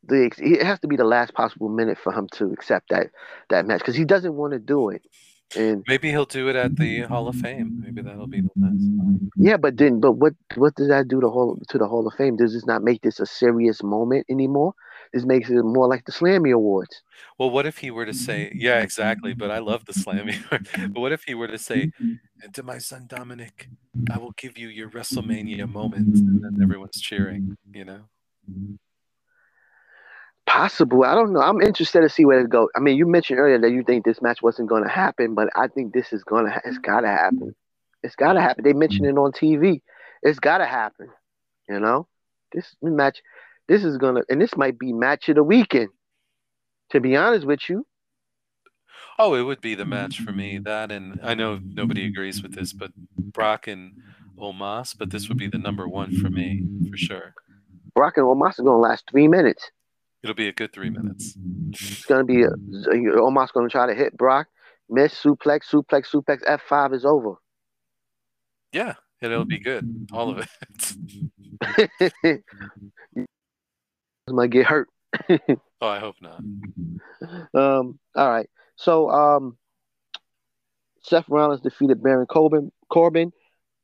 [0.04, 3.08] the it has to be the last possible minute for him to accept that
[3.50, 5.02] that match because he doesn't want to do it.
[5.56, 7.82] And Maybe he'll do it at the Hall of Fame.
[7.84, 9.22] Maybe that'll be the last.
[9.36, 12.08] yeah, but then but what what does that do to the hall to the Hall
[12.08, 12.38] of Fame?
[12.38, 14.74] Does this not make this a serious moment anymore?
[15.14, 17.02] This makes it more like the Slammy Awards.
[17.38, 20.38] Well, what if he were to say, yeah, exactly, but I love the Slammy.
[20.94, 23.68] but what if he were to say, and to my son Dominic,
[24.10, 28.02] I will give you your WrestleMania moment, and then everyone's cheering, you know?
[30.52, 31.04] Possible.
[31.04, 31.40] I don't know.
[31.40, 32.68] I'm interested to see where it goes.
[32.76, 35.50] I mean, you mentioned earlier that you think this match wasn't going to happen, but
[35.56, 36.52] I think this is going to.
[36.52, 37.56] Ha- it's got to happen.
[38.04, 38.64] It's got to happen.
[38.64, 39.82] They mentioned it on TV.
[40.24, 41.08] It's got to happen.
[41.70, 42.08] You know,
[42.52, 43.22] this match.
[43.68, 45.90] This is gonna, and this might be match of the weekend.
[46.90, 47.86] To be honest with you,
[49.18, 50.58] Oh, it would be the match for me.
[50.58, 53.94] That and I know nobody agrees with this, but Brock and
[54.38, 57.36] Omos, but this would be the number one for me for sure.
[57.96, 59.70] Brock and Omos are going to last three minutes.
[60.24, 61.36] It'll be a good three minutes.
[61.72, 64.48] It's going to be a, going to try to hit Brock,
[64.90, 66.42] miss suplex, suplex, suplex.
[66.46, 67.36] F five is over.
[68.72, 70.08] Yeah, it'll be good.
[70.14, 70.48] All of
[71.64, 72.44] it.
[74.28, 74.90] might get hurt.
[75.30, 76.42] oh, I hope not.
[77.54, 78.00] Um.
[78.16, 78.50] All right.
[78.78, 79.56] So, um,
[81.04, 82.72] Seth Rollins defeated Baron Corbin.
[82.90, 83.32] Corbin.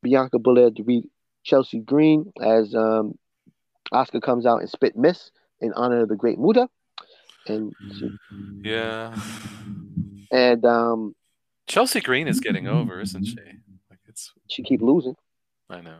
[0.02, 1.08] Bianca Belair defeated
[1.44, 3.16] Chelsea Green as um,
[3.92, 6.68] Asuka comes out and spit miss in honor of the Great Muta.
[7.46, 7.72] And
[8.62, 9.18] Yeah.
[10.30, 11.14] and um,
[11.66, 13.36] Chelsea Green is getting over, isn't she?
[13.90, 15.16] Like it's she keep losing.
[15.70, 15.98] I know.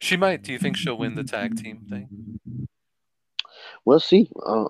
[0.00, 0.42] She might.
[0.42, 2.38] Do you think she'll win the tag team thing?
[3.84, 4.30] We'll see.
[4.44, 4.64] Uh,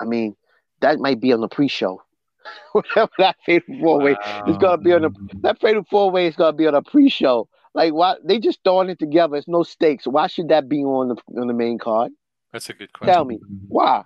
[0.00, 0.36] I mean,
[0.80, 2.02] that might be on the pre-show.
[2.72, 4.16] Whatever that fatal four way
[4.46, 5.10] is gonna be on the
[5.42, 7.48] that fatal four way is gonna be on a pre-show.
[7.74, 9.36] Like why they just throwing it together?
[9.36, 10.06] It's no stakes.
[10.06, 12.12] Why should that be on the on the main card?
[12.52, 13.14] That's a good question.
[13.14, 14.04] Tell me why.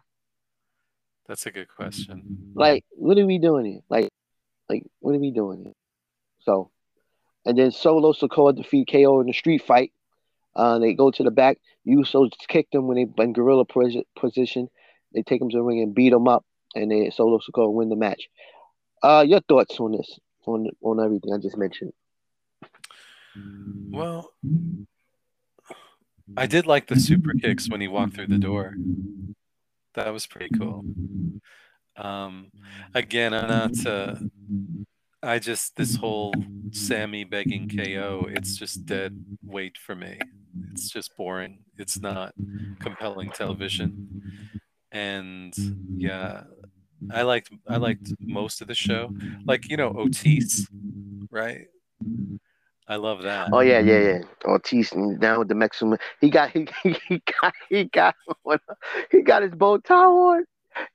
[1.26, 2.52] That's a good question.
[2.54, 3.80] Like what are we doing here?
[3.88, 4.10] Like
[4.68, 5.72] like what are we doing here?
[6.40, 6.70] So,
[7.46, 9.92] and then Solo Sikoa defeat KO in the street fight.
[10.54, 11.58] Uh, they go to the back.
[11.86, 13.64] Usos kicked them when they in gorilla
[14.16, 14.68] position.
[15.12, 16.44] They take them to the ring and beat them up,
[16.74, 18.28] and they Solo Sikoa win the match.
[19.02, 20.18] Uh, your thoughts on this?
[20.46, 21.92] On on everything I just mentioned.
[23.90, 24.30] Well,
[26.36, 28.74] I did like the super kicks when he walked through the door.
[29.94, 30.84] That was pretty cool.
[31.96, 32.50] Um,
[32.94, 33.86] again, I'm not.
[33.86, 34.16] Uh,
[35.22, 36.34] I just this whole
[36.72, 38.26] Sami begging KO.
[38.28, 40.18] It's just dead weight for me.
[40.72, 41.58] It's just boring.
[41.78, 42.34] It's not
[42.80, 44.50] compelling television.
[44.92, 45.54] And
[45.96, 46.44] yeah,
[47.12, 49.10] I liked I liked most of the show.
[49.44, 50.66] Like you know Otis,
[51.30, 51.66] right?
[52.86, 53.48] I love that.
[53.52, 54.18] Oh yeah, yeah, yeah.
[54.44, 55.96] Ortiz and down with the Mexican.
[56.20, 58.14] He got he, he, he got he got
[59.10, 60.44] he got his bow tie on.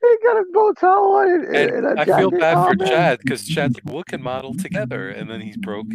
[0.02, 1.46] He got his bow tie on.
[1.46, 2.88] And, And and a I feel bad Oh, for man.
[2.88, 5.88] Chad because Chad's like, "What can model together?" And then he broke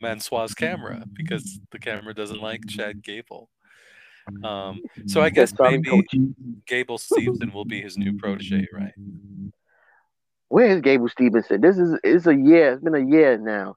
[0.00, 3.48] Mansoor's camera because the camera doesn't like Chad Gable.
[4.44, 6.14] Um, so I guess maybe coach.
[6.66, 8.92] Gable Stevenson will be his new protege, right?
[10.48, 11.60] Where is Gable Stevenson?
[11.60, 12.74] This is it's a year.
[12.74, 13.74] It's been a year now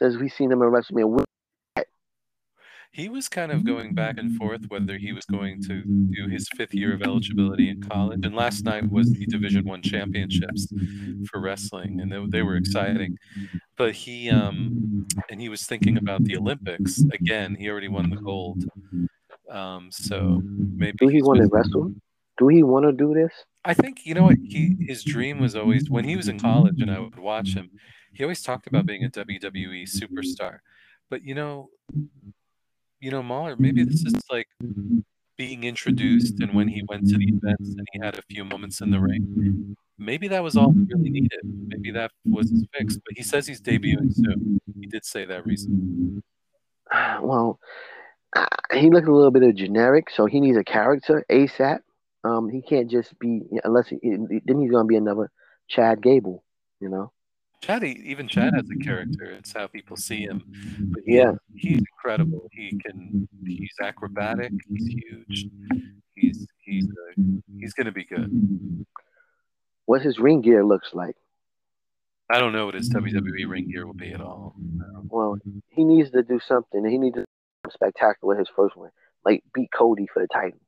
[0.00, 1.24] since we seen him in WrestleMania.
[2.92, 6.48] He was kind of going back and forth whether he was going to do his
[6.56, 8.20] fifth year of eligibility in college.
[8.24, 10.66] And last night was the Division One championships
[11.30, 13.16] for wrestling, and they, they were exciting.
[13.76, 17.54] But he um, and he was thinking about the Olympics again.
[17.54, 18.64] He already won the gold.
[19.48, 21.94] Um, so maybe Do he want to wrestle?
[22.38, 23.32] Do he want to do this?
[23.64, 26.80] I think you know what he his dream was always when he was in college
[26.80, 27.70] and I would watch him.
[28.12, 30.58] He always talked about being a WWE superstar,
[31.08, 31.70] but you know,
[33.00, 33.56] you know, Mauler.
[33.58, 34.48] Maybe this is like
[35.36, 38.80] being introduced, and when he went to the events and he had a few moments
[38.80, 41.40] in the ring, maybe that was all he really needed.
[41.68, 42.96] Maybe that was his fix.
[42.96, 44.60] But he says he's debuting soon.
[44.78, 46.22] He did say that recently.
[47.22, 47.60] Well,
[48.34, 51.80] uh, he looks a little bit of generic, so he needs a character ASAP.
[52.24, 55.30] Um, he can't just be unless he then he's gonna be another
[55.68, 56.44] Chad Gable,
[56.80, 57.12] you know.
[57.60, 59.24] Chad, even Chad has a character.
[59.24, 60.42] It's how people see him.
[60.92, 61.32] But Yeah.
[61.54, 62.48] he's incredible.
[62.52, 63.28] He can.
[63.46, 64.52] He's acrobatic.
[64.68, 65.46] He's huge.
[66.14, 67.22] He's he's uh,
[67.58, 68.86] he's gonna be good.
[69.84, 71.16] What his ring gear looks like.
[72.30, 74.54] I don't know what his WWE ring gear will be at all.
[75.08, 75.36] Well,
[75.68, 76.84] he needs to do something.
[76.84, 77.24] He needs to
[77.70, 78.90] spectacular his first one,
[79.24, 80.60] like beat Cody for the title.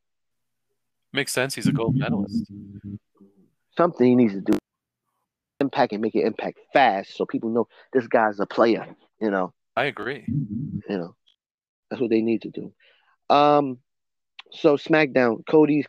[1.12, 1.55] Makes sense.
[1.55, 2.51] He's a gold medalist.
[3.77, 4.59] Something he needs to do.
[5.63, 8.85] Impact and make it impact fast, so people know this guy's a player.
[9.21, 9.53] You know.
[9.77, 10.25] I agree.
[10.27, 11.15] You know,
[11.89, 12.73] that's what they need to do.
[13.31, 13.79] Um,
[14.51, 15.87] so SmackDown, Cody's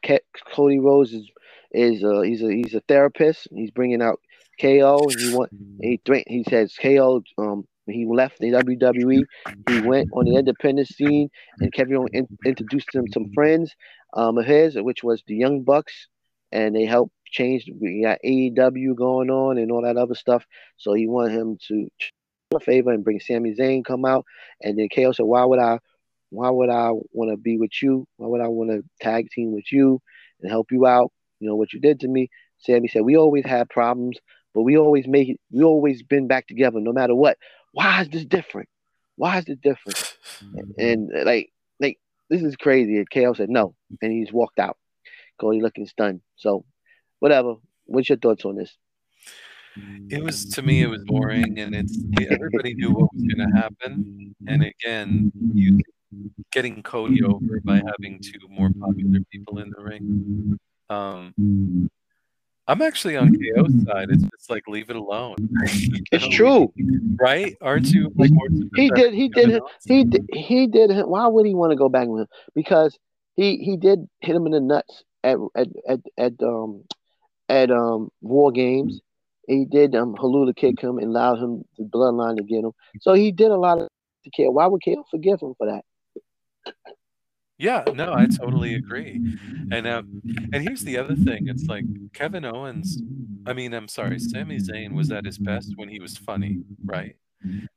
[0.54, 1.30] Cody Rhodes is
[1.72, 3.48] is uh he's a he's a therapist.
[3.52, 4.20] He's bringing out
[4.62, 5.08] KO.
[5.18, 5.50] He want
[5.82, 6.26] he threat.
[6.28, 7.24] He says KO.
[7.38, 9.24] Um, he left the WWE,
[9.70, 11.30] he went on the independent scene,
[11.60, 13.76] and Kevin Owens in, introduced him some friends
[14.14, 16.08] um of his, which was the Young Bucks,
[16.52, 17.70] and they helped change.
[17.80, 20.46] We got AEW going on and all that other stuff.
[20.78, 21.88] So he wanted him to
[22.52, 24.26] do a favor and bring Sami Zayn come out.
[24.62, 25.80] And then KO said, Why would I
[26.30, 28.08] why would I want to be with you?
[28.18, 30.02] Why would I want to tag team with you
[30.42, 31.12] and help you out?
[31.44, 32.30] you know what you did to me.
[32.60, 34.18] Sami said, we always had problems,
[34.54, 35.40] but we always make it.
[35.52, 37.38] We always been back together, no matter what.
[37.74, 38.70] Why is this different?
[39.18, 40.18] Why is this different?
[40.78, 42.00] And uh, like, like
[42.30, 42.98] this is crazy.
[42.98, 44.78] And KO said no, and he just walked out.
[45.40, 46.20] Cody looking stunned.
[46.36, 46.66] So,
[47.24, 47.56] whatever.
[47.86, 48.76] What's your thoughts on this?
[50.10, 51.98] It was to me, it was boring, and it's
[52.30, 54.36] everybody knew what was going to happen.
[54.46, 55.80] And again, you
[56.52, 60.60] getting Cody over by having two more popular people in the ring.
[60.90, 61.90] Um,
[62.68, 64.10] I'm actually on KO's side.
[64.10, 65.38] It's just like leave it alone.
[66.12, 66.74] It's true.
[67.22, 67.56] right?
[67.62, 69.14] Aren't you like more He did.
[69.14, 69.50] He did.
[69.50, 69.72] Owens?
[69.86, 70.30] He did.
[70.34, 70.92] He did.
[71.06, 72.28] Why would he want to go back with him?
[72.54, 73.00] Because
[73.38, 76.84] he he did hit him in the nuts at at at, at um
[77.50, 79.02] at um war games.
[79.48, 82.72] He did um Helluva kick him and allowed him the bloodline to get him.
[83.02, 83.90] So he did a lot of
[84.24, 84.52] to KO.
[84.52, 85.84] Why would KO forgive him for that?
[87.58, 89.22] Yeah, no, I totally agree.
[89.72, 90.04] And uh,
[90.52, 93.02] and here's the other thing: it's like Kevin Owens.
[93.46, 97.16] I mean, I'm sorry, Sami Zayn was at his best when he was funny, right?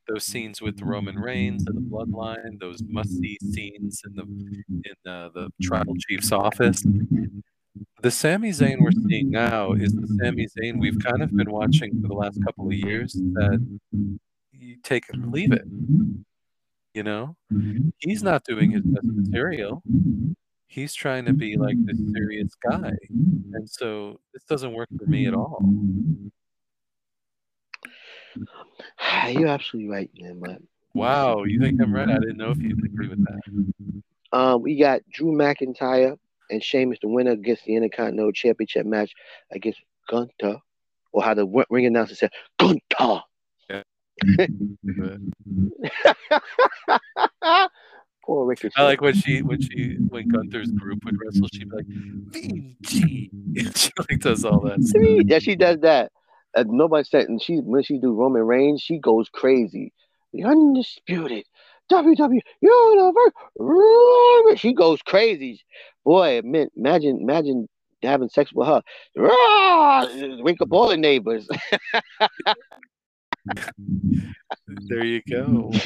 [0.09, 5.29] Those scenes with Roman Reigns and the Bloodline, those must-see scenes in the in uh,
[5.35, 6.85] the Tribal Chief's office.
[8.03, 12.01] The Sami Zayn we're seeing now is the Sami Zayn we've kind of been watching
[12.01, 13.13] for the last couple of years.
[13.15, 13.79] That
[14.53, 15.65] you take it or leave it.
[16.95, 17.37] You know,
[17.99, 19.83] he's not doing his best material.
[20.69, 25.27] He's trying to be like this serious guy, and so this doesn't work for me
[25.27, 25.63] at all.
[29.29, 30.39] You're absolutely right, man.
[30.41, 30.63] But
[30.95, 32.09] Wow, you think I'm right?
[32.09, 33.41] I didn't know if you'd agree with that.
[34.33, 36.17] um, we got Drew McIntyre
[36.51, 39.13] and Sheamus, the winner against the Intercontinental Championship match
[39.53, 40.59] against Gunter,
[41.13, 43.23] or how the ring announcer said, Gunter.
[43.69, 43.85] But
[48.25, 48.73] Poor Ricochet.
[48.77, 53.31] I like when she when she when Gunther's group would wrestle, she'd be like Vinci.
[53.75, 54.83] she like does all that.
[54.83, 55.03] Stuff.
[55.27, 56.11] Yeah, she does that.
[56.57, 59.93] Uh, nobody said, and she when she do Roman Reigns, she goes crazy.
[60.33, 61.45] The undisputed
[61.91, 63.33] WWE Universe.
[64.61, 65.61] She goes crazy.
[66.05, 67.69] Boy, imagine, imagine
[68.03, 68.83] having sex with her.
[70.43, 71.49] Wink up all the neighbors.
[74.89, 75.71] There you go.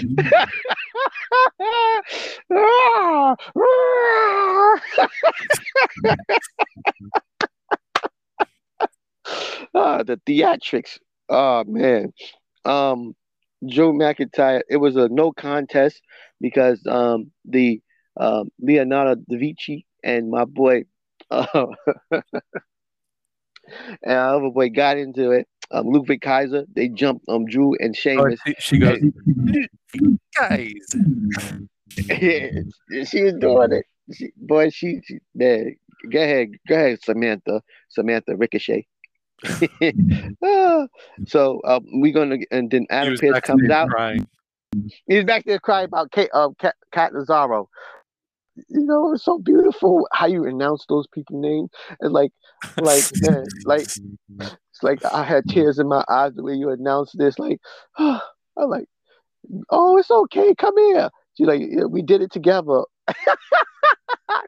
[9.72, 10.98] Ah, the theatrics.
[11.28, 12.12] Oh man.
[12.64, 13.14] Um
[13.66, 16.02] Joe McIntyre, it was a no contest
[16.40, 17.80] because um the
[18.16, 20.84] um Leonardo da Vinci and my boy
[21.30, 21.66] uh,
[22.10, 22.22] and
[24.06, 25.46] our other boy got into it.
[25.70, 28.40] Um Ludwig Kaiser, they jumped um Drew and Oh, Sheamus.
[28.46, 29.00] she, she goes,
[30.36, 30.72] guys.
[32.08, 32.48] yeah,
[33.04, 33.86] she was doing it.
[34.12, 35.76] She, boy, she, she man,
[36.10, 38.86] go ahead, go ahead, Samantha, Samantha Ricochet.
[40.44, 40.86] Ah,
[41.26, 43.88] so um, we're gonna and then He Adam Pearce comes out.
[43.88, 44.26] crying.
[45.06, 47.66] He's back there crying about Kate, uh, Cat, Cat Nazaro.
[48.68, 51.70] You know, it's so beautiful how you announce those people names.
[52.00, 52.30] It's like,
[52.80, 53.82] like, man, like,
[54.38, 57.38] it's like I had tears in my eyes the way you announced this.
[57.38, 57.58] Like,
[57.98, 58.20] I'm
[58.56, 58.86] like,
[59.70, 60.54] oh, it's okay.
[60.56, 61.10] Come here.
[61.36, 62.82] She's like, yeah, we did it together.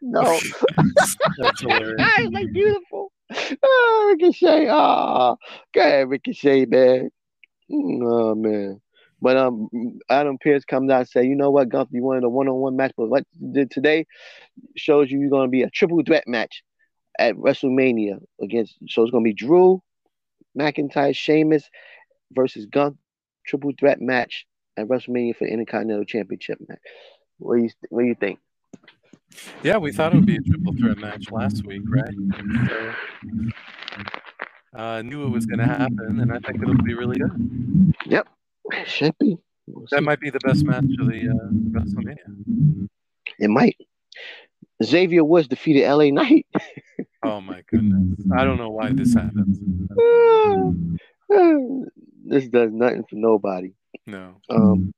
[0.03, 0.39] no,
[1.39, 1.95] That's hilarious.
[1.99, 3.13] it's like beautiful.
[3.63, 4.69] Oh, Ricochet.
[4.71, 5.37] Ah,
[5.75, 7.11] go ahead, Ricochet, man.
[7.73, 8.81] Oh man.
[9.21, 9.69] But um,
[10.11, 12.93] Adam Pearce comes out and say, you know what, Gunther, you wanted a one-on-one match,
[12.97, 14.07] but what did today
[14.77, 16.63] shows you you're gonna be a triple threat match
[17.19, 18.77] at WrestleMania against.
[18.89, 19.83] So it's gonna be Drew,
[20.59, 21.69] McIntyre, Sheamus
[22.33, 22.99] versus Gunther,
[23.47, 24.47] triple threat match
[24.77, 26.81] at WrestleMania for the Intercontinental Championship match.
[27.39, 28.39] What do you What do you think?
[29.63, 32.15] Yeah, we thought it would be a triple threat match last week, right?
[32.69, 32.93] So,
[34.75, 37.95] uh, knew it was going to happen, and I think it'll be really good.
[38.07, 38.27] Yep,
[38.87, 39.39] should be.
[39.67, 40.05] We'll That see.
[40.05, 42.89] might be the best match of the uh, WrestleMania.
[43.39, 43.77] It might.
[44.83, 46.47] Xavier Woods defeated LA Knight.
[47.25, 48.19] Oh my goodness!
[48.37, 49.61] I don't know why this happens.
[52.25, 53.75] this does nothing for nobody.
[54.09, 54.93] No, Um,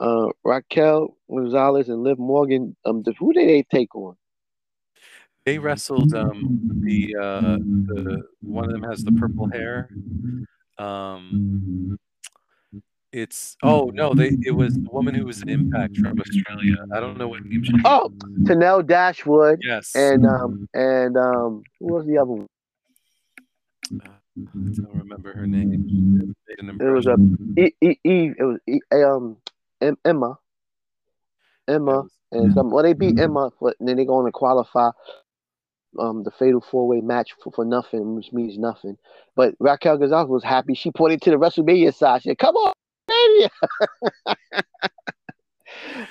[0.00, 2.76] uh, Raquel Gonzalez and Liv Morgan.
[2.84, 4.16] Um, the, who did they take on?
[5.44, 9.88] they wrestled um, the uh, the one of them has the purple hair.
[10.78, 11.98] Um,
[13.12, 16.76] it's oh no, they it was the woman who was an Impact from Australia.
[16.94, 17.72] I don't know what name she.
[17.84, 18.12] Oh,
[18.42, 22.46] Tenille Dashwood yes, and um and um who was the other one?
[23.92, 25.86] I don't remember her name.
[25.88, 26.00] She
[26.48, 27.16] made an It was a.
[27.60, 29.36] E, e, e, it was e, um
[29.80, 30.38] Em- Emma,
[31.68, 32.70] Emma, and some.
[32.70, 34.90] Well, they beat Emma, but then they going to qualify
[35.98, 38.96] um the fatal four way match for, for nothing, which means nothing.
[39.34, 40.74] But Raquel Gonzalez was happy.
[40.74, 42.22] She pointed to the WrestleMania side.
[42.22, 42.72] She said, "Come on,
[43.08, 43.50] Mania!"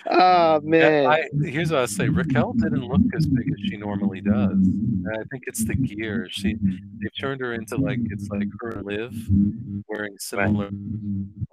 [0.09, 4.21] oh man, I, here's what I say: Raquel didn't look as big as she normally
[4.21, 4.51] does.
[4.51, 6.27] And I think it's the gear.
[6.29, 9.13] She they've turned her into like it's like her Liv
[9.87, 10.69] wearing similar.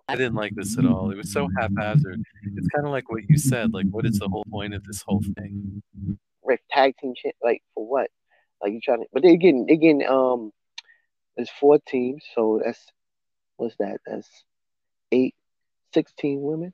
[0.08, 1.10] I didn't like this at all.
[1.10, 2.22] It was so haphazard.
[2.56, 3.72] It's kind of like what you said.
[3.72, 5.82] Like, what is the whole point of this whole thing?
[6.44, 7.34] Rick tag team shit.
[7.42, 8.10] Like for what?
[8.62, 9.06] Like you trying to?
[9.12, 10.52] But they're getting they getting um,
[11.36, 12.80] there's four teams, so that's
[13.56, 14.00] what's that?
[14.06, 14.28] That's
[15.12, 15.34] eight,
[15.94, 16.72] 16 women.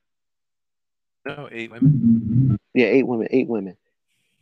[1.24, 2.58] No, eight women.
[2.74, 3.76] Yeah, eight women, eight women.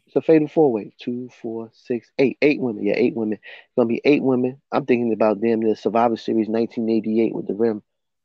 [0.06, 0.92] It's a fatal four way.
[0.98, 2.38] Two, four, six, eight.
[2.42, 2.84] Eight women.
[2.84, 3.34] Yeah, eight women.
[3.34, 4.60] It's gonna be eight women.
[4.72, 7.82] I'm thinking about them the Survivor Series 1988 with the rim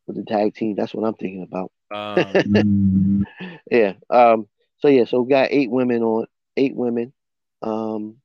[0.07, 0.75] with the tag team.
[0.75, 1.71] That's what I'm thinking about.
[1.91, 3.25] Um,
[3.71, 3.93] yeah.
[4.09, 4.47] Um.
[4.79, 5.05] So yeah.
[5.05, 6.25] So we got eight women on.
[6.57, 7.13] Eight women.
[7.61, 8.17] Um.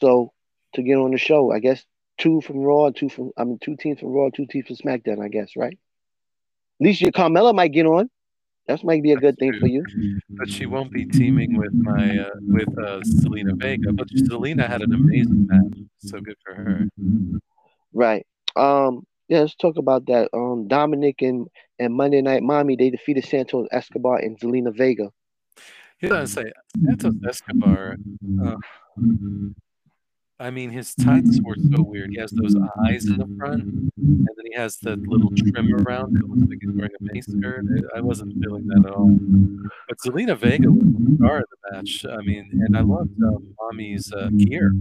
[0.00, 0.32] So
[0.74, 1.84] to get on the show, I guess
[2.18, 5.22] two from Raw, two from I mean two teams from Raw, two teams from SmackDown.
[5.24, 5.78] I guess right.
[6.80, 8.10] At least your Carmella might get on.
[8.66, 9.84] That might be a good thing for you.
[10.30, 13.92] but she won't be teaming with my uh, with uh, Zelina Vega.
[13.92, 16.88] But Zelina had an amazing match, so good for her.
[17.92, 18.26] Right.
[18.56, 19.06] Um.
[19.28, 19.40] Yeah.
[19.40, 20.30] Let's talk about that.
[20.32, 20.66] Um.
[20.66, 21.46] Dominic and
[21.78, 25.10] and Monday Night Mommy they defeated Santos Escobar and Zelina Vega.
[25.98, 26.52] Here's what I say:
[26.84, 27.96] Santos Escobar.
[28.42, 28.56] Uh,
[30.44, 32.10] I mean, his tights were so weird.
[32.10, 32.54] He has those
[32.86, 36.18] eyes in the front, and then he has the little trim around.
[36.18, 37.64] It looks like he's wearing a mace skirt.
[37.96, 39.08] I wasn't feeling that at all.
[39.88, 42.04] But Zelina Vega was the star of the match.
[42.04, 44.74] I mean, and I loved uh, Mommy's uh, gear.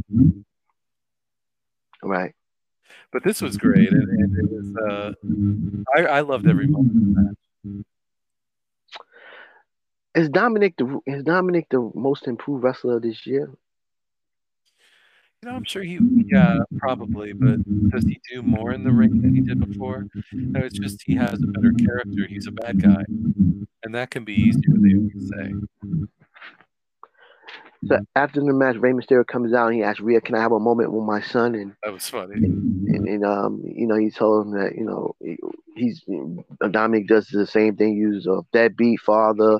[2.03, 2.35] Right.
[3.14, 4.76] But this was great, and, and it was.
[4.76, 5.14] Uh,
[5.95, 7.85] I, I loved every moment of the match.
[10.15, 13.49] Is Dominic the is Dominic the most improved wrestler this year?
[15.44, 15.99] You know, I'm sure he,
[16.32, 17.60] yeah, probably, but
[17.90, 20.07] does he do more in the ring than he did before?
[20.32, 22.26] No, it's just he has a better character.
[22.30, 23.03] He's a bad guy,
[23.84, 24.61] and that can be easier.
[24.78, 25.53] They always say.
[27.90, 30.53] So after the match, Rey Mysterio comes out and he asks Rhea, "Can I have
[30.53, 32.36] a moment with my son?" And That was funny.
[32.36, 35.40] and, and um, you know, he told him that you know he-
[35.76, 36.06] he's
[36.72, 37.98] Dominic does the same thing.
[37.98, 39.60] He was a deadbeat father.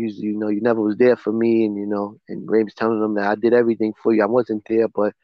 [0.00, 3.02] He's you know you never was there for me, and you know, and Rey's telling
[3.02, 4.22] him that I did everything for you.
[4.22, 5.14] I wasn't there, but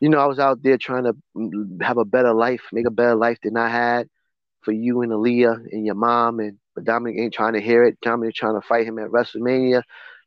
[0.00, 2.90] you know I was out there trying to mm, have a better life, make a
[2.90, 4.08] better life than I had
[4.62, 6.40] for you and Aaliyah and your mom.
[6.40, 7.98] And but Dominic ain't trying to hear it.
[8.02, 9.82] Dominic trying to fight him at WrestleMania.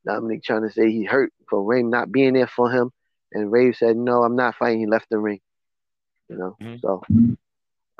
[0.05, 2.91] Dominic trying to say he hurt for Rey not being there for him.
[3.33, 4.79] And Rey said, No, I'm not fighting.
[4.79, 5.39] He left the ring.
[6.29, 6.81] You know, Mhm.
[6.81, 7.01] so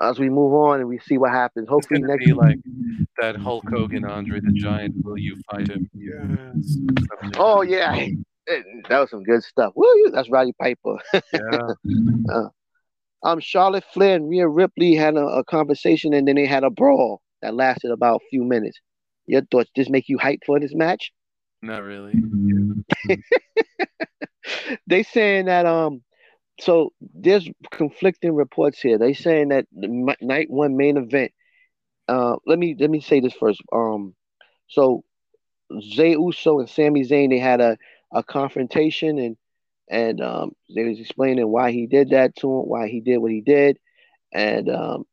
[0.02, 2.58] as we move on and we see what happens, hopefully gonna next be like
[3.20, 4.96] that Hulk Hogan, Andre the Giant.
[5.04, 5.90] Will you fight him?
[5.94, 6.78] Yes.
[7.38, 8.08] Oh yeah,
[8.90, 9.74] that was some good stuff.
[9.76, 10.98] Woo, that's Roddy Piper.
[11.34, 12.48] yeah.
[13.24, 16.72] Um, Charlotte Flair and Rhea Ripley had a, a conversation, and then they had a
[16.72, 18.80] brawl that lasted about a few minutes.
[19.28, 19.70] Your thoughts?
[19.76, 21.12] This make you hype for this match?
[21.62, 22.14] Not really.
[24.88, 26.02] they saying that um,
[26.62, 28.98] so there's conflicting reports here.
[29.00, 31.32] They saying that the night one main event.
[32.08, 33.62] Uh, let me let me say this first.
[33.74, 34.16] Um,
[34.70, 35.04] so
[35.82, 37.78] Jey Uso and Sami Zayn they had a
[38.14, 39.38] a confrontation and
[39.90, 43.32] and um they was explaining why he did that to him, why he did what
[43.32, 43.78] he did,
[44.34, 45.06] and um,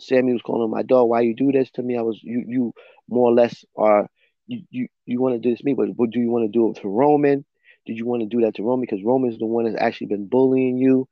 [0.00, 1.08] Sami was calling my dog.
[1.08, 1.98] Why you do this to me?
[1.98, 2.74] I was you you
[3.08, 4.08] more or less are
[4.46, 6.48] you you, you want to do this to me, but but do you want to
[6.58, 7.44] do it to Roman?
[7.86, 8.80] Did you want to do that to Roman?
[8.80, 11.08] Because Roman's the one that's actually been bullying you.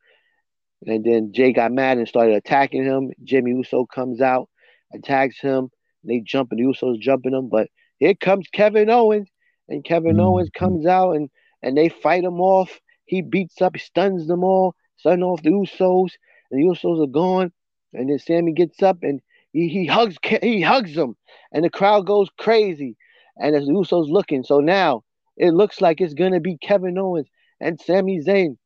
[0.86, 3.12] And then Jey got mad and started attacking him.
[3.23, 4.49] Jimmy Uso comes out,
[4.93, 5.69] attacks him.
[6.05, 7.49] They jump and the Usos jumping him.
[7.49, 7.69] But
[7.99, 9.28] here comes Kevin Owens.
[9.69, 10.23] And Kevin mm.
[10.23, 11.31] Owens comes out and,
[11.62, 12.81] and they fight him off.
[13.05, 16.11] He beats up, stuns them all, stun off the Usos.
[16.51, 17.53] And the Usos are gone.
[17.93, 19.20] And then Sami gets up and
[19.53, 21.16] he, he hugs he hugs them.
[21.53, 22.97] And the crowd goes crazy.
[23.36, 24.43] And as the Usos looking.
[24.43, 25.05] So now
[25.37, 27.29] it looks like it's gonna be Kevin Owens
[27.61, 28.57] and Sami Zayn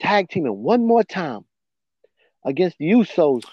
[0.00, 1.44] tag teaming one more time
[2.44, 3.44] against the Usos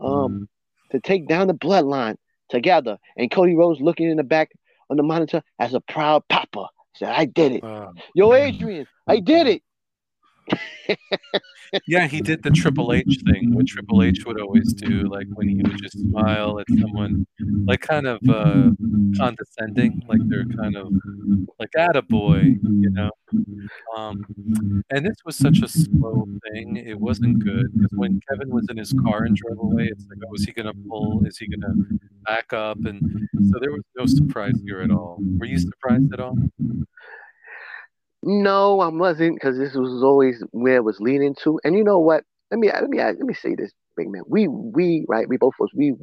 [0.00, 0.48] um,
[0.90, 2.16] to take down the bloodline
[2.48, 2.98] together.
[3.16, 4.50] And Cody Rhodes looking in the back
[4.90, 6.68] on the monitor as a proud papa.
[6.94, 7.62] Said, I did it.
[7.62, 7.92] Wow.
[8.14, 9.62] Yo, Adrian, I did it.
[11.86, 15.48] Yeah, he did the Triple H thing, what Triple H would always do, like when
[15.48, 17.26] he would just smile at someone,
[17.66, 18.70] like kind of uh,
[19.16, 20.88] condescending, like they're kind of
[21.58, 23.10] like attaboy, you know.
[23.96, 24.24] Um,
[24.90, 28.78] and this was such a slow thing; it wasn't good because when Kevin was in
[28.78, 31.24] his car and drove away, it's like, oh, is he gonna pull?
[31.26, 31.74] Is he gonna
[32.26, 32.78] back up?
[32.86, 35.18] And so there was no surprise here at all.
[35.38, 36.36] Were you surprised at all?
[38.22, 41.60] No, I wasn't because this was always where it was leading to.
[41.64, 42.24] And you know what?
[42.50, 44.22] Let me let me let me say this, big man.
[44.26, 45.94] We we right, we both of us we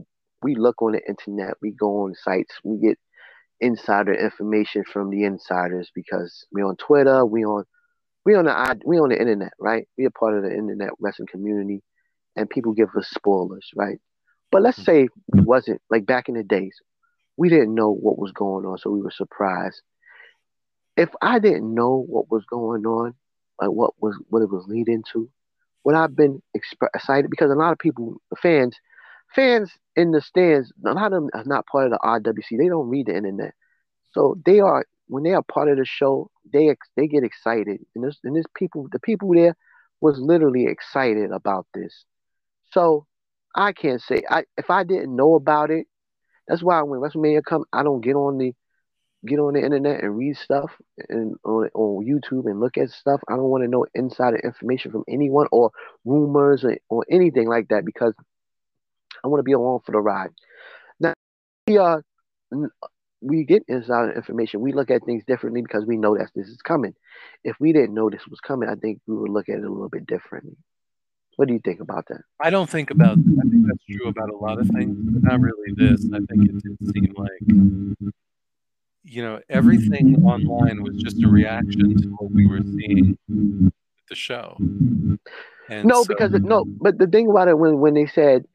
[0.41, 2.97] we look on the internet, we go on sites, we get
[3.59, 7.65] insider information from the insiders because we on Twitter, we on
[8.25, 9.87] we on the we on the internet, right?
[9.97, 11.81] We are part of the internet wrestling community,
[12.35, 13.97] and people give us spoilers, right?
[14.51, 14.85] But let's mm.
[14.85, 16.75] say we wasn't like back in the days,
[17.37, 19.81] we didn't know what was going on, so we were surprised.
[20.97, 23.15] If I didn't know what was going on,
[23.59, 25.29] like what was what it was leading to,
[25.83, 27.29] would I've been exp- excited?
[27.29, 28.77] Because a lot of people, fans,
[29.35, 32.57] fans in the stands, a lot of them are not part of the IWC.
[32.57, 33.53] They don't read the internet,
[34.11, 38.03] so they are when they are part of the show, they they get excited, and
[38.03, 39.55] this and this people, the people there
[40.01, 42.05] was literally excited about this.
[42.71, 43.05] So
[43.55, 45.87] I can't say I if I didn't know about it.
[46.47, 48.53] That's why when WrestleMania come, I don't get on the
[49.25, 50.71] get on the internet and read stuff
[51.09, 53.21] and on, on YouTube and look at stuff.
[53.27, 55.71] I don't want to know insider information from anyone or
[56.03, 58.13] rumors or, or anything like that because
[59.23, 60.31] I want to be along for the ride.
[60.99, 61.13] Now
[61.67, 62.03] we uh, are
[63.21, 64.61] we get insider information.
[64.61, 66.93] We look at things differently because we know that this is coming.
[67.43, 69.69] If we didn't know this was coming, I think we would look at it a
[69.69, 70.57] little bit differently.
[71.37, 72.21] What do you think about that?
[72.39, 73.17] I don't think about.
[73.17, 76.05] I think that's true about a lot of things, but not really this.
[76.13, 78.13] I think it did seem like,
[79.05, 83.73] you know, everything online was just a reaction to what we were seeing at
[84.09, 84.57] the show.
[84.57, 88.45] And no, so- because it, no, but the thing about it when when they said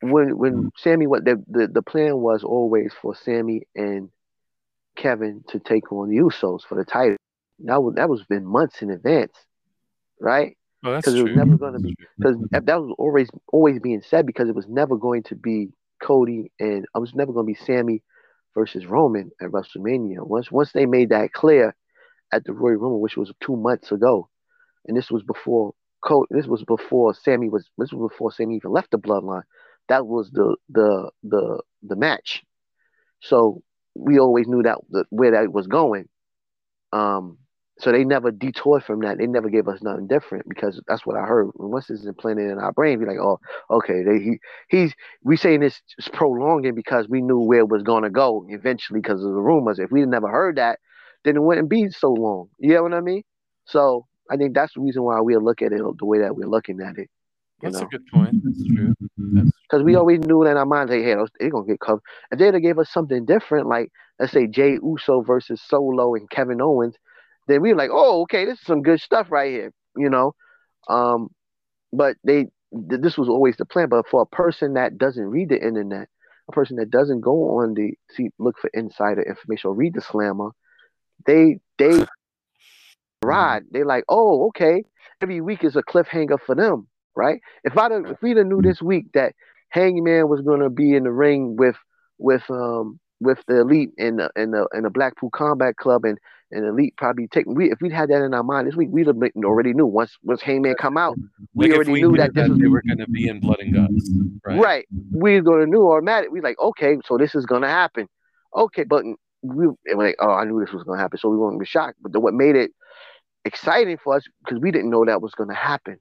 [0.00, 4.10] when when Sami what the, the the plan was always for Sami and
[4.96, 7.16] Kevin to take on the Usos for the title.
[7.60, 9.32] That was that was been months in advance,
[10.20, 10.56] right?
[10.84, 11.36] oh, because it was true.
[11.36, 15.22] never gonna be- Because that was always always being said because it was never going
[15.24, 15.68] to be
[16.02, 18.02] Cody and um, I was never going to be Sami
[18.56, 20.26] versus Roman at WrestleMania.
[20.26, 21.76] Once once they made that clear
[22.32, 24.28] at the Royal Rumble, which was two months ago,
[24.86, 28.72] and this was before Cody, this was before Sami was this was before Sami even
[28.72, 29.42] left the Bloodline.
[29.88, 32.42] That was the the the the match.
[33.20, 33.62] So
[33.94, 36.08] we always knew that the, where that was going.
[36.92, 37.38] Um,
[37.78, 39.18] so they never detoured from that.
[39.18, 41.50] They never gave us nothing different because that's what I heard.
[41.56, 43.38] Once it's implanted in our brain, be like, oh,
[43.70, 44.38] okay, they, he
[44.68, 49.00] he's we saying this is prolonging because we knew where it was gonna go eventually
[49.00, 49.78] because of the rumors.
[49.78, 50.78] If we never heard that,
[51.24, 52.48] then it wouldn't be so long.
[52.58, 53.22] You know what I mean?
[53.66, 56.48] So I think that's the reason why we look at it the way that we're
[56.48, 57.10] looking at it.
[57.60, 57.86] That's know?
[57.86, 58.42] a good point.
[58.42, 58.94] That's true.
[59.68, 62.02] Because we always knew that in our minds, like, hey, they're gonna get covered.
[62.30, 66.28] If they'd have gave us something different, like let's say Jey Uso versus Solo and
[66.30, 66.94] Kevin Owens,
[67.46, 70.34] then we were like, oh, okay, this is some good stuff right here, you know.
[70.88, 71.28] Um,
[71.92, 72.46] but they,
[72.90, 73.88] th- this was always the plan.
[73.88, 76.08] But for a person that doesn't read the internet,
[76.48, 80.00] a person that doesn't go on the see, look for insider information or read the
[80.00, 80.50] slammer,
[81.26, 82.04] they they
[83.24, 83.64] ride.
[83.70, 84.84] They like, oh, okay,
[85.20, 87.40] every week is a cliffhanger for them, right?
[87.64, 89.34] If I if we'd have knew this week that
[89.70, 91.76] Hangman was gonna be in the ring with
[92.18, 96.18] with um with the elite and the and the and the Blackpool Combat Club and
[96.50, 99.06] and elite probably take we if we'd had that in our mind this week we'd
[99.06, 101.16] have been, already knew once once Hangman come out
[101.54, 103.40] we like already we knew knew that this was they were going to be in
[103.40, 104.10] Blood and Guts,
[104.44, 104.60] right?
[104.60, 104.86] right.
[105.12, 106.30] We gonna knew automatic.
[106.30, 108.08] We like okay, so this is gonna happen.
[108.54, 109.04] Okay, but
[109.42, 111.98] we we're like oh I knew this was gonna happen, so we weren't be shocked.
[112.00, 112.70] But the, what made it
[113.44, 115.98] exciting for us because we didn't know that was gonna happen.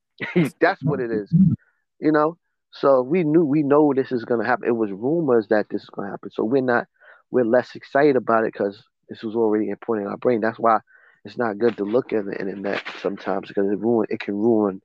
[0.60, 1.32] That's what it is,
[1.98, 2.36] you know.
[2.72, 4.68] So we knew we know this is gonna happen.
[4.68, 6.86] It was rumors that this is gonna happen, so we're not
[7.30, 10.40] we're less excited about it because this was already important in our brain.
[10.40, 10.78] That's why
[11.24, 14.80] it's not good to look at the internet sometimes because it ruin it can ruin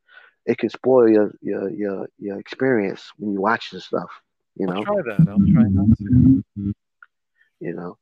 [0.45, 4.09] it can spoil your your your, your experience when you watch this stuff.
[4.55, 5.27] You know, I'll try that.
[5.27, 6.73] I'll try not to.
[7.59, 7.97] you know.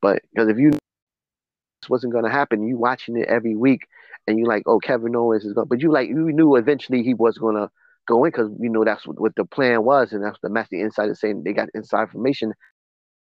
[0.00, 3.86] But because if you this wasn't gonna happen, you watching it every week,
[4.26, 7.14] and you like, oh, Kevin Owens is going, but you like you knew eventually he
[7.14, 7.70] was gonna
[8.08, 10.70] go in because you know that's what, what the plan was, and that's the that's
[10.70, 12.52] the insider saying they got inside information.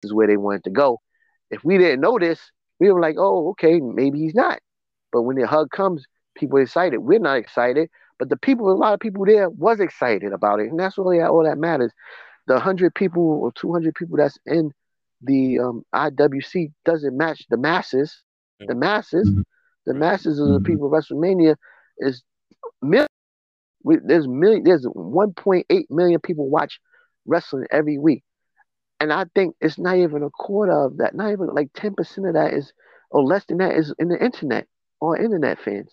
[0.03, 0.99] This is where they wanted to go.
[1.51, 2.41] If we didn't know this,
[2.81, 4.59] we were like, oh, okay, maybe he's not.
[5.13, 6.05] But when the hug comes,
[6.35, 6.99] people are excited.
[6.99, 10.69] We're not excited, but the people, a lot of people there was excited about it,
[10.69, 11.93] and that's really all that matters.
[12.47, 14.73] The hundred people or two hundred people that's in
[15.23, 18.23] the um, IWC doesn't match the masses.
[18.67, 19.31] The masses,
[19.87, 21.57] the masses of the people of WrestleMania
[21.99, 22.23] is
[22.83, 23.07] million.
[23.83, 24.65] We, there's million.
[24.65, 26.81] There's 1.8 million people watch
[27.27, 28.23] wrestling every week,
[29.01, 31.15] and I think it's not even a quarter of that.
[31.15, 32.73] Not even like 10 percent of that is,
[33.11, 34.67] or less than that is in the internet
[35.01, 35.91] or internet fans.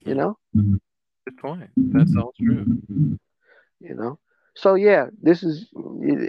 [0.00, 0.38] You know.
[0.54, 1.70] Good point.
[1.76, 2.66] That's all true.
[3.80, 4.18] you know.
[4.54, 5.68] So yeah, this is.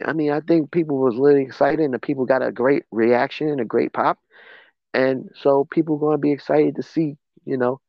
[0.05, 3.49] I mean, I think people was really excited, and the people got a great reaction
[3.49, 4.19] and a great pop.
[4.93, 7.81] and so people are going to be excited to see, you know,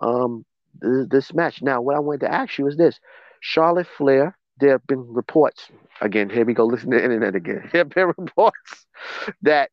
[0.00, 0.44] um,
[0.80, 1.62] this, match.
[1.62, 2.98] Now, what I wanted to ask you is this:
[3.40, 4.36] Charlotte Flair.
[4.58, 5.70] There have been reports
[6.02, 6.28] again.
[6.28, 6.66] Here we go.
[6.66, 7.68] Listen to the internet again.
[7.72, 8.86] There have been reports
[9.42, 9.70] that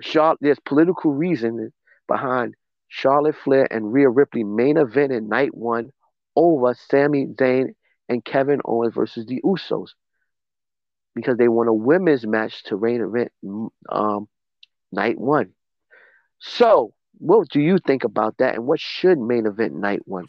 [0.00, 0.38] Charlotte.
[0.40, 1.72] There's political reason
[2.08, 2.54] behind
[2.88, 5.92] Charlotte Flair and Rhea Ripley main event in night one
[6.34, 7.74] over Sami Zayn
[8.08, 9.90] and Kevin Owens versus the Usos
[11.14, 13.32] because they want a women's match to main event
[13.88, 14.28] um,
[14.92, 15.52] night one.
[16.40, 20.26] So, what do you think about that, and what should main event night one?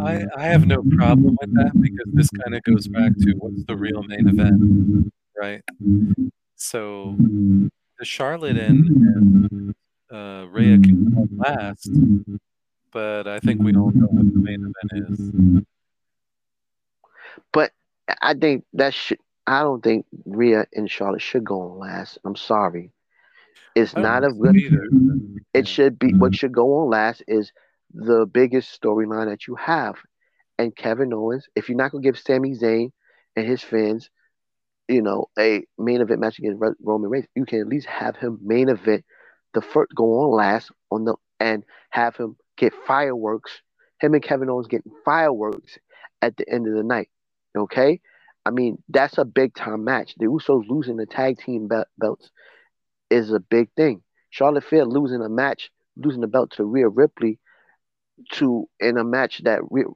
[0.00, 3.64] I, I have no problem with that because this kind of goes back to what's
[3.64, 5.62] the real main event, right?
[6.54, 7.16] So
[7.98, 9.74] the Charlotte and, and
[10.12, 11.90] uh, Rhea can come last,
[12.92, 15.64] but I think we all know what the main event is.
[17.52, 17.72] But
[18.22, 19.18] I think that should.
[19.46, 22.18] I don't think Rhea and Charlotte should go on last.
[22.24, 22.92] I'm sorry.
[23.74, 24.56] It's not a good.
[24.56, 24.88] either.
[25.54, 26.36] It should be what mm-hmm.
[26.36, 27.52] should go on last is
[27.92, 29.96] the biggest storyline that you have,
[30.58, 31.46] and Kevin Owens.
[31.56, 32.90] If you're not gonna give Sami Zayn
[33.36, 34.10] and his fans,
[34.88, 38.38] you know, a main event match against Roman Reigns, you can at least have him
[38.42, 39.04] main event
[39.54, 43.62] the first go on last on the and have him get fireworks.
[44.00, 45.78] Him and Kevin Owens getting fireworks
[46.22, 47.08] at the end of the night.
[47.56, 48.00] Okay,
[48.44, 50.14] I mean that's a big time match.
[50.18, 52.30] The Usos losing the tag team bel- belts
[53.10, 54.02] is a big thing.
[54.30, 57.38] Charlotte Flair losing a match, losing the belt to Rhea Ripley,
[58.32, 59.86] to in a match that Rhea,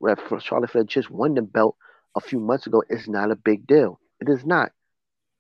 [0.40, 1.76] Charlotte Flair just won the belt
[2.16, 4.01] a few months ago is not a big deal.
[4.20, 4.72] It is not.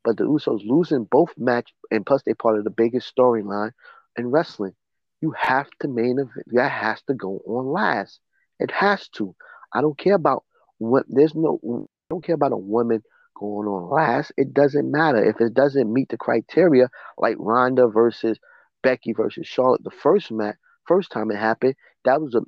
[0.04, 3.72] But the Usos losing both match, and plus they part of the biggest storyline
[4.16, 4.74] in wrestling.
[5.20, 6.46] You have to main event.
[6.48, 8.18] That has to go on last.
[8.58, 9.34] It has to.
[9.72, 10.44] I don't care about
[10.78, 11.06] what.
[11.08, 11.60] There's no.
[11.62, 13.02] I don't care about a woman
[13.34, 14.32] going on last.
[14.36, 16.88] It doesn't matter if it doesn't meet the criteria,
[17.18, 18.38] like Ronda versus
[18.82, 19.84] Becky versus Charlotte.
[19.84, 20.56] The first match,
[20.86, 22.40] first time it happened, that was a.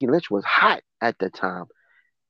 [0.00, 1.66] Becky Lynch was hot at the time,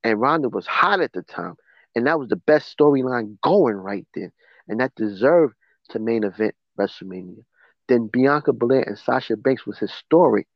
[0.02, 1.54] and Ronda was hot at the time,
[1.94, 4.32] and that was the best storyline going right then,
[4.68, 5.54] and that deserved
[5.90, 7.44] to main event WrestleMania.
[7.88, 10.46] Then Bianca Belair and Sasha Banks was historic,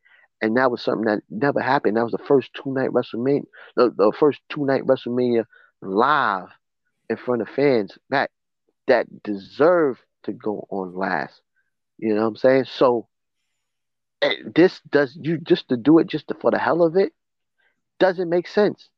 [0.40, 1.96] and that was something that never happened.
[1.96, 3.44] That was the first two night WrestleMania,
[3.76, 5.44] the, the first two night WrestleMania
[5.80, 6.48] live
[7.12, 8.30] in front of fans that
[8.88, 11.42] that deserve to go on last.
[11.98, 12.64] You know what I'm saying?
[12.66, 13.08] So
[14.22, 17.12] eh, this does you just to do it just to, for the hell of it
[17.98, 18.90] doesn't make sense.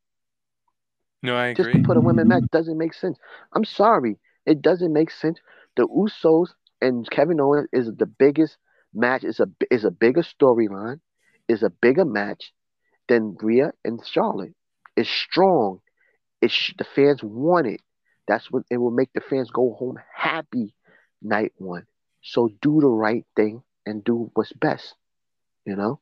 [1.22, 3.18] No, I Just to put a women match doesn't make sense.
[3.54, 5.40] I'm sorry, it doesn't make sense.
[5.76, 8.58] The Usos and Kevin Owens is the biggest
[8.94, 9.24] match.
[9.24, 11.00] is a is a bigger storyline,
[11.48, 12.52] is a bigger match
[13.08, 14.54] than Rhea and Charlotte.
[14.96, 15.80] It's strong.
[16.40, 17.82] It's the fans want it.
[18.26, 20.74] That's what it will make the fans go home happy
[21.22, 21.86] night one.
[22.22, 24.94] So do the right thing and do what's best.
[25.64, 26.00] You know,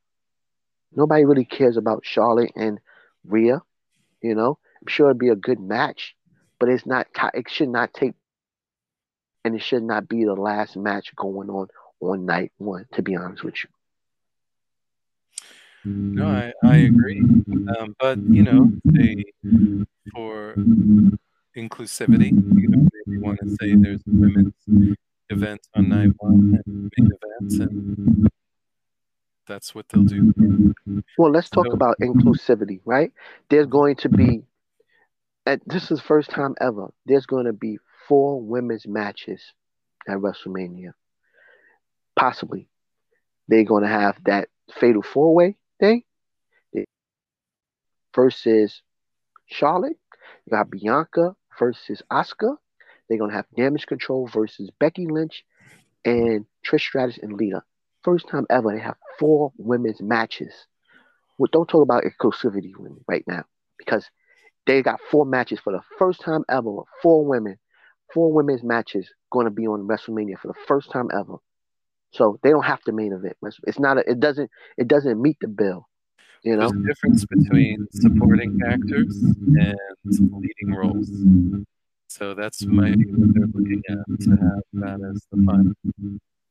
[0.94, 2.78] nobody really cares about Charlotte and
[3.25, 3.62] Rhea.
[4.23, 6.15] You know, I'm sure it'd be a good match,
[6.59, 7.07] but it's not.
[7.34, 8.15] It should not take,
[9.44, 11.68] and it should not be the last match going on
[12.01, 12.86] on night one.
[12.94, 13.70] To be honest with you.
[15.84, 17.20] No, I, I agree.
[17.20, 19.25] Um, but you know, they
[20.12, 20.55] for
[21.56, 24.97] inclusivity, you know, they want to say there's women's
[25.31, 28.28] events on night one and main events, and
[29.47, 30.32] that's what they'll do.
[31.18, 33.12] Well, let's talk So- about inclusivity, right?
[33.48, 34.42] There's going to be,
[35.47, 36.92] and this is the first time ever.
[37.06, 39.42] There's going to be four women's matches
[40.08, 40.92] at WrestleMania.
[42.16, 42.68] Possibly,
[43.48, 46.05] they're going to have that fatal four way thing.
[48.14, 48.82] Versus
[49.47, 49.97] Charlotte,
[50.44, 52.56] you got Bianca versus Asuka.
[53.08, 55.44] They're to have Damage Control versus Becky Lynch
[56.05, 57.62] and Trish Stratus and Lita.
[58.02, 60.52] First time ever they have four women's matches.
[61.39, 63.44] Well, don't talk about exclusivity me right now
[63.78, 64.08] because
[64.66, 66.70] they got four matches for the first time ever.
[67.02, 67.58] Four women,
[68.12, 71.36] four women's matches going to be on WrestleMania for the first time ever.
[72.12, 73.36] So they don't have to main event.
[73.66, 73.98] It's not.
[73.98, 74.50] A, it doesn't.
[74.76, 75.89] It doesn't meet the bill.
[76.43, 76.71] You know.
[76.71, 81.11] There's a difference between supporting actors and leading roles.
[82.09, 85.73] So that's maybe what they're looking at to have that as the final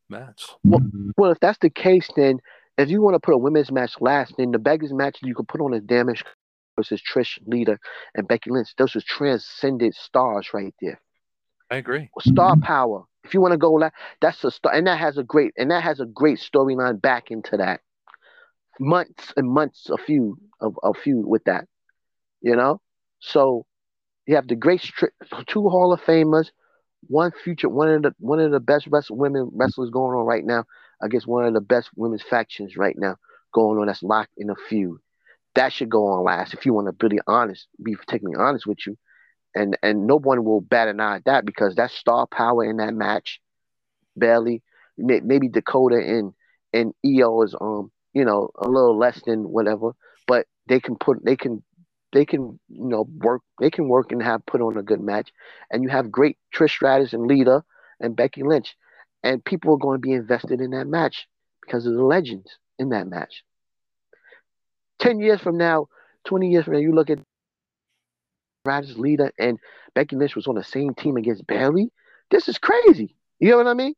[0.10, 0.48] match.
[0.64, 2.40] Well, if that's the case, then
[2.78, 5.48] if you want to put a women's match last, then the biggest match you could
[5.48, 6.24] put on is Damage
[6.76, 7.78] versus Trish, Lita,
[8.16, 8.70] and Becky Lynch.
[8.78, 11.00] Those are transcended stars right there.
[11.70, 12.10] I agree.
[12.20, 13.04] Star power.
[13.24, 15.70] If you want to go la that's a star, and that has a great and
[15.70, 17.82] that has a great storyline back into that.
[18.82, 21.68] Months and months of feud of a feud with that,
[22.42, 22.82] you know.
[23.20, 23.66] So
[24.28, 24.82] you have the great
[25.48, 26.52] two Hall of Famers,
[27.08, 30.46] one future, one of the one of the best wrestler, women wrestlers going on right
[30.46, 30.66] now.
[31.02, 33.18] against one of the best women's factions right now
[33.54, 35.00] going on that's locked in a feud.
[35.56, 38.80] That should go on last if you want to be honest, be particularly honest with
[38.88, 38.98] you.
[39.56, 42.78] And and no one will bat an eye at that because that's star power in
[42.78, 43.42] that match.
[44.18, 44.64] Bayley,
[44.98, 46.34] maybe Dakota and
[46.74, 49.92] and IYO is um you know a little less than whatever,
[50.28, 51.64] but they can put they can
[52.14, 55.32] they can you know work they can work and have put on a good match,
[55.72, 57.64] and you have great Trish Stratus and Lita
[58.00, 58.76] and Becky Lynch,
[59.24, 61.28] and people are going to be invested in that match
[61.62, 63.44] because of the legends in that match.
[65.00, 65.88] Ten years from now,
[66.26, 67.20] twenty years from now, you look at
[68.64, 69.58] Stratus, Lita, and
[69.96, 71.92] Becky Lynch was on the same team against Bayley.
[72.30, 73.16] This is crazy.
[73.40, 73.94] You know what I mean?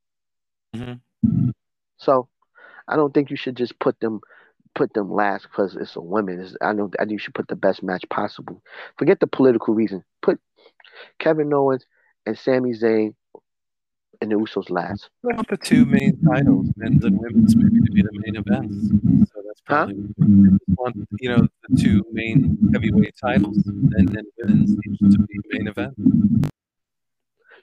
[0.75, 1.49] Mm-hmm.
[1.97, 2.29] So,
[2.87, 4.21] I don't think you should just put them
[4.75, 6.39] put them last because it's a women.
[6.39, 8.61] It's, I know I think you should put the best match possible.
[8.97, 10.03] Forget the political reason.
[10.21, 10.39] Put
[11.19, 11.85] Kevin Owens
[12.25, 13.13] and Sami Zayn
[14.21, 15.09] and the Usos last.
[15.23, 19.29] Want the two main titles, men's and women's, maybe to be the main events.
[19.31, 20.57] So that's probably huh?
[20.77, 25.93] want you know the two main heavyweight titles, and then women's to be main event.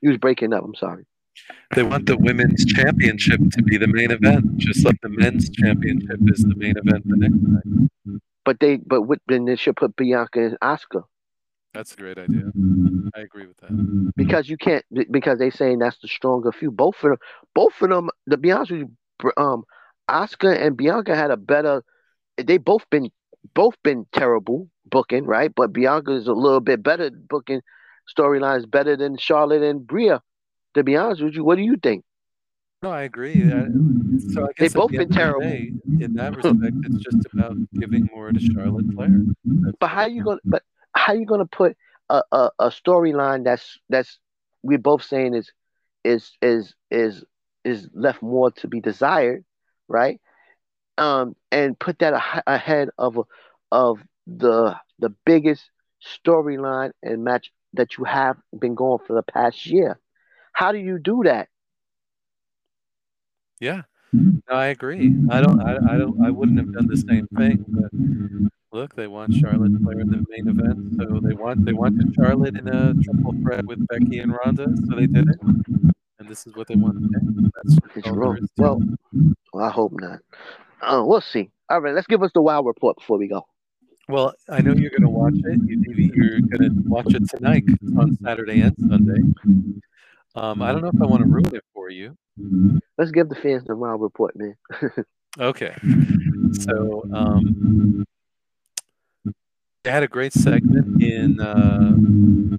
[0.03, 0.65] You was breaking up.
[0.65, 1.07] I'm sorry.
[1.75, 6.19] They want the women's championship to be the main event, just like the men's championship
[6.27, 8.21] is the main event the next night.
[8.45, 11.05] But they, but what, then they should put Bianca and Asuka.
[11.73, 12.51] That's a great idea.
[13.15, 14.13] I agree with that.
[14.17, 16.73] Because you can't, because they're saying that's the stronger few.
[16.73, 17.19] Both of them,
[17.55, 18.11] both of them.
[18.29, 19.63] To be honest with you, um,
[20.09, 21.85] Asuka and Bianca had a better.
[22.37, 23.11] They both been
[23.55, 25.53] both been terrible booking, right?
[25.55, 27.61] But Bianca is a little bit better booking
[28.17, 30.21] storylines, better than Charlotte and Bria
[30.75, 32.05] to be honest with you, what do you think?
[32.83, 33.51] No, I agree.
[33.51, 33.67] Uh,
[34.29, 35.41] so I they both been terrible.
[35.41, 39.25] Day, in that respect, it's just about giving more to Charlotte Flair.
[39.63, 40.41] That's but how you gonna?
[40.45, 40.63] But
[40.95, 41.77] how you gonna put
[42.09, 44.19] a a, a storyline that's that's
[44.63, 45.53] we're both saying is
[46.05, 47.25] is is is
[47.65, 49.45] is left more to be desired,
[49.89, 50.21] right?
[50.97, 53.19] Um, and put that ahead of
[53.71, 55.71] of the the biggest
[56.27, 59.99] storyline and match that you have been going for the past year.
[60.61, 61.49] How do you do that?
[63.61, 63.81] Yeah,
[64.13, 65.17] no, I agree.
[65.31, 67.65] I don't, I, I don't, I wouldn't have done the same thing.
[67.67, 72.15] But look, they want Charlotte Flair in the main event, so they want they wanted
[72.15, 75.41] Charlotte in a triple threat with Becky and Ronda, so they did it.
[76.19, 77.51] And this is what they want to do.
[77.57, 78.47] That's it's wrong.
[78.59, 78.83] Well,
[79.55, 80.19] well, I hope not.
[80.83, 81.49] Uh, we'll see.
[81.71, 83.47] All right, let's give us the wild report before we go.
[84.11, 85.61] Well, I know you're going to watch it.
[85.65, 87.65] You, you're going to watch it tonight
[87.99, 89.23] on Saturday and Sunday.
[90.35, 92.17] Um, I don't know if I want to ruin it for you.
[92.97, 94.57] Let's give the fans the wild report, man.
[95.41, 95.77] okay.
[96.53, 98.05] So um,
[99.83, 101.41] they had a great segment in.
[101.41, 102.57] Uh,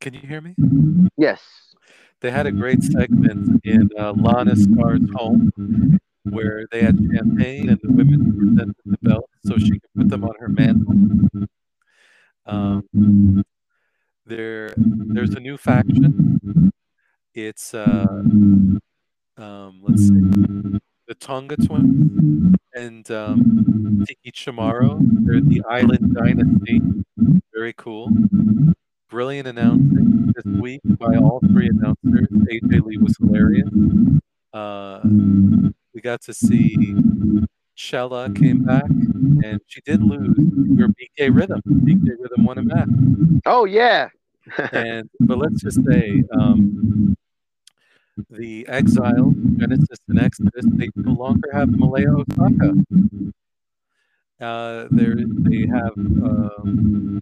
[0.00, 0.54] can you hear me?
[1.16, 1.40] Yes.
[2.20, 7.78] They had a great segment in uh, Lana Scar's home where they had champagne and
[7.82, 11.48] the women presented the belts so she could put them on her mantle.
[12.44, 13.42] Um,
[14.26, 16.72] there, there's a new faction
[17.34, 18.22] it's uh,
[19.36, 24.98] um, let's see, the Tonga twins and um, Tiki Chamorro.
[25.26, 26.80] They're the Island Dynasty.
[27.54, 28.10] Very cool.
[29.08, 32.28] Brilliant announcing this week by all three announcers.
[32.30, 33.68] AJ Lee was hilarious.
[34.52, 35.00] Uh,
[35.94, 36.94] we got to see
[37.76, 40.36] Shella came back, and she did lose
[40.78, 41.62] her BK Rhythm.
[41.66, 42.88] BK Rhythm won a match.
[43.46, 44.08] Oh yeah.
[44.72, 47.16] and but let's just say um,
[48.28, 53.32] the exile, Genesis and Exodus, they no longer have Malia Hosaka.
[54.40, 57.20] Uh, they have um,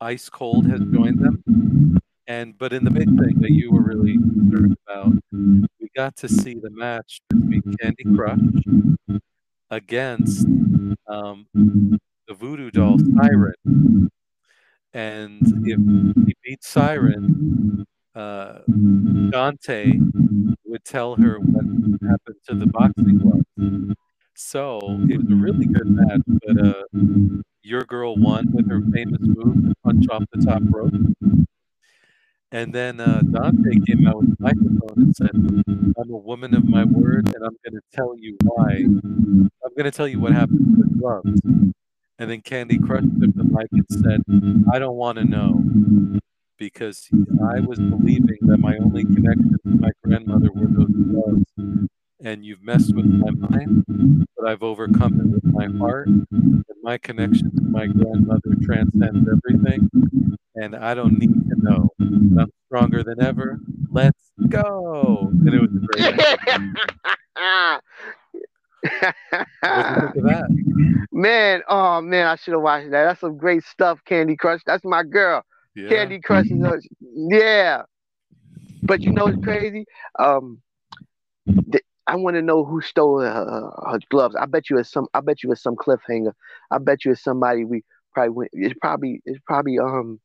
[0.00, 4.14] Ice Cold has joined them, and but in the big thing that you were really
[4.14, 9.20] concerned about, we got to see the match between Candy Crush
[9.70, 10.46] against
[11.08, 14.10] um, the Voodoo Doll Siren,
[14.94, 15.78] and if
[16.26, 17.84] he beats Siren,
[18.16, 18.60] uh,
[19.30, 19.92] Dante
[20.64, 21.64] would tell her what
[22.10, 23.94] happened to the boxing gloves.
[24.34, 24.78] So
[25.08, 26.82] it was a really good match, but uh,
[27.62, 30.92] your girl won with her famous move, punch off the top rope.
[32.52, 36.64] And then uh, Dante came out with a microphone and said, I'm a woman of
[36.64, 38.70] my word, and I'm going to tell you why.
[38.76, 41.40] I'm going to tell you what happened to the gloves.
[42.18, 44.22] And then Candy Crush took the mic and said,
[44.72, 45.62] I don't want to know
[46.58, 47.08] because
[47.44, 51.44] I was believing that my only connection to my grandmother were those gloves.
[52.24, 56.08] And you've messed with my mind, but I've overcome it with my heart.
[56.08, 59.90] And my connection to my grandmother transcends everything.
[60.54, 61.90] And I don't need to know.
[62.00, 63.60] I'm stronger than ever.
[63.90, 65.30] Let's go.
[65.30, 66.06] And it was great.
[69.62, 70.48] Of that?
[71.12, 73.04] man, oh man, I should have watched that.
[73.04, 74.60] That's some great stuff, Candy Crush.
[74.66, 75.44] That's my girl.
[75.76, 75.88] Yeah.
[75.90, 77.82] Candy Crush a, yeah.
[78.82, 79.84] But you know what's crazy?
[80.18, 80.62] Um,
[81.70, 84.34] th- I want to know who stole her, her, gloves.
[84.36, 85.06] I bet you it's some.
[85.12, 86.32] I bet you it's some cliffhanger.
[86.70, 88.50] I bet you it's somebody we probably went.
[88.54, 90.18] It's probably it's probably um.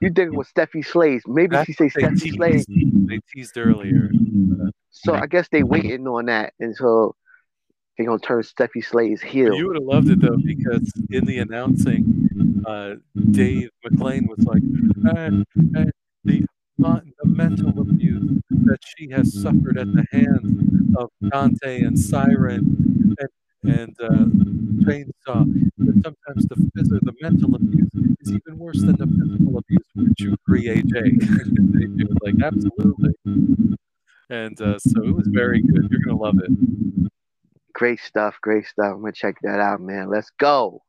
[0.00, 1.22] You think it was Steffi Slays?
[1.28, 2.66] Maybe That's she say Steffi Slays.
[3.08, 4.12] they teased earlier.
[4.90, 7.14] So I guess they waiting on that until
[7.96, 9.56] they gonna turn Steffi Slays heel.
[9.56, 12.11] You would have loved it though, because in the announcing,
[12.66, 12.94] uh,
[13.30, 14.62] Dave McLane was like,
[15.16, 15.92] "And and
[16.24, 16.44] the,
[16.84, 23.16] uh, the mental abuse that she has suffered at the hands of Dante and Siren
[23.18, 23.28] and
[23.64, 24.26] and uh,
[24.84, 25.46] Chainsaw.
[25.78, 26.56] That sometimes the
[27.02, 29.86] the mental abuse is even worse than the physical abuse.
[29.96, 30.94] Would you AJ?
[31.42, 33.14] And AJ was like, "Absolutely."
[34.30, 35.88] And uh, so it was very good.
[35.90, 37.10] You're gonna love it.
[37.74, 38.92] Great stuff, great stuff.
[38.94, 40.08] I'm gonna check that out, man.
[40.10, 40.82] Let's go.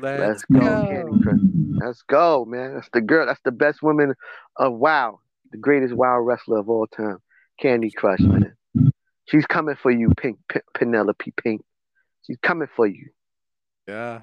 [0.00, 1.38] Let's, Let's go, Candy Crush.
[1.80, 2.74] Let's go, man.
[2.74, 3.26] That's the girl.
[3.26, 4.14] That's the best woman
[4.56, 5.20] of WoW.
[5.52, 7.18] The greatest WoW wrestler of all time.
[7.60, 8.54] Candy Crush, man.
[9.26, 11.62] She's coming for you, Pink P- Penelope Pink.
[12.26, 13.10] She's coming for you.
[13.86, 14.22] Yeah.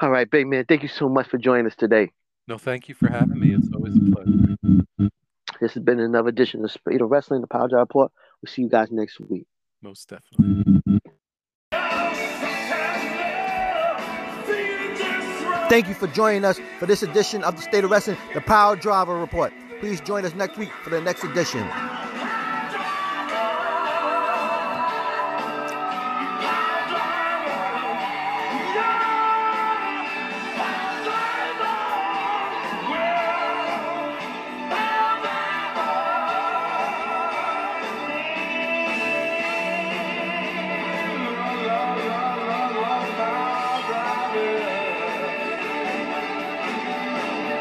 [0.00, 0.64] All right, big man.
[0.66, 2.10] Thank you so much for joining us today.
[2.48, 3.54] No, thank you for having me.
[3.54, 5.10] It's always a pleasure.
[5.60, 8.12] This has been another edition of Speed of Wrestling, the Power Drive Report.
[8.42, 9.46] We'll see you guys next week.
[9.82, 10.95] Most definitely.
[15.68, 18.76] Thank you for joining us for this edition of the State of Wrestling, the Power
[18.76, 19.52] Driver Report.
[19.80, 21.68] Please join us next week for the next edition.